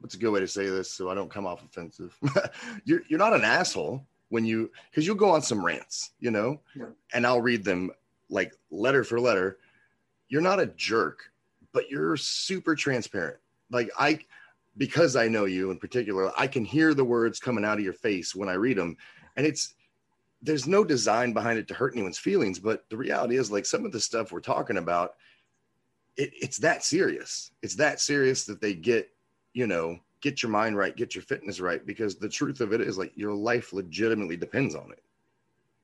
what's 0.00 0.14
a 0.14 0.18
good 0.18 0.30
way 0.30 0.40
to 0.40 0.48
say 0.48 0.66
this 0.68 0.90
so 0.90 1.08
I 1.10 1.14
don't 1.14 1.30
come 1.30 1.46
off 1.46 1.64
offensive. 1.64 2.16
you're 2.84 3.02
you're 3.08 3.18
not 3.18 3.32
an 3.34 3.44
asshole 3.44 4.04
when 4.30 4.44
you 4.44 4.70
because 4.90 5.06
you'll 5.06 5.16
go 5.16 5.30
on 5.30 5.42
some 5.42 5.64
rants, 5.64 6.10
you 6.20 6.30
know, 6.30 6.60
Yeah. 6.74 6.86
and 7.14 7.26
I'll 7.26 7.40
read 7.40 7.64
them 7.64 7.90
like 8.28 8.52
letter 8.70 9.04
for 9.04 9.20
letter. 9.20 9.58
You're 10.28 10.42
not 10.42 10.60
a 10.60 10.66
jerk, 10.66 11.20
but 11.72 11.88
you're 11.88 12.16
super 12.16 12.74
transparent. 12.74 13.38
Like 13.70 13.90
I 13.98 14.18
because 14.76 15.16
I 15.16 15.28
know 15.28 15.44
you 15.46 15.70
in 15.70 15.78
particular, 15.78 16.32
I 16.36 16.46
can 16.46 16.64
hear 16.64 16.94
the 16.94 17.04
words 17.04 17.40
coming 17.40 17.64
out 17.64 17.78
of 17.78 17.84
your 17.84 17.92
face 17.92 18.34
when 18.34 18.48
I 18.48 18.54
read 18.54 18.76
them. 18.76 18.96
And 19.36 19.46
it's 19.46 19.74
there's 20.42 20.68
no 20.68 20.84
design 20.84 21.32
behind 21.32 21.58
it 21.58 21.66
to 21.68 21.74
hurt 21.74 21.94
anyone's 21.94 22.18
feelings, 22.18 22.58
but 22.60 22.84
the 22.90 22.96
reality 22.96 23.36
is 23.36 23.50
like 23.50 23.66
some 23.66 23.84
of 23.84 23.90
the 23.92 23.98
stuff 24.00 24.30
we're 24.30 24.40
talking 24.40 24.76
about, 24.78 25.14
it, 26.18 26.30
it's 26.34 26.58
that 26.58 26.84
serious. 26.84 27.52
It's 27.62 27.76
that 27.76 28.00
serious 28.00 28.44
that 28.44 28.60
they 28.60 28.74
get, 28.74 29.08
you 29.54 29.66
know, 29.66 29.98
get 30.20 30.42
your 30.42 30.50
mind 30.50 30.76
right, 30.76 30.96
get 30.96 31.14
your 31.14 31.22
fitness 31.22 31.60
right, 31.60 31.86
because 31.86 32.16
the 32.16 32.28
truth 32.28 32.60
of 32.60 32.72
it 32.72 32.80
is 32.80 32.98
like 32.98 33.12
your 33.14 33.32
life 33.32 33.72
legitimately 33.72 34.36
depends 34.36 34.74
on 34.74 34.90
it. 34.90 35.02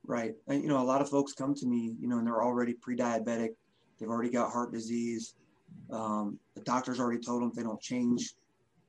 Right. 0.06 0.34
And, 0.48 0.62
you 0.62 0.68
know, 0.68 0.82
a 0.82 0.84
lot 0.84 1.00
of 1.00 1.08
folks 1.08 1.32
come 1.32 1.54
to 1.54 1.66
me, 1.66 1.96
you 1.98 2.08
know, 2.08 2.18
and 2.18 2.26
they're 2.26 2.42
already 2.42 2.74
pre-diabetic. 2.74 3.50
They've 3.98 4.10
already 4.10 4.30
got 4.30 4.52
heart 4.52 4.72
disease. 4.72 5.34
Um, 5.90 6.38
the 6.54 6.60
doctor's 6.60 7.00
already 7.00 7.22
told 7.22 7.40
them 7.40 7.52
they 7.54 7.62
don't 7.62 7.80
change 7.80 8.34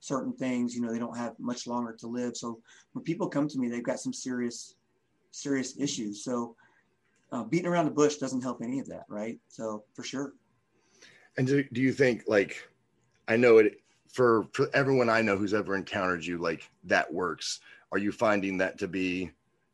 certain 0.01 0.33
things, 0.33 0.75
you 0.75 0.81
know, 0.81 0.91
they 0.91 0.99
don't 0.99 1.17
have 1.17 1.33
much 1.39 1.67
longer 1.67 1.93
to 1.93 2.07
live. 2.07 2.35
So 2.35 2.59
when 2.93 3.03
people 3.03 3.27
come 3.27 3.47
to 3.47 3.57
me, 3.57 3.69
they've 3.69 3.83
got 3.83 3.99
some 3.99 4.13
serious, 4.13 4.75
serious 5.31 5.79
issues. 5.79 6.23
So 6.23 6.55
uh, 7.31 7.43
beating 7.43 7.67
around 7.67 7.85
the 7.85 7.91
bush 7.91 8.17
doesn't 8.17 8.41
help 8.41 8.61
any 8.61 8.79
of 8.79 8.87
that. 8.87 9.05
Right. 9.07 9.39
So 9.47 9.83
for 9.93 10.03
sure. 10.03 10.33
And 11.37 11.47
do, 11.47 11.63
do 11.73 11.81
you 11.81 11.91
think 11.91 12.23
like 12.27 12.69
I 13.27 13.37
know 13.37 13.57
it 13.57 13.81
for 14.11 14.47
for 14.53 14.69
everyone 14.73 15.09
I 15.09 15.21
know 15.21 15.37
who's 15.37 15.53
ever 15.53 15.75
encountered 15.75 16.25
you, 16.25 16.37
like 16.37 16.69
that 16.85 17.11
works. 17.13 17.59
Are 17.91 17.97
you 17.97 18.11
finding 18.11 18.57
that 18.59 18.77
to 18.79 18.87
be 18.87 19.31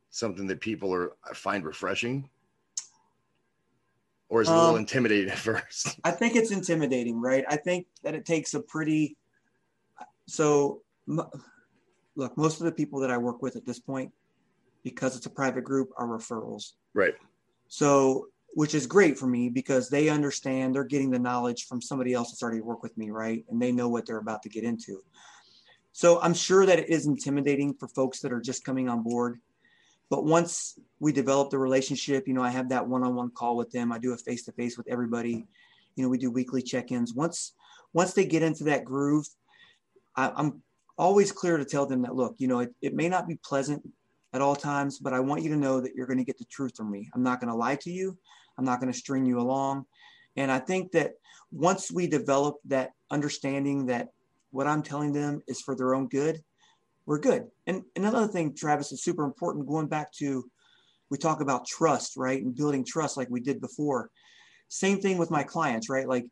something 0.10 0.47
that 0.47 0.60
people 0.60 0.93
are 0.93 1.13
find 1.34 1.63
refreshing? 1.63 2.30
Or 4.30 4.41
is 4.41 4.50
it 4.50 4.56
a 4.56 4.60
little 4.60 4.76
Um, 4.76 4.82
intimidating 4.82 5.30
at 5.30 5.38
first? 5.38 6.00
I 6.04 6.12
think 6.12 6.36
it's 6.36 6.52
intimidating, 6.52 7.19
right? 7.19 7.43
I 7.50 7.58
think 7.58 7.88
that 8.04 8.15
it 8.15 8.26
takes 8.26 8.54
a 8.54 8.62
pretty 8.62 9.17
so 10.28 10.82
m- 11.08 11.30
look, 12.15 12.38
most 12.38 12.60
of 12.60 12.65
the 12.65 12.71
people 12.71 13.00
that 13.02 13.12
I 13.12 13.17
work 13.17 13.41
with 13.41 13.56
at 13.56 13.65
this 13.65 13.80
point, 13.80 14.12
because 14.84 15.15
it's 15.15 15.26
a 15.26 15.30
private 15.30 15.63
group, 15.63 15.89
are 15.97 16.08
referrals. 16.08 16.74
Right. 16.93 17.13
So, 17.67 18.28
which 18.53 18.75
is 18.75 18.85
great 18.85 19.17
for 19.17 19.27
me 19.27 19.49
because 19.49 19.89
they 19.89 20.09
understand 20.09 20.75
they're 20.75 20.83
getting 20.83 21.09
the 21.09 21.19
knowledge 21.19 21.67
from 21.67 21.81
somebody 21.81 22.13
else 22.13 22.31
that's 22.31 22.43
already 22.43 22.61
worked 22.61 22.83
with 22.83 22.97
me, 22.97 23.09
right? 23.09 23.45
And 23.49 23.61
they 23.61 23.71
know 23.71 23.87
what 23.89 24.05
they're 24.05 24.17
about 24.17 24.43
to 24.43 24.49
get 24.49 24.63
into. 24.63 25.01
So, 25.93 26.21
I'm 26.21 26.33
sure 26.33 26.65
that 26.65 26.79
it 26.79 26.89
is 26.89 27.05
intimidating 27.05 27.73
for 27.73 27.87
folks 27.87 28.21
that 28.21 28.31
are 28.31 28.41
just 28.41 28.63
coming 28.63 28.87
on 28.87 29.03
board. 29.03 29.39
But 30.09 30.25
once 30.25 30.77
we 30.99 31.13
develop 31.13 31.49
the 31.49 31.57
relationship, 31.57 32.27
you 32.27 32.33
know, 32.33 32.43
I 32.43 32.49
have 32.49 32.69
that 32.69 32.85
one 32.85 33.03
on 33.03 33.15
one 33.15 33.31
call 33.31 33.55
with 33.55 33.71
them. 33.71 33.91
I 33.91 33.97
do 33.97 34.11
a 34.13 34.17
face 34.17 34.43
to 34.43 34.51
face 34.51 34.77
with 34.77 34.87
everybody. 34.89 35.45
You 35.95 36.03
know, 36.03 36.09
we 36.09 36.17
do 36.17 36.29
weekly 36.29 36.61
check 36.61 36.91
ins. 36.91 37.13
Once, 37.13 37.53
once 37.93 38.13
they 38.13 38.25
get 38.25 38.43
into 38.43 38.65
that 38.65 38.83
groove, 38.83 39.25
I, 40.15 40.31
I'm 40.35 40.61
always 40.97 41.31
clear 41.31 41.57
to 41.57 41.65
tell 41.65 41.85
them 41.85 42.01
that, 42.01 42.15
look, 42.15 42.35
you 42.39 42.47
know, 42.47 42.59
it, 42.59 42.73
it 42.81 42.93
may 42.93 43.07
not 43.07 43.27
be 43.27 43.39
pleasant 43.43 43.81
at 44.33 44.41
all 44.41 44.55
times, 44.55 44.99
but 44.99 45.13
I 45.13 45.19
want 45.19 45.43
you 45.43 45.49
to 45.49 45.57
know 45.57 45.81
that 45.81 45.95
you're 45.95 46.07
going 46.07 46.19
to 46.19 46.25
get 46.25 46.37
the 46.37 46.45
truth 46.45 46.75
from 46.75 46.91
me. 46.91 47.09
I'm 47.13 47.23
not 47.23 47.39
going 47.39 47.49
to 47.49 47.55
lie 47.55 47.75
to 47.77 47.91
you. 47.91 48.17
I'm 48.62 48.65
not 48.65 48.80
going 48.80 48.93
to 48.93 48.97
string 48.97 49.26
you 49.26 49.39
along. 49.39 49.88
And 50.36 50.52
I 50.52 50.60
think 50.60 50.91
that 50.91 51.13
once 51.52 51.91
we 51.91 52.06
develop 52.06 52.58
that 52.65 52.91
understanding 53.10 53.88
that 53.88 54.10
what 54.52 54.67
I'm 54.67 54.84
telling 54.84 55.13
them 55.13 55.41
is 55.47 55.62
for 55.62 55.76
their 55.76 55.95
own 55.95 56.08
good, 56.08 56.43
we're 57.08 57.17
good. 57.17 57.47
And 57.65 57.82
another 57.95 58.28
thing, 58.28 58.54
Travis, 58.54 58.91
is 58.91 59.04
super 59.04 59.24
important 59.24 59.67
going 59.67 59.88
back 59.88 60.12
to 60.19 60.45
we 61.10 61.17
talk 61.17 61.41
about 61.41 61.65
trust, 61.65 62.15
right? 62.17 62.41
And 62.41 62.56
building 62.56 62.86
trust 62.86 63.17
like 63.17 63.30
we 63.32 63.41
did 63.41 63.60
before. 63.60 64.12
Same 64.69 65.02
thing 65.02 65.17
with 65.17 65.32
my 65.32 65.41
clients, 65.41 65.89
right? 65.89 66.08
Like 66.08 66.28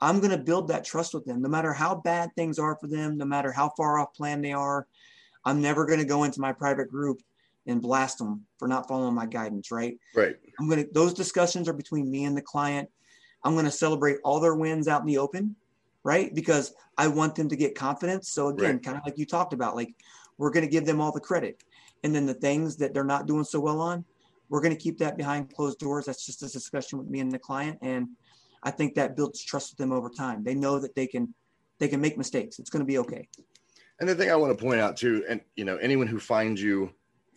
I'm 0.00 0.18
going 0.20 0.32
to 0.32 0.38
build 0.38 0.68
that 0.68 0.86
trust 0.86 1.12
with 1.12 1.26
them 1.26 1.42
no 1.42 1.48
matter 1.50 1.74
how 1.74 1.94
bad 1.94 2.30
things 2.34 2.58
are 2.58 2.76
for 2.80 2.88
them, 2.88 3.18
no 3.18 3.26
matter 3.26 3.52
how 3.52 3.70
far 3.76 3.98
off 3.98 4.14
plan 4.14 4.40
they 4.40 4.52
are. 4.52 4.86
I'm 5.44 5.60
never 5.60 5.84
going 5.84 6.00
to 6.00 6.06
go 6.06 6.24
into 6.24 6.40
my 6.40 6.52
private 6.52 6.88
group 6.88 7.20
and 7.66 7.82
blast 7.82 8.18
them 8.18 8.46
for 8.58 8.68
not 8.68 8.88
following 8.88 9.14
my 9.14 9.26
guidance, 9.26 9.70
right? 9.70 9.98
Right. 10.14 10.36
I'm 10.58 10.68
going 10.68 10.84
to, 10.84 10.90
those 10.92 11.14
discussions 11.14 11.68
are 11.68 11.72
between 11.72 12.10
me 12.10 12.24
and 12.24 12.36
the 12.36 12.42
client. 12.42 12.88
I'm 13.44 13.54
going 13.54 13.64
to 13.64 13.70
celebrate 13.70 14.18
all 14.24 14.40
their 14.40 14.54
wins 14.54 14.88
out 14.88 15.00
in 15.00 15.06
the 15.06 15.18
open, 15.18 15.56
right? 16.04 16.34
Because 16.34 16.72
I 16.98 17.08
want 17.08 17.34
them 17.34 17.48
to 17.48 17.56
get 17.56 17.74
confidence. 17.74 18.30
So 18.30 18.48
again, 18.48 18.74
Right. 18.74 18.82
kind 18.82 18.96
of 18.96 19.02
like 19.04 19.18
you 19.18 19.26
talked 19.26 19.52
about, 19.52 19.76
like 19.76 19.94
we're 20.38 20.50
going 20.50 20.64
to 20.64 20.70
give 20.70 20.84
them 20.84 21.00
all 21.00 21.12
the 21.12 21.20
credit. 21.20 21.62
And 22.02 22.14
then 22.14 22.26
the 22.26 22.34
things 22.34 22.76
that 22.76 22.94
they're 22.94 23.04
not 23.04 23.26
doing 23.26 23.44
so 23.44 23.60
well 23.60 23.80
on, 23.80 24.04
we're 24.48 24.60
going 24.60 24.74
to 24.74 24.82
keep 24.82 24.98
that 24.98 25.16
behind 25.16 25.54
closed 25.54 25.78
doors. 25.78 26.06
That's 26.06 26.26
just 26.26 26.42
a 26.42 26.48
discussion 26.48 26.98
with 26.98 27.08
me 27.08 27.20
and 27.20 27.30
the 27.30 27.38
client. 27.38 27.78
And 27.82 28.08
I 28.62 28.70
think 28.70 28.94
that 28.94 29.16
builds 29.16 29.42
trust 29.42 29.72
with 29.72 29.78
them 29.78 29.92
over 29.92 30.08
time. 30.10 30.42
They 30.42 30.54
know 30.54 30.78
that 30.78 30.94
they 30.94 31.06
can, 31.06 31.34
they 31.78 31.88
can 31.88 32.00
make 32.00 32.18
mistakes. 32.18 32.58
It's 32.58 32.70
going 32.70 32.80
to 32.80 32.86
be 32.86 32.98
okay. 32.98 33.28
And 34.00 34.08
the 34.08 34.14
thing 34.14 34.30
I 34.30 34.36
want 34.36 34.56
to 34.56 34.62
point 34.62 34.80
out 34.80 34.96
too, 34.96 35.24
and 35.28 35.40
you 35.56 35.64
know, 35.64 35.76
anyone 35.76 36.06
who 36.06 36.18
finds 36.18 36.60
you 36.60 36.90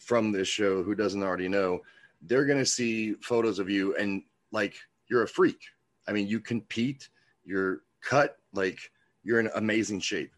from 0.05 0.31
this 0.31 0.47
show 0.47 0.83
who 0.83 0.95
doesn't 0.95 1.23
already 1.23 1.47
know, 1.47 1.81
they're 2.23 2.45
gonna 2.45 2.65
see 2.65 3.13
photos 3.21 3.59
of 3.59 3.69
you 3.69 3.95
and 3.95 4.23
like 4.51 4.75
you're 5.07 5.23
a 5.23 5.27
freak. 5.27 5.59
I 6.07 6.11
mean, 6.11 6.27
you 6.27 6.39
compete, 6.39 7.09
you're 7.45 7.81
cut, 8.01 8.37
like 8.53 8.79
you're 9.23 9.39
in 9.39 9.49
amazing 9.55 9.99
shape. 9.99 10.33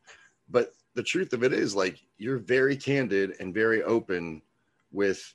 But 0.49 0.73
the 0.93 1.04
truth 1.04 1.34
of 1.34 1.43
it 1.43 1.54
is 1.54 1.75
like 1.75 1.99
you're 2.17 2.38
very 2.38 2.75
candid 2.75 3.36
and 3.39 3.54
very 3.54 3.84
open 3.84 4.41
with 4.91 5.34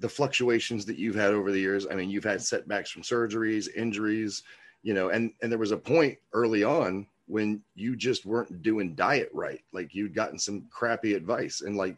the 0.00 0.08
fluctuations 0.08 0.84
that 0.86 0.98
you've 0.98 1.16
had 1.16 1.32
over 1.32 1.50
the 1.50 1.58
years. 1.58 1.86
I 1.90 1.94
mean, 1.94 2.10
you've 2.10 2.24
had 2.24 2.40
setbacks 2.40 2.90
from 2.90 3.02
surgeries, 3.02 3.68
injuries, 3.74 4.44
you 4.82 4.94
know, 4.94 5.08
and 5.08 5.32
and 5.42 5.50
there 5.50 5.58
was 5.58 5.72
a 5.72 5.76
point 5.76 6.16
early 6.32 6.62
on 6.62 7.06
when 7.26 7.62
you 7.74 7.94
just 7.94 8.24
weren't 8.24 8.62
doing 8.62 8.94
diet 8.94 9.30
right. 9.34 9.60
Like 9.72 9.94
you'd 9.94 10.14
gotten 10.14 10.38
some 10.38 10.66
crappy 10.70 11.14
advice. 11.14 11.60
And 11.60 11.76
like 11.76 11.96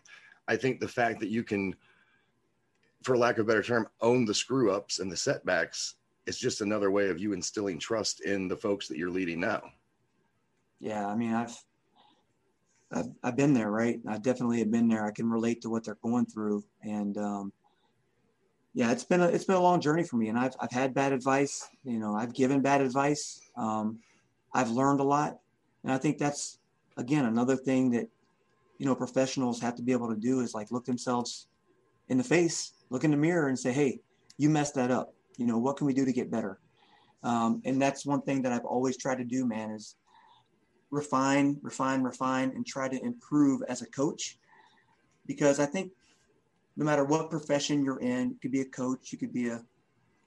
I 0.50 0.56
think 0.56 0.80
the 0.80 0.88
fact 0.88 1.20
that 1.20 1.28
you 1.28 1.44
can, 1.44 1.76
for 3.04 3.16
lack 3.16 3.38
of 3.38 3.46
a 3.46 3.48
better 3.48 3.62
term, 3.62 3.86
own 4.00 4.24
the 4.24 4.34
screw 4.34 4.72
ups 4.72 4.98
and 4.98 5.10
the 5.10 5.16
setbacks 5.16 5.94
is 6.26 6.38
just 6.38 6.60
another 6.60 6.90
way 6.90 7.08
of 7.08 7.20
you 7.20 7.32
instilling 7.32 7.78
trust 7.78 8.20
in 8.22 8.48
the 8.48 8.56
folks 8.56 8.88
that 8.88 8.98
you're 8.98 9.10
leading 9.10 9.38
now. 9.38 9.62
Yeah, 10.80 11.06
I 11.06 11.14
mean, 11.14 11.34
I've, 11.34 11.56
I've 12.92 13.10
I've 13.22 13.36
been 13.36 13.54
there, 13.54 13.70
right? 13.70 14.00
I 14.08 14.18
definitely 14.18 14.58
have 14.58 14.72
been 14.72 14.88
there. 14.88 15.04
I 15.04 15.12
can 15.12 15.30
relate 15.30 15.62
to 15.62 15.70
what 15.70 15.84
they're 15.84 15.98
going 16.02 16.26
through, 16.26 16.64
and 16.82 17.16
um, 17.16 17.52
yeah, 18.74 18.90
it's 18.90 19.04
been 19.04 19.20
a 19.20 19.28
it's 19.28 19.44
been 19.44 19.54
a 19.54 19.60
long 19.60 19.80
journey 19.80 20.02
for 20.02 20.16
me, 20.16 20.30
and 20.30 20.38
I've 20.38 20.56
I've 20.58 20.72
had 20.72 20.94
bad 20.94 21.12
advice. 21.12 21.68
You 21.84 22.00
know, 22.00 22.16
I've 22.16 22.34
given 22.34 22.60
bad 22.60 22.80
advice. 22.80 23.40
Um, 23.56 24.00
I've 24.52 24.70
learned 24.70 24.98
a 24.98 25.04
lot, 25.04 25.38
and 25.84 25.92
I 25.92 25.98
think 25.98 26.18
that's 26.18 26.58
again 26.96 27.26
another 27.26 27.54
thing 27.54 27.92
that 27.92 28.08
you 28.80 28.86
know 28.86 28.94
professionals 28.94 29.60
have 29.60 29.76
to 29.76 29.82
be 29.82 29.92
able 29.92 30.08
to 30.08 30.16
do 30.16 30.40
is 30.40 30.54
like 30.54 30.72
look 30.72 30.86
themselves 30.86 31.48
in 32.08 32.16
the 32.16 32.24
face, 32.24 32.72
look 32.88 33.04
in 33.04 33.10
the 33.10 33.16
mirror, 33.16 33.48
and 33.48 33.58
say, 33.58 33.72
"Hey, 33.72 34.00
you 34.38 34.48
messed 34.48 34.74
that 34.76 34.90
up. 34.90 35.14
You 35.36 35.44
know, 35.44 35.58
what 35.58 35.76
can 35.76 35.86
we 35.86 35.92
do 35.92 36.06
to 36.06 36.12
get 36.14 36.30
better?" 36.30 36.58
Um, 37.22 37.60
and 37.66 37.80
that's 37.80 38.06
one 38.06 38.22
thing 38.22 38.40
that 38.40 38.52
I've 38.52 38.64
always 38.64 38.96
tried 38.96 39.18
to 39.18 39.24
do, 39.24 39.44
man. 39.44 39.70
Is 39.70 39.96
refine, 40.90 41.58
refine, 41.60 42.02
refine, 42.02 42.52
and 42.54 42.66
try 42.66 42.88
to 42.88 42.98
improve 43.04 43.60
as 43.68 43.82
a 43.82 43.86
coach. 43.90 44.38
Because 45.26 45.60
I 45.60 45.66
think 45.66 45.92
no 46.74 46.86
matter 46.86 47.04
what 47.04 47.28
profession 47.28 47.84
you're 47.84 48.00
in, 48.00 48.30
you 48.30 48.38
could 48.40 48.50
be 48.50 48.62
a 48.62 48.70
coach, 48.80 49.12
you 49.12 49.18
could 49.18 49.34
be 49.34 49.48
a 49.48 49.62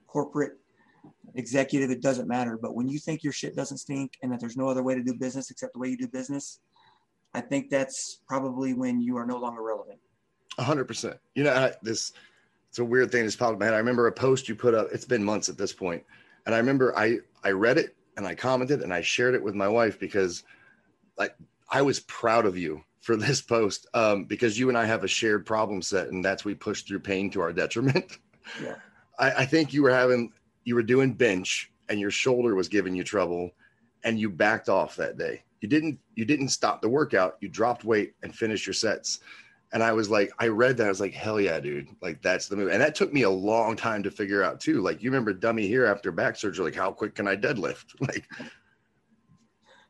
corporate 0.05 0.59
executive, 1.33 1.89
it 1.89 2.03
doesn't 2.03 2.27
matter. 2.27 2.59
But 2.61 2.75
when 2.75 2.87
you 2.87 2.99
think 2.99 3.23
your 3.23 3.33
shit 3.33 3.55
doesn't 3.55 3.79
stink 3.79 4.11
and 4.21 4.31
that 4.31 4.39
there's 4.39 4.55
no 4.55 4.69
other 4.69 4.83
way 4.83 4.93
to 4.93 5.01
do 5.01 5.15
business 5.15 5.49
except 5.49 5.73
the 5.73 5.79
way 5.79 5.89
you 5.89 5.97
do 5.97 6.07
business, 6.07 6.59
I 7.33 7.41
think 7.41 7.69
that's 7.69 8.19
probably 8.27 8.73
when 8.73 9.01
you 9.01 9.17
are 9.17 9.25
no 9.25 9.37
longer 9.37 9.63
relevant. 9.63 9.99
A 10.57 10.63
hundred 10.63 10.85
percent. 10.85 11.17
You 11.35 11.43
know, 11.45 11.53
I, 11.53 11.73
this 11.81 12.13
it's 12.69 12.79
a 12.79 12.85
weird 12.85 13.11
thing 13.11 13.23
that's 13.23 13.35
popped 13.35 13.53
in 13.53 13.59
my 13.59 13.65
head. 13.65 13.73
I 13.73 13.77
remember 13.77 14.07
a 14.07 14.11
post 14.11 14.49
you 14.49 14.55
put 14.55 14.73
up. 14.73 14.87
It's 14.91 15.05
been 15.05 15.23
months 15.23 15.49
at 15.49 15.57
this 15.57 15.73
point, 15.73 16.03
and 16.45 16.53
I 16.53 16.57
remember 16.57 16.97
I 16.97 17.17
I 17.43 17.51
read 17.51 17.77
it 17.77 17.95
and 18.17 18.27
I 18.27 18.35
commented 18.35 18.81
and 18.81 18.93
I 18.93 19.01
shared 19.01 19.35
it 19.35 19.43
with 19.43 19.55
my 19.55 19.67
wife 19.67 19.99
because, 19.99 20.43
like, 21.17 21.35
I 21.69 21.81
was 21.81 21.99
proud 22.01 22.45
of 22.45 22.57
you 22.57 22.83
for 23.01 23.15
this 23.17 23.41
post 23.41 23.87
um, 23.93 24.25
because 24.25 24.57
you 24.57 24.69
and 24.69 24.77
I 24.77 24.85
have 24.85 25.03
a 25.03 25.07
shared 25.07 25.45
problem 25.45 25.81
set, 25.81 26.09
and 26.09 26.23
that's 26.23 26.45
we 26.45 26.55
push 26.55 26.83
through 26.83 26.99
pain 26.99 27.29
to 27.31 27.41
our 27.41 27.53
detriment. 27.53 28.17
Yeah. 28.61 28.75
I, 29.19 29.31
I 29.31 29.45
think 29.45 29.73
you 29.73 29.83
were 29.83 29.93
having 29.93 30.31
you 30.63 30.75
were 30.75 30.83
doing 30.83 31.13
bench 31.13 31.71
and 31.89 31.99
your 31.99 32.11
shoulder 32.11 32.55
was 32.55 32.69
giving 32.69 32.95
you 32.95 33.03
trouble, 33.03 33.51
and 34.03 34.19
you 34.19 34.29
backed 34.29 34.69
off 34.69 34.95
that 34.95 35.17
day. 35.17 35.43
You 35.63 35.69
didn't 35.69 35.97
you 36.15 36.25
didn't 36.25 36.49
stop 36.49 36.81
the 36.81 36.89
workout. 36.89 37.37
You 37.39 37.47
dropped 37.47 37.85
weight 37.85 38.15
and 38.21 38.35
finished 38.35 38.67
your 38.67 38.73
sets. 38.73 39.21
And 39.71 39.81
I 39.81 39.93
was 39.93 40.09
like, 40.09 40.29
I 40.37 40.49
read 40.49 40.75
that. 40.77 40.85
I 40.85 40.89
was 40.89 40.99
like, 40.99 41.13
hell 41.13 41.39
yeah, 41.39 41.59
dude. 41.61 41.87
Like, 42.01 42.21
that's 42.21 42.47
the 42.47 42.57
move. 42.57 42.69
And 42.69 42.81
that 42.81 42.95
took 42.95 43.13
me 43.13 43.21
a 43.23 43.29
long 43.29 43.75
time 43.75 44.03
to 44.03 44.11
figure 44.11 44.43
out, 44.43 44.59
too. 44.59 44.81
Like, 44.81 45.01
you 45.01 45.09
remember 45.09 45.33
Dummy 45.33 45.65
here 45.65 45.85
after 45.85 46.11
back 46.11 46.35
surgery, 46.35 46.65
like, 46.65 46.75
how 46.75 46.91
quick 46.91 47.15
can 47.15 47.27
I 47.27 47.35
deadlift? 47.35 47.85
Like, 48.01 48.27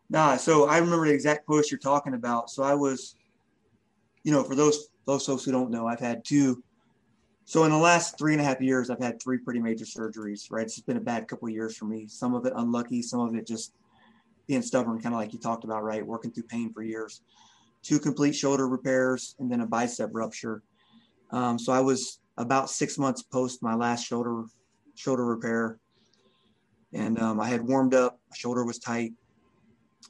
Nah, 0.10 0.38
so 0.38 0.68
I 0.68 0.78
remember 0.78 1.08
the 1.08 1.14
exact 1.14 1.48
post 1.48 1.72
you're 1.72 1.80
talking 1.80 2.14
about. 2.14 2.52
So 2.52 2.62
I 2.62 2.76
was, 2.76 3.16
you 4.24 4.32
know, 4.32 4.44
for 4.44 4.54
those 4.54 4.90
those 5.06 5.26
folks 5.26 5.44
who 5.44 5.52
don't 5.52 5.72
know, 5.72 5.88
I've 5.88 6.00
had 6.00 6.24
two. 6.24 6.64
So 7.46 7.64
in 7.64 7.72
the 7.72 7.78
last 7.78 8.18
three 8.18 8.34
and 8.34 8.42
a 8.42 8.46
half 8.46 8.62
years, 8.62 8.92
I've 8.92 9.02
had 9.02 9.20
three 9.20 9.40
pretty 9.40 9.60
major 9.60 9.86
surgeries. 9.86 10.52
Right, 10.52 10.68
it's 10.68 10.80
been 10.82 10.98
a 10.98 11.02
bad 11.02 11.28
couple 11.28 11.50
years 11.50 11.76
for 11.76 11.86
me. 11.86 12.08
Some 12.08 12.36
of 12.36 12.46
it 12.46 12.54
unlucky, 12.56 13.02
some 13.02 13.22
of 13.22 13.34
it 13.34 13.48
just 13.48 13.74
being 14.48 14.62
stubborn, 14.62 15.00
kind 15.02 15.14
of 15.16 15.20
like 15.22 15.34
you 15.34 15.40
talked 15.40 15.64
about. 15.64 15.84
Right, 15.84 16.06
working 16.06 16.32
through 16.32 16.44
pain 16.44 16.72
for 16.74 16.84
years. 16.84 17.22
Two 17.82 18.00
complete 18.00 18.34
shoulder 18.34 18.68
repairs 18.68 19.36
and 19.40 19.52
then 19.52 19.62
a 19.62 19.66
bicep 19.68 20.10
rupture. 20.14 20.64
Um, 21.32 21.60
so 21.60 21.74
I 21.74 21.82
was 21.82 22.20
about 22.38 22.70
six 22.70 22.98
months 22.98 23.22
post 23.22 23.62
my 23.62 23.76
last 23.76 24.06
shoulder 24.06 24.46
shoulder 24.96 25.26
repair, 25.26 25.80
and 26.94 27.20
um, 27.20 27.40
I 27.40 27.48
had 27.48 27.62
warmed 27.62 27.94
up. 27.94 28.20
My 28.30 28.36
shoulder 28.38 28.64
was 28.66 28.80
tight 28.80 29.14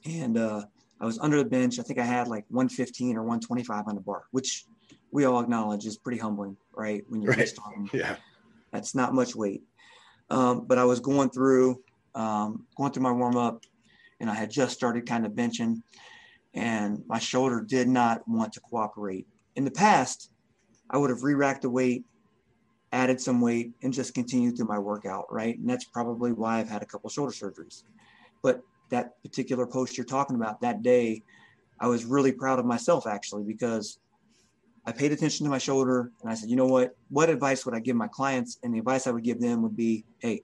and 0.06 0.38
uh, 0.38 0.64
I 1.00 1.06
was 1.06 1.20
under 1.20 1.38
the 1.38 1.46
bench. 1.50 1.80
I 1.80 1.84
think 1.84 2.00
I 2.00 2.04
had 2.06 2.28
like 2.28 2.46
115 2.50 3.16
or 3.18 3.22
125 3.22 3.88
on 3.88 3.96
the 3.96 4.02
bar, 4.02 4.24
which 4.32 4.66
we 5.12 5.26
all 5.26 5.40
acknowledge 5.40 5.86
is 5.86 5.98
pretty 5.98 6.18
humbling, 6.18 6.58
right? 6.74 7.04
When 7.10 7.22
you're 7.22 7.32
Right. 7.32 7.40
just 7.42 7.56
starting, 7.56 7.90
yeah. 7.94 8.16
that's 8.72 8.96
not 8.96 9.14
much 9.14 9.36
weight. 9.36 9.64
Um, 10.30 10.66
but 10.66 10.78
I 10.78 10.86
was 10.86 11.00
going 11.00 11.30
through, 11.30 11.82
um, 12.16 12.66
going 12.76 12.92
through 12.92 13.04
my 13.04 13.12
warm 13.12 13.38
up, 13.38 13.64
and 14.24 14.32
I 14.32 14.36
had 14.36 14.50
just 14.50 14.74
started 14.74 15.06
kind 15.06 15.26
of 15.26 15.34
benching, 15.34 15.82
and 16.54 17.04
my 17.08 17.20
shoulder 17.20 17.60
did 17.60 17.90
not 17.90 18.26
want 18.26 18.54
to 18.54 18.62
cooperate. 18.62 19.28
In 19.58 19.66
the 19.66 19.72
past, 19.72 20.32
I 20.90 20.98
would 20.98 21.10
have 21.10 21.24
re-racked 21.24 21.64
the 21.64 21.70
weight, 21.70 22.06
added 22.94 23.20
some 23.20 23.42
weight, 23.42 23.74
and 23.82 23.92
just 23.92 24.14
continued 24.14 24.56
through 24.56 24.68
my 24.68 24.80
workout, 24.80 25.26
right? 25.30 25.60
And 25.60 25.70
that's 25.70 25.84
probably 25.84 26.32
why 26.32 26.60
I've 26.60 26.70
had 26.70 26.82
a 26.82 26.86
couple 26.86 27.10
shoulder 27.10 27.34
surgeries. 27.34 27.84
But 28.42 28.62
that 28.92 29.22
particular 29.24 29.68
post 29.68 29.98
you're 29.98 30.06
talking 30.06 30.38
about 30.38 30.62
that 30.62 30.84
day, 30.84 31.22
I 31.82 31.88
was 31.88 32.06
really 32.06 32.32
proud 32.32 32.60
of 32.60 32.66
myself 32.66 33.06
actually 33.06 33.44
because 33.44 34.00
I 34.86 34.94
paid 34.94 35.12
attention 35.12 35.44
to 35.44 35.50
my 35.50 35.58
shoulder 35.58 36.12
and 36.22 36.32
I 36.32 36.36
said, 36.36 36.50
you 36.50 36.56
know 36.56 36.68
what? 36.68 36.96
What 37.10 37.30
advice 37.30 37.66
would 37.66 37.76
I 37.76 37.82
give 37.82 37.98
my 37.98 38.08
clients? 38.08 38.58
And 38.64 38.74
the 38.74 38.80
advice 38.80 39.06
I 39.06 39.12
would 39.12 39.24
give 39.26 39.42
them 39.42 39.64
would 39.64 39.76
be, 39.76 40.06
hey, 40.20 40.44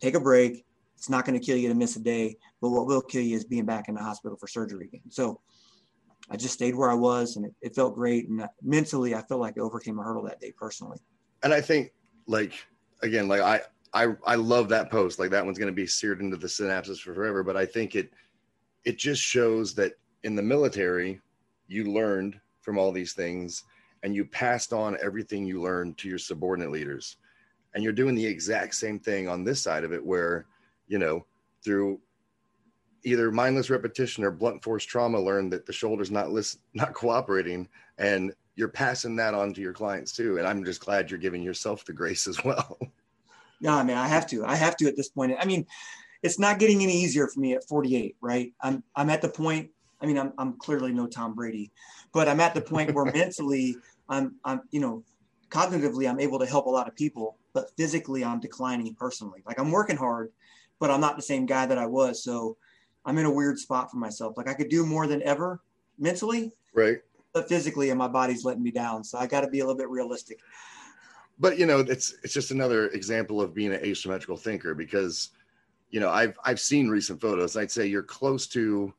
take 0.00 0.14
a 0.14 0.20
break. 0.20 0.64
It's 0.96 1.08
not 1.08 1.24
going 1.24 1.40
to 1.40 1.44
kill 1.44 1.56
you 1.56 1.68
to 1.68 1.74
miss 1.74 1.96
a 1.96 2.00
day, 2.00 2.36
but 2.60 2.70
what 2.70 2.86
will 2.86 3.02
kill 3.02 3.22
you 3.22 3.36
is 3.36 3.44
being 3.44 3.64
back 3.64 3.88
in 3.88 3.94
the 3.94 4.02
hospital 4.02 4.36
for 4.36 4.46
surgery 4.46 4.86
again. 4.86 5.10
So 5.10 5.40
I 6.30 6.36
just 6.36 6.54
stayed 6.54 6.76
where 6.76 6.90
I 6.90 6.94
was 6.94 7.36
and 7.36 7.46
it, 7.46 7.54
it 7.60 7.74
felt 7.74 7.94
great. 7.94 8.28
And 8.28 8.42
uh, 8.42 8.48
mentally, 8.62 9.14
I 9.14 9.22
felt 9.22 9.40
like 9.40 9.58
I 9.58 9.62
overcame 9.62 9.98
a 9.98 10.02
hurdle 10.02 10.22
that 10.24 10.40
day 10.40 10.52
personally. 10.56 10.98
And 11.42 11.52
I 11.52 11.60
think, 11.60 11.92
like, 12.26 12.52
again, 13.02 13.26
like, 13.28 13.40
I, 13.40 13.62
I, 13.92 14.14
I 14.26 14.34
love 14.36 14.68
that 14.68 14.90
post. 14.90 15.18
Like, 15.18 15.30
that 15.30 15.44
one's 15.44 15.58
going 15.58 15.72
to 15.72 15.74
be 15.74 15.86
seared 15.86 16.20
into 16.20 16.36
the 16.36 16.46
synapses 16.46 16.98
for 16.98 17.14
forever. 17.14 17.42
But 17.42 17.56
I 17.56 17.66
think 17.66 17.96
it, 17.96 18.12
it 18.84 18.98
just 18.98 19.22
shows 19.22 19.74
that 19.74 19.94
in 20.22 20.36
the 20.36 20.42
military, 20.42 21.20
you 21.66 21.84
learned 21.92 22.38
from 22.60 22.78
all 22.78 22.92
these 22.92 23.14
things 23.14 23.64
and 24.02 24.14
you 24.14 24.24
passed 24.24 24.72
on 24.72 24.96
everything 25.02 25.44
you 25.44 25.60
learned 25.62 25.98
to 25.98 26.08
your 26.08 26.18
subordinate 26.18 26.70
leaders. 26.70 27.16
And 27.74 27.82
you're 27.82 27.92
doing 27.92 28.14
the 28.14 28.26
exact 28.26 28.74
same 28.74 28.98
thing 28.98 29.28
on 29.28 29.44
this 29.44 29.62
side 29.62 29.84
of 29.84 29.92
it, 29.92 30.04
where, 30.04 30.46
you 30.86 30.98
know, 30.98 31.24
through 31.64 32.00
either 33.04 33.30
mindless 33.30 33.70
repetition 33.70 34.24
or 34.24 34.30
blunt 34.30 34.62
force 34.62 34.84
trauma, 34.84 35.20
learned 35.20 35.52
that 35.52 35.66
the 35.66 35.72
shoulder's 35.72 36.10
not 36.10 36.30
listen, 36.30 36.60
not 36.74 36.94
cooperating, 36.94 37.68
and 37.98 38.32
you're 38.56 38.68
passing 38.68 39.16
that 39.16 39.34
on 39.34 39.54
to 39.54 39.60
your 39.60 39.72
clients 39.72 40.12
too. 40.12 40.38
And 40.38 40.46
I'm 40.46 40.64
just 40.64 40.80
glad 40.80 41.10
you're 41.10 41.18
giving 41.18 41.42
yourself 41.42 41.84
the 41.84 41.92
grace 41.92 42.26
as 42.26 42.42
well. 42.44 42.78
No, 43.60 43.74
I 43.74 43.82
mean, 43.82 43.96
I 43.96 44.08
have 44.08 44.26
to. 44.28 44.44
I 44.44 44.54
have 44.54 44.76
to 44.78 44.86
at 44.86 44.96
this 44.96 45.08
point. 45.08 45.36
I 45.38 45.44
mean, 45.44 45.66
it's 46.22 46.38
not 46.38 46.58
getting 46.58 46.82
any 46.82 46.94
easier 46.94 47.26
for 47.26 47.40
me 47.40 47.54
at 47.54 47.66
48, 47.66 48.16
right? 48.20 48.52
I'm 48.60 48.82
I'm 48.96 49.10
at 49.10 49.22
the 49.22 49.28
point. 49.28 49.70
I 50.00 50.06
mean, 50.06 50.18
I'm 50.18 50.32
I'm 50.38 50.54
clearly 50.54 50.92
no 50.92 51.06
Tom 51.06 51.34
Brady, 51.34 51.70
but 52.12 52.28
I'm 52.28 52.40
at 52.40 52.54
the 52.54 52.60
point 52.60 52.94
where 52.94 53.04
mentally, 53.12 53.76
I'm 54.08 54.36
I'm 54.44 54.62
you 54.70 54.80
know, 54.80 55.04
cognitively, 55.50 56.08
I'm 56.08 56.20
able 56.20 56.38
to 56.38 56.46
help 56.46 56.66
a 56.66 56.70
lot 56.70 56.88
of 56.88 56.94
people, 56.96 57.36
but 57.52 57.70
physically, 57.76 58.24
I'm 58.24 58.40
declining 58.40 58.94
personally. 58.94 59.42
Like 59.46 59.58
I'm 59.58 59.70
working 59.70 59.96
hard, 59.96 60.32
but 60.78 60.90
I'm 60.90 61.00
not 61.00 61.16
the 61.16 61.22
same 61.22 61.46
guy 61.46 61.66
that 61.66 61.78
I 61.78 61.86
was. 61.86 62.22
So 62.22 62.56
I'm 63.04 63.18
in 63.18 63.24
a 63.24 63.30
weird 63.30 63.58
spot 63.58 63.90
for 63.90 63.96
myself. 63.96 64.36
Like 64.36 64.48
I 64.48 64.54
could 64.54 64.68
do 64.68 64.84
more 64.84 65.06
than 65.06 65.22
ever 65.22 65.60
mentally, 65.98 66.52
right. 66.74 66.98
but 67.32 67.48
physically, 67.48 67.90
and 67.90 67.98
my 67.98 68.08
body's 68.08 68.44
letting 68.44 68.62
me 68.62 68.70
down. 68.70 69.04
So 69.04 69.18
I 69.18 69.26
got 69.26 69.40
to 69.42 69.48
be 69.48 69.60
a 69.60 69.64
little 69.64 69.78
bit 69.78 69.88
realistic. 69.88 70.38
but 71.40 71.58
you 71.58 71.66
know 71.66 71.80
it's 71.80 72.14
it's 72.22 72.34
just 72.34 72.50
another 72.50 72.88
example 72.88 73.40
of 73.40 73.54
being 73.54 73.72
an 73.72 73.84
asymmetrical 73.84 74.36
thinker 74.36 74.74
because 74.74 75.30
you 75.90 75.98
know 75.98 76.10
i've 76.10 76.36
i've 76.44 76.60
seen 76.60 76.88
recent 76.88 77.20
photos 77.20 77.56
i'd 77.56 77.70
say 77.70 77.86
you're 77.86 78.02
close 78.02 78.46
to 78.46 78.92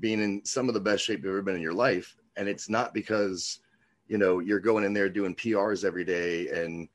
being 0.00 0.20
in 0.20 0.44
some 0.44 0.68
of 0.68 0.74
the 0.74 0.80
best 0.80 1.04
shape 1.04 1.18
you've 1.22 1.30
ever 1.30 1.42
been 1.42 1.54
in 1.54 1.62
your 1.62 1.74
life 1.74 2.16
and 2.36 2.48
it's 2.48 2.68
not 2.68 2.94
because 2.94 3.60
you 4.08 4.18
know 4.18 4.40
you're 4.40 4.58
going 4.58 4.84
in 4.84 4.92
there 4.92 5.08
doing 5.08 5.34
prs 5.34 5.84
every 5.84 6.04
day 6.04 6.48
and 6.48 6.88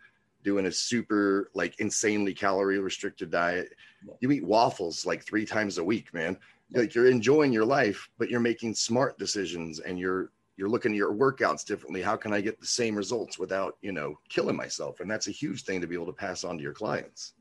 doing 0.47 0.67
a 0.67 0.71
super 0.71 1.51
like 1.53 1.77
insanely 1.81 2.33
calorie 2.33 2.79
restricted 2.79 3.29
diet. 3.29 3.73
You 4.21 4.31
eat 4.31 4.45
waffles 4.45 5.05
like 5.05 5.25
three 5.25 5.45
times 5.45 5.77
a 5.77 5.83
week 5.83 6.13
man. 6.13 6.37
Like 6.71 6.95
you're 6.95 7.11
enjoying 7.11 7.51
your 7.51 7.65
life 7.65 8.09
but 8.17 8.29
you're 8.29 8.39
making 8.39 8.73
smart 8.73 9.19
decisions 9.19 9.81
and 9.81 9.99
you're 9.99 10.31
you're 10.55 10.69
looking 10.69 10.93
at 10.93 10.97
your 10.97 11.13
workouts 11.13 11.65
differently. 11.65 12.01
How 12.01 12.15
can 12.15 12.31
i 12.31 12.39
get 12.39 12.61
the 12.61 12.65
same 12.65 12.95
results 12.95 13.37
without 13.37 13.75
you 13.81 13.91
know 13.91 14.15
killing 14.29 14.55
myself? 14.55 15.01
And 15.01 15.11
that's 15.11 15.27
a 15.27 15.31
huge 15.31 15.63
thing 15.63 15.81
to 15.81 15.87
be 15.87 15.95
able 15.95 16.05
to 16.05 16.13
pass 16.13 16.45
on 16.45 16.55
to 16.55 16.63
your 16.63 16.73
clients. 16.73 17.33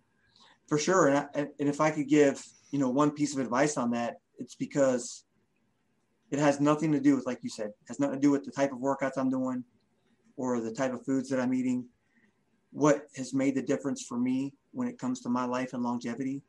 For 0.66 0.76
sure. 0.76 1.06
And, 1.06 1.18
I, 1.18 1.26
and 1.36 1.68
if 1.68 1.80
i 1.80 1.92
could 1.92 2.08
give 2.08 2.44
you 2.72 2.80
know 2.80 2.90
one 2.90 3.12
piece 3.12 3.34
of 3.34 3.40
advice 3.40 3.76
on 3.76 3.92
that 3.92 4.16
it's 4.40 4.56
because 4.56 5.22
it 6.32 6.40
has 6.40 6.58
nothing 6.58 6.90
to 6.90 6.98
do 6.98 7.14
with 7.14 7.24
like 7.24 7.38
you 7.44 7.50
said 7.50 7.68
it 7.68 7.86
has 7.86 8.00
nothing 8.00 8.16
to 8.16 8.20
do 8.20 8.32
with 8.32 8.44
the 8.44 8.50
type 8.50 8.72
of 8.72 8.78
workouts 8.78 9.16
i'm 9.16 9.30
doing 9.30 9.62
or 10.36 10.60
the 10.60 10.72
type 10.72 10.92
of 10.92 11.04
foods 11.04 11.28
that 11.30 11.38
i'm 11.38 11.54
eating 11.54 11.86
what 12.76 13.06
has 13.16 13.32
made 13.32 13.54
the 13.54 13.62
difference 13.62 14.02
for 14.02 14.18
me 14.18 14.52
when 14.72 14.86
it 14.86 14.98
comes 14.98 15.22
to 15.22 15.30
my 15.30 15.46
life 15.46 15.72
and 15.72 15.82
longevity 15.82 16.42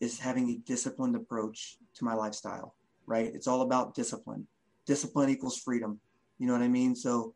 is 0.00 0.18
having 0.18 0.48
a 0.48 0.56
disciplined 0.66 1.14
approach 1.14 1.76
to 1.94 2.04
my 2.04 2.14
lifestyle 2.14 2.74
right? 3.06 3.30
It's 3.34 3.46
all 3.46 3.60
about 3.60 3.94
discipline. 3.94 4.48
Discipline 4.86 5.28
equals 5.28 5.58
freedom. 5.58 6.00
You 6.38 6.46
know 6.46 6.54
what 6.54 6.62
i 6.62 6.68
mean? 6.68 6.96
So 6.96 7.34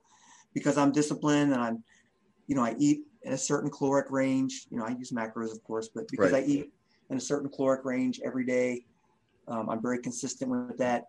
because 0.55 0.79
i'm 0.79 0.91
disciplined 0.91 1.53
and 1.53 1.61
i'm 1.61 1.85
you 2.47 2.57
know 2.57 2.65
i 2.65 2.75
eat 2.79 3.01
in 3.23 3.35
a 3.35 3.39
certain 3.39 3.71
caloric 3.71 4.11
range 4.11 4.67
you 4.71 4.79
know 4.79 4.85
i 4.87 4.91
use 4.91 5.13
macros 5.13 5.53
of 5.53 5.63
course 5.63 5.91
but 5.95 6.05
because 6.11 6.33
Right. 6.33 6.43
i 6.43 6.47
eat 6.47 6.73
in 7.11 7.19
a 7.19 7.21
certain 7.21 7.51
caloric 7.51 7.85
range 7.85 8.19
every 8.25 8.47
day 8.47 8.83
um, 9.49 9.69
i'm 9.69 9.83
very 9.83 10.01
consistent 10.01 10.51
with 10.51 10.79
that. 10.79 11.05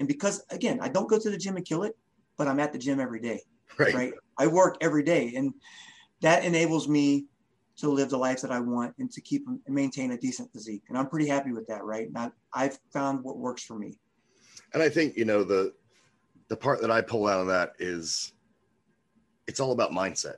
And 0.00 0.08
because 0.08 0.42
again 0.50 0.80
i 0.82 0.88
don't 0.88 1.08
go 1.08 1.18
to 1.20 1.30
the 1.30 1.38
gym 1.38 1.56
and 1.56 1.64
kill 1.64 1.84
it 1.84 1.94
but 2.36 2.48
i'm 2.48 2.58
at 2.58 2.72
the 2.72 2.78
gym 2.78 2.98
every 2.98 3.20
day 3.20 3.40
right, 3.78 3.94
right? 3.94 4.12
I 4.38 4.46
work 4.48 4.76
every 4.80 5.04
day. 5.04 5.34
And 5.36 5.52
that 6.20 6.44
enables 6.44 6.88
me 6.88 7.26
to 7.76 7.88
live 7.88 8.10
the 8.10 8.16
life 8.16 8.40
that 8.40 8.50
i 8.50 8.60
want 8.60 8.94
and 8.98 9.10
to 9.10 9.20
keep 9.20 9.46
and 9.46 9.74
maintain 9.74 10.12
a 10.12 10.18
decent 10.18 10.52
physique. 10.52 10.82
And 10.88 10.98
i'm 10.98 11.08
pretty 11.08 11.26
happy 11.26 11.52
with 11.52 11.66
that 11.68 11.84
right? 11.84 12.08
I've 12.52 12.78
found 12.92 13.24
what 13.24 13.38
works 13.38 13.62
for 13.64 13.78
me. 13.78 13.98
And 14.74 14.82
i 14.82 14.88
think 14.88 15.16
you 15.16 15.24
know 15.24 15.44
the 15.44 15.72
the 16.48 16.56
part 16.56 16.80
that 16.80 16.90
i 16.90 17.00
pull 17.00 17.26
out 17.26 17.40
of 17.40 17.46
that 17.46 17.72
is 17.78 18.32
it's 19.46 19.60
all 19.60 19.72
about 19.72 19.92
mindset. 19.92 20.36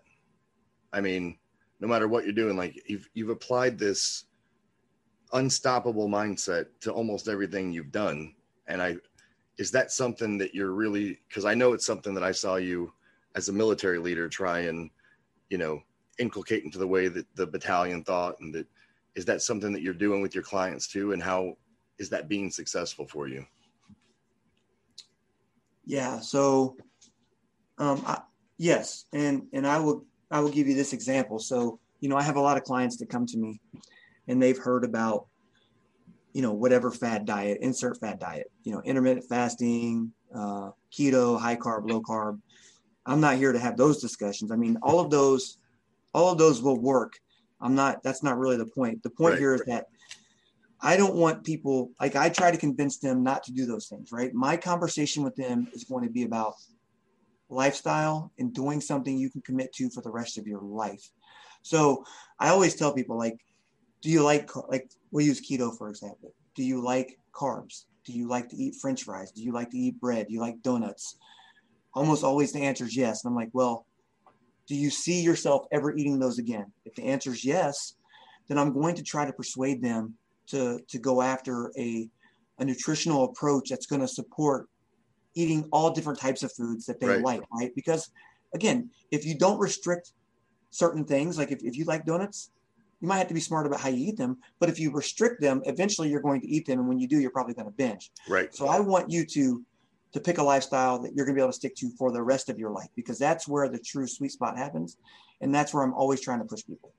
I 0.93 1.01
mean 1.01 1.39
no 1.81 1.89
matter 1.89 2.07
what 2.07 2.25
you're 2.25 2.33
doing 2.33 2.57
like 2.57 2.81
you've 2.87 3.09
you've 3.15 3.31
applied 3.31 3.79
this 3.79 4.25
unstoppable 5.33 6.09
mindset 6.09 6.67
to 6.81 6.93
almost 6.93 7.29
everything 7.29 7.73
you've 7.73 7.93
done. 7.93 8.35
And 8.67 8.83
I, 8.83 8.97
is 9.59 9.71
that 9.73 9.91
something 9.91 10.39
that 10.39 10.55
you're 10.55 10.73
really, 10.73 11.19
because 11.29 11.45
I 11.45 11.55
know 11.55 11.73
it's 11.73 11.87
something 11.87 12.15
that 12.15 12.25
I 12.25 12.33
saw 12.33 12.57
you 12.57 12.93
as 13.35 13.49
a 13.49 13.53
military 13.53 13.99
leader 13.99 14.29
try 14.29 14.61
and, 14.61 14.91
you 15.53 15.59
know, 15.59 15.83
inculcate 16.19 16.65
into 16.65 16.79
the 16.79 16.87
way 16.87 17.09
that 17.09 17.27
the 17.37 17.47
battalion 17.47 18.03
thought 18.03 18.41
and 18.41 18.55
that 18.55 18.67
is 19.15 19.25
that 19.27 19.43
something 19.43 19.73
that 19.73 19.83
you're 19.83 19.93
doing 20.07 20.23
with 20.23 20.35
your 20.35 20.45
clients 20.45 20.87
too 20.89 21.13
and 21.13 21.23
how 21.23 21.55
is 21.99 22.09
that 22.09 22.29
being 22.29 22.51
successful 22.51 23.07
for 23.07 23.29
you 23.29 23.45
Yeah. 25.85 26.21
So, 26.21 26.77
um, 27.79 28.03
I, 28.07 28.21
yes, 28.59 29.07
and 29.13 29.43
and 29.53 29.67
I 29.67 29.79
will 29.79 30.05
I 30.31 30.41
will 30.41 30.51
give 30.51 30.69
you 30.69 30.75
this 30.75 30.93
example. 30.93 31.39
So, 31.39 31.81
you 32.01 32.09
know, 32.09 32.17
I 32.17 32.23
have 32.23 32.37
a 32.37 32.41
lot 32.41 32.57
of 32.57 32.63
clients 32.65 32.97
that 32.99 33.09
come 33.09 33.27
to 33.27 33.39
me, 33.39 33.61
and 34.29 34.41
they've 34.41 34.59
heard 34.59 34.85
about, 34.85 35.27
you 36.33 36.43
know, 36.43 36.53
whatever 36.53 36.91
fad 36.91 37.27
diet, 37.27 37.59
insert 37.61 37.99
fad 37.99 38.19
diet, 38.19 38.51
you 38.65 38.73
know, 38.73 38.81
intermittent 38.85 39.27
fasting, 39.29 40.13
uh, 40.35 40.71
keto, 40.93 41.39
high 41.39 41.57
carb, 41.57 41.91
low 41.91 42.01
carb. 42.01 42.41
I'm 43.07 43.21
not 43.21 43.37
here 43.37 43.53
to 43.53 43.59
have 43.59 43.77
those 43.77 44.01
discussions. 44.01 44.51
I 44.51 44.57
mean, 44.57 44.79
all 44.83 45.01
of 45.01 45.11
those, 45.11 45.59
all 46.15 46.33
of 46.33 46.39
those 46.39 46.63
will 46.63 46.79
work. 46.79 47.15
I'm 47.61 47.75
not. 47.75 48.03
That's 48.03 48.23
not 48.23 48.39
really 48.39 48.57
the 48.57 48.67
point. 48.67 49.03
The 49.03 49.11
point 49.11 49.33
Right, 49.33 49.39
here 49.39 49.55
is 49.55 49.63
that 49.67 49.87
I 50.81 50.97
don't 50.97 51.15
want 51.15 51.45
people 51.45 51.93
like 52.01 52.17
I 52.17 52.29
try 52.29 52.51
to 52.51 52.59
convince 52.59 52.99
them 52.99 53.23
not 53.23 53.45
to 53.45 53.53
do 53.53 53.67
those 53.67 53.87
things, 53.87 54.11
right? 54.13 54.35
My 54.35 54.57
conversation 54.57 55.23
with 55.23 55.37
them 55.37 55.69
is 55.73 55.85
going 55.85 56.05
to 56.05 56.11
be 56.11 56.25
about 56.25 56.55
lifestyle 57.49 58.33
and 58.39 58.53
doing 58.53 58.81
something 58.81 59.17
you 59.17 59.31
can 59.31 59.43
commit 59.43 59.73
to 59.75 59.91
for 59.91 60.03
the 60.03 60.11
rest 60.11 60.39
of 60.39 60.47
your 60.47 60.61
life. 60.61 61.09
So 61.63 62.05
I 62.41 62.49
always 62.49 62.75
tell 62.75 62.93
people 62.93 63.17
like, 63.17 63.39
do 64.01 64.11
you 64.11 64.25
like 64.25 64.51
like 64.69 64.91
we'll 65.13 65.25
use 65.25 65.41
keto 65.41 65.77
for 65.77 65.89
example. 65.89 66.35
Do 66.57 66.65
you 66.65 66.83
like 66.83 67.17
carbs? 67.33 67.85
Do 68.05 68.13
you 68.13 68.27
like 68.27 68.49
to 68.49 68.57
eat 68.57 68.75
French 68.81 69.05
fries? 69.05 69.31
Do 69.31 69.43
you 69.43 69.53
like 69.53 69.71
to 69.71 69.79
eat 69.79 70.01
bread? 70.01 70.27
Do 70.27 70.35
you 70.35 70.41
like 70.41 70.61
donuts? 70.63 71.17
Almost 71.95 72.25
always 72.25 72.53
the 72.53 72.61
answer 72.61 72.85
is 72.85 72.97
yes. 72.97 73.25
And 73.25 73.31
I'm 73.31 73.37
like, 73.37 73.51
well, 73.53 73.87
do 74.67 74.75
you 74.75 74.91
see 74.91 75.21
yourself 75.21 75.67
ever 75.73 75.95
eating 75.95 76.19
those 76.19 76.39
again? 76.39 76.67
If 76.85 76.95
the 76.95 77.05
answer 77.05 77.33
is 77.33 77.45
yes, 77.45 77.95
then 78.49 78.59
I'm 78.59 78.73
going 78.73 78.95
to 78.97 79.03
try 79.03 79.25
to 79.27 79.33
persuade 79.33 79.83
them 79.83 80.15
to 80.49 80.81
to 80.89 80.99
go 80.99 81.23
after 81.23 81.73
a 81.79 82.09
a 82.59 82.65
nutritional 82.65 83.25
approach 83.25 83.69
that's 83.71 83.87
going 83.87 84.01
to 84.01 84.09
support 84.09 84.69
eating 85.35 85.67
all 85.73 85.91
different 85.91 86.19
types 86.19 86.43
of 86.43 86.53
foods 86.53 86.85
that 86.87 87.01
they 87.01 87.09
Right. 87.09 87.23
like, 87.23 87.43
right? 87.59 87.75
Because 87.75 88.11
again, 88.55 88.91
if 89.11 89.25
you 89.25 89.37
don't 89.37 89.59
restrict 89.59 90.13
certain 90.71 91.05
things, 91.05 91.39
like 91.39 91.51
if, 91.51 91.63
if 91.63 91.77
you 91.77 91.85
like 91.85 92.05
donuts, 92.05 92.51
you 93.01 93.09
might 93.09 93.19
have 93.19 93.29
to 93.29 93.35
be 93.35 93.41
smart 93.41 93.67
about 93.67 93.81
how 93.81 93.89
you 93.89 94.09
eat 94.11 94.17
them. 94.17 94.39
But 94.61 94.69
if 94.69 94.79
you 94.79 94.93
restrict 94.93 95.41
them, 95.41 95.63
eventually 95.65 96.09
you're 96.09 96.21
going 96.21 96.41
to 96.41 96.49
eat 96.49 96.67
them. 96.67 96.79
And 96.81 96.89
when 96.89 96.99
you 96.99 97.09
do, 97.09 97.19
you're 97.19 97.31
probably 97.31 97.55
going 97.55 97.67
to 97.67 97.73
binge. 97.73 98.11
right 98.29 98.55
So 98.55 98.69
I 98.69 98.79
want 98.81 99.11
you 99.11 99.25
to 99.27 99.65
to 100.13 100.21
pick 100.21 100.39
a 100.39 100.43
lifestyle 100.43 100.99
that 101.01 101.15
you're 101.15 101.25
going 101.25 101.35
to 101.35 101.39
be 101.39 101.43
able 101.43 101.53
to 101.53 101.57
stick 101.57 101.75
to 101.77 101.91
for 101.99 102.13
the 102.13 102.23
rest 102.23 102.49
of 102.49 102.59
your 102.59 102.71
life 102.71 102.89
because 102.95 103.19
that's 103.19 103.49
where 103.49 103.69
the 103.69 103.79
true 103.79 104.07
sweet 104.07 104.33
spot 104.33 104.57
happens, 104.57 104.97
and 105.41 105.55
that's 105.55 105.73
where 105.73 105.83
I'm 105.83 105.95
always 105.95 106.21
trying 106.21 106.41
to 106.41 106.45
push 106.45 106.65
people. 106.67 106.93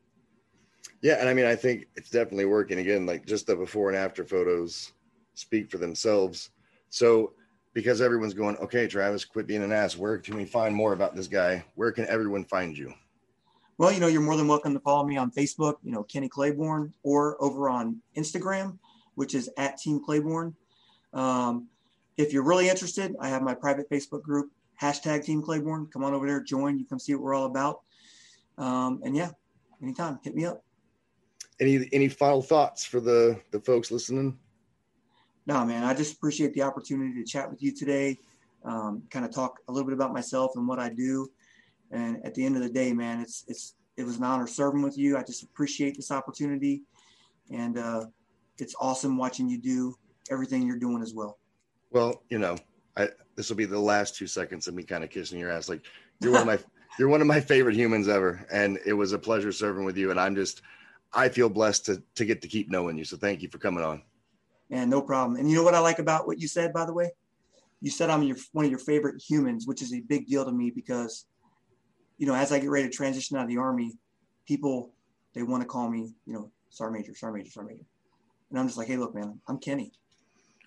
yeah 1.02 1.16
and 1.20 1.30
i 1.30 1.34
mean 1.34 1.46
i 1.46 1.56
think 1.56 1.88
it's 1.96 2.10
definitely 2.10 2.46
working. 2.46 2.80
Again 2.80 3.06
like 3.06 3.26
just 3.26 3.48
the 3.48 3.56
before 3.56 3.90
and 3.90 3.98
after 3.98 4.24
photos 4.26 4.94
speak 5.36 5.70
for 5.72 5.78
themselves. 5.78 6.50
So 6.90 7.34
because 7.74 8.02
everyone's 8.02 8.34
going 8.34 8.56
okay 8.58 8.88
travis 8.88 9.26
quit 9.26 9.48
being 9.48 9.64
an 9.64 9.72
ass. 9.72 9.98
Where 9.98 10.18
can 10.18 10.36
we 10.36 10.46
find 10.46 10.76
more 10.76 10.94
about 10.94 11.16
this 11.16 11.28
guy? 11.28 11.64
Where 11.76 11.92
can 11.92 12.06
everyone 12.08 12.46
find 12.46 12.78
you? 12.78 12.94
Well, 13.80 13.92
you 13.92 14.00
know, 14.00 14.08
you're 14.08 14.22
more 14.22 14.38
than 14.38 14.48
welcome 14.48 14.74
to 14.74 14.80
follow 14.80 15.04
me 15.04 15.18
on 15.18 15.32
Facebook, 15.32 15.76
you 15.84 15.92
know, 15.92 16.04
Kenny 16.04 16.30
Claiborne, 16.30 16.94
or 17.02 17.36
over 17.44 17.70
on 17.70 18.00
Instagram, 18.16 18.78
which 19.16 19.34
is 19.34 19.50
at 19.58 19.78
Team 19.78 20.00
Claiborne. 20.06 20.56
Um, 21.12 21.68
if 22.18 22.34
you're 22.34 22.44
really 22.44 22.70
interested, 22.70 23.16
I 23.20 23.30
have 23.30 23.42
my 23.42 23.54
private 23.54 23.90
Facebook 23.90 24.22
group, 24.22 24.52
hashtag 24.82 25.24
Team 25.24 25.42
Claiborne. 25.42 25.88
Come 25.92 26.04
on 26.04 26.14
over 26.14 26.28
there, 26.28 26.42
join. 26.42 26.78
You 26.78 26.86
come 26.86 27.00
see 27.00 27.14
what 27.16 27.24
we're 27.24 27.34
all 27.34 27.46
about. 27.46 27.82
Um, 28.58 29.02
and 29.04 29.16
yeah, 29.16 29.32
anytime, 29.82 30.20
hit 30.24 30.36
me 30.36 30.46
up. 30.46 30.64
any 31.60 31.90
any 31.92 32.08
final 32.08 32.42
thoughts 32.42 32.84
for 32.86 33.00
the 33.00 33.40
the 33.52 33.60
folks 33.60 33.92
listening 33.92 34.38
No, 35.46 35.66
man, 35.66 35.84
I 35.84 35.94
just 35.94 36.14
appreciate 36.14 36.54
the 36.54 36.62
opportunity 36.62 37.14
to 37.22 37.26
chat 37.26 37.50
with 37.50 37.62
you 37.62 37.72
today, 37.74 38.18
um, 38.64 39.04
kind 39.10 39.26
of 39.26 39.32
talk 39.34 39.60
a 39.68 39.72
little 39.72 39.88
bit 39.88 39.94
about 39.94 40.14
myself 40.14 40.52
and 40.56 40.68
what 40.68 40.80
I 40.80 40.90
do. 40.90 41.30
And 41.92 42.24
at 42.26 42.34
the 42.34 42.46
end 42.46 42.56
of 42.56 42.62
the 42.64 42.70
day, 42.70 42.94
man, 42.94 43.20
it's 43.22 43.44
it's 43.48 43.76
it 43.98 44.04
was 44.04 44.18
an 44.18 44.24
honor 44.24 44.48
serving 44.48 44.82
with 44.82 44.98
you. 44.98 45.18
I 45.18 45.24
just 45.24 45.44
appreciate 45.44 45.96
this 45.96 46.12
opportunity, 46.12 46.84
and 47.52 47.78
uh, 47.78 48.06
it's 48.58 48.76
awesome 48.80 49.18
watching 49.18 49.50
you 49.50 49.60
do 49.60 49.96
everything 50.32 50.66
you're 50.66 50.80
doing 50.80 51.02
as 51.04 51.14
well. 51.14 51.38
Well 51.94 52.24
you 52.30 52.38
know 52.38 52.58
i 52.98 53.08
this 53.36 53.50
will 53.50 53.56
be 53.56 53.66
the 53.66 53.80
last 53.80 54.16
two 54.16 54.28
seconds 54.28 54.68
of 54.68 54.74
me 54.74 54.84
kind 54.84 55.04
of 55.04 55.10
kissing 55.10 55.40
your 55.40 55.52
ass 55.52 55.70
like 55.70 55.82
you're 56.20 56.32
one 56.32 56.42
of 56.42 56.48
my 56.48 56.60
you're 57.00 57.10
one 57.10 57.22
of 57.22 57.28
my 57.28 57.40
favorite 57.40 57.76
humans 57.76 58.08
ever 58.08 58.46
and 58.52 58.80
it 58.86 58.94
was 58.94 59.14
a 59.14 59.20
pleasure 59.20 59.52
serving 59.52 59.86
with 59.86 59.98
you 59.98 60.12
and 60.12 60.20
i'm 60.20 60.36
just 60.36 60.62
i 61.14 61.30
feel 61.30 61.50
blessed 61.50 61.86
to 61.86 62.04
to 62.16 62.26
get 62.26 62.42
to 62.42 62.48
keep 62.48 62.70
knowing 62.70 62.98
you 62.98 63.06
so 63.06 63.18
thank 63.18 63.42
you 63.42 63.50
for 63.50 63.58
coming 63.58 63.84
on 63.84 64.02
And 64.74 64.90
no 64.90 65.02
problem. 65.02 65.38
And 65.38 65.50
you 65.50 65.56
know 65.56 65.64
what 65.64 65.76
I 65.76 65.80
like 65.80 66.00
about 66.00 66.26
what 66.26 66.40
you 66.40 66.48
said, 66.48 66.74
by 66.74 66.86
the 66.86 66.94
way? 66.94 67.12
You 67.80 67.92
said 67.92 68.10
I'm 68.10 68.24
your 68.24 68.38
one 68.54 68.66
of 68.66 68.72
your 68.72 68.80
favorite 68.80 69.22
humans, 69.22 69.68
which 69.68 69.82
is 69.84 69.94
a 69.94 70.00
big 70.00 70.26
deal 70.26 70.44
to 70.46 70.52
me 70.52 70.72
because, 70.74 71.28
you 72.18 72.26
know, 72.26 72.34
as 72.34 72.52
I 72.52 72.60
get 72.60 72.72
ready 72.72 72.88
to 72.88 72.94
transition 72.94 73.38
out 73.38 73.44
of 73.44 73.50
the 73.50 73.58
army, 73.58 73.94
people 74.48 74.94
they 75.34 75.44
want 75.44 75.62
to 75.62 75.68
call 75.68 75.90
me, 75.90 76.16
you 76.26 76.34
know, 76.34 76.52
Sergeant 76.70 77.02
Major, 77.02 77.16
Sergeant 77.16 77.44
Major, 77.44 77.52
Sergeant 77.52 77.78
Major, 77.78 77.86
and 78.50 78.60
I'm 78.60 78.68
just 78.68 78.78
like, 78.78 78.88
hey, 78.88 78.98
look, 78.98 79.14
man, 79.14 79.40
I'm 79.48 79.60
Kenny. 79.60 79.92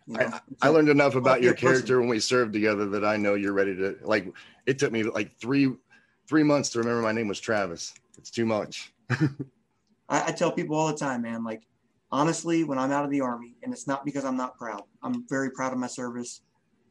You 0.06 0.18
know? 0.18 0.30
I, 0.62 0.66
I 0.66 0.68
learned 0.68 0.88
enough 0.88 1.14
about 1.14 1.42
your 1.42 1.54
person. 1.54 1.68
character 1.68 2.00
when 2.00 2.08
we 2.08 2.20
served 2.20 2.52
together 2.52 2.86
that 2.86 3.04
I 3.04 3.16
know 3.16 3.34
you're 3.34 3.52
ready 3.52 3.74
to 3.76 3.96
like 4.02 4.32
it 4.64 4.78
took 4.78 4.92
me 4.92 5.02
like 5.02 5.36
three 5.38 5.72
three 6.28 6.42
months 6.42 6.70
to 6.70 6.78
remember 6.78 7.02
my 7.02 7.12
name 7.12 7.28
was 7.28 7.40
Travis. 7.40 7.94
It's 8.18 8.30
too 8.30 8.46
much. 8.46 8.92
I, 9.10 10.28
I 10.28 10.32
tell 10.32 10.52
people 10.52 10.76
all 10.76 10.86
the 10.86 10.96
time, 10.96 11.22
man, 11.22 11.44
like 11.44 11.62
honestly, 12.12 12.64
when 12.64 12.78
I'm 12.78 12.92
out 12.92 13.04
of 13.04 13.10
the 13.10 13.20
army, 13.20 13.56
and 13.62 13.72
it's 13.72 13.86
not 13.86 14.04
because 14.04 14.24
I'm 14.24 14.36
not 14.36 14.56
proud. 14.56 14.82
I'm 15.02 15.26
very 15.28 15.50
proud 15.50 15.72
of 15.72 15.78
my 15.78 15.86
service. 15.86 16.42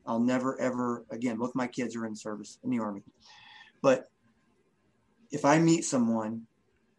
I'll 0.06 0.20
never 0.20 0.60
ever 0.60 1.06
again, 1.10 1.38
both 1.38 1.56
my 1.56 1.68
kids 1.68 1.96
are 1.96 2.06
in 2.06 2.16
service 2.16 2.60
in 2.64 2.70
the 2.70 2.80
army. 2.80 3.02
But 3.82 4.10
if 5.32 5.46
I 5.46 5.60
meet 5.60 5.86
someone, 5.86 6.44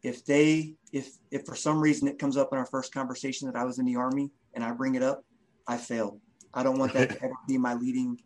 if 0.02 0.24
they 0.24 0.74
if 0.92 1.10
if 1.30 1.44
for 1.44 1.54
some 1.54 1.78
reason 1.80 2.08
it 2.08 2.18
comes 2.18 2.36
up 2.36 2.50
in 2.52 2.58
our 2.58 2.66
first 2.66 2.92
conversation 2.92 3.50
that 3.50 3.56
I 3.56 3.64
was 3.64 3.78
in 3.78 3.84
the 3.84 3.96
army 3.96 4.30
and 4.54 4.64
I 4.64 4.72
bring 4.72 4.94
it 4.94 5.02
up, 5.02 5.24
I 5.66 5.76
failed. 5.76 6.20
I 6.54 6.62
don't 6.62 6.78
want 6.78 6.92
that 6.94 7.10
to 7.10 7.24
ever 7.24 7.34
be 7.48 7.58
my 7.58 7.74
leading. 7.74 8.18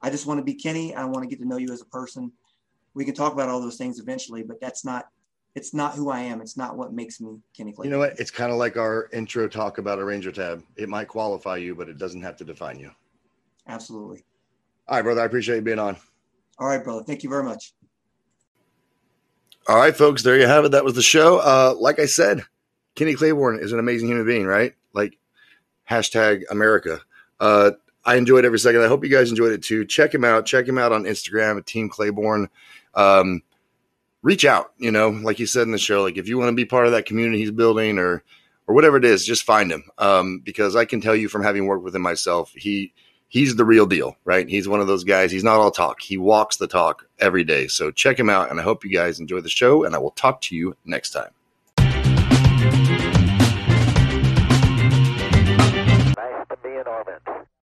I 0.00 0.10
just 0.10 0.26
want 0.26 0.38
to 0.38 0.44
be 0.44 0.54
Kenny. 0.54 0.94
I 0.94 1.04
want 1.04 1.22
to 1.22 1.28
get 1.28 1.40
to 1.40 1.48
know 1.48 1.56
you 1.56 1.72
as 1.72 1.80
a 1.80 1.86
person. 1.86 2.32
We 2.94 3.04
can 3.04 3.14
talk 3.14 3.32
about 3.32 3.48
all 3.48 3.60
those 3.60 3.76
things 3.76 4.00
eventually, 4.00 4.42
but 4.42 4.60
that's 4.60 4.84
not 4.84 5.06
it's 5.54 5.74
not 5.74 5.94
who 5.94 6.10
I 6.10 6.20
am. 6.20 6.40
It's 6.40 6.56
not 6.56 6.76
what 6.76 6.92
makes 6.92 7.20
me 7.20 7.38
Kenny 7.56 7.72
Claiborne. 7.72 7.86
You 7.86 7.90
know 7.90 7.98
what? 7.98 8.18
It's 8.20 8.30
kind 8.30 8.52
of 8.52 8.58
like 8.58 8.76
our 8.76 9.08
intro 9.12 9.48
talk 9.48 9.78
about 9.78 9.98
a 9.98 10.04
Ranger 10.04 10.30
tab. 10.30 10.62
It 10.76 10.88
might 10.88 11.08
qualify 11.08 11.56
you, 11.56 11.74
but 11.74 11.88
it 11.88 11.98
doesn't 11.98 12.22
have 12.22 12.36
to 12.36 12.44
define 12.44 12.78
you. 12.78 12.92
Absolutely. 13.66 14.24
All 14.86 14.96
right, 14.96 15.02
brother. 15.02 15.20
I 15.20 15.24
appreciate 15.24 15.56
you 15.56 15.62
being 15.62 15.78
on. 15.78 15.96
All 16.58 16.68
right, 16.68 16.82
brother. 16.82 17.02
Thank 17.02 17.22
you 17.22 17.28
very 17.28 17.42
much. 17.42 17.72
All 19.68 19.76
right, 19.76 19.94
folks, 19.94 20.22
there 20.22 20.38
you 20.38 20.46
have 20.46 20.64
it. 20.64 20.70
That 20.70 20.84
was 20.84 20.94
the 20.94 21.02
show. 21.02 21.38
Uh, 21.38 21.74
like 21.78 21.98
I 21.98 22.06
said, 22.06 22.44
Kenny 22.94 23.14
Claiborne 23.14 23.58
is 23.60 23.72
an 23.72 23.78
amazing 23.78 24.08
human 24.08 24.24
being, 24.24 24.46
right? 24.46 24.74
Like 24.94 25.18
hashtag 25.88 26.42
America. 26.50 27.00
Uh, 27.40 27.72
I 28.04 28.16
enjoyed 28.16 28.44
every 28.44 28.58
second. 28.58 28.82
I 28.82 28.88
hope 28.88 29.04
you 29.04 29.10
guys 29.10 29.30
enjoyed 29.30 29.52
it 29.52 29.62
too. 29.62 29.84
Check 29.84 30.14
him 30.14 30.24
out. 30.24 30.46
Check 30.46 30.66
him 30.66 30.78
out 30.78 30.92
on 30.92 31.04
Instagram 31.04 31.58
at 31.58 31.66
Team 31.66 31.88
Claiborne. 31.88 32.48
Um, 32.94 33.42
reach 34.22 34.44
out, 34.44 34.72
you 34.78 34.90
know, 34.90 35.10
like 35.10 35.38
you 35.38 35.46
said 35.46 35.62
in 35.62 35.72
the 35.72 35.78
show, 35.78 36.02
like 36.02 36.16
if 36.16 36.28
you 36.28 36.38
want 36.38 36.48
to 36.48 36.54
be 36.54 36.64
part 36.64 36.86
of 36.86 36.92
that 36.92 37.06
community 37.06 37.38
he's 37.38 37.50
building 37.50 37.98
or 37.98 38.22
or 38.66 38.74
whatever 38.74 38.98
it 38.98 39.04
is, 39.04 39.24
just 39.24 39.44
find 39.44 39.70
him. 39.70 39.84
Um, 39.96 40.40
because 40.44 40.76
I 40.76 40.84
can 40.84 41.00
tell 41.00 41.16
you 41.16 41.28
from 41.28 41.42
having 41.42 41.66
worked 41.66 41.84
with 41.84 41.96
him 41.96 42.02
myself, 42.02 42.52
he 42.54 42.92
he's 43.28 43.56
the 43.56 43.64
real 43.64 43.86
deal, 43.86 44.16
right? 44.24 44.48
He's 44.48 44.68
one 44.68 44.80
of 44.80 44.86
those 44.86 45.04
guys. 45.04 45.30
He's 45.30 45.44
not 45.44 45.60
all 45.60 45.70
talk. 45.70 46.00
He 46.00 46.18
walks 46.18 46.56
the 46.56 46.66
talk 46.66 47.08
every 47.18 47.44
day. 47.44 47.68
So 47.68 47.90
check 47.90 48.18
him 48.18 48.28
out, 48.28 48.50
and 48.50 48.60
I 48.60 48.62
hope 48.62 48.84
you 48.84 48.90
guys 48.90 49.20
enjoy 49.20 49.40
the 49.40 49.48
show. 49.48 49.84
And 49.84 49.94
I 49.94 49.98
will 49.98 50.10
talk 50.10 50.40
to 50.42 50.56
you 50.56 50.76
next 50.84 51.10
time. 51.10 51.30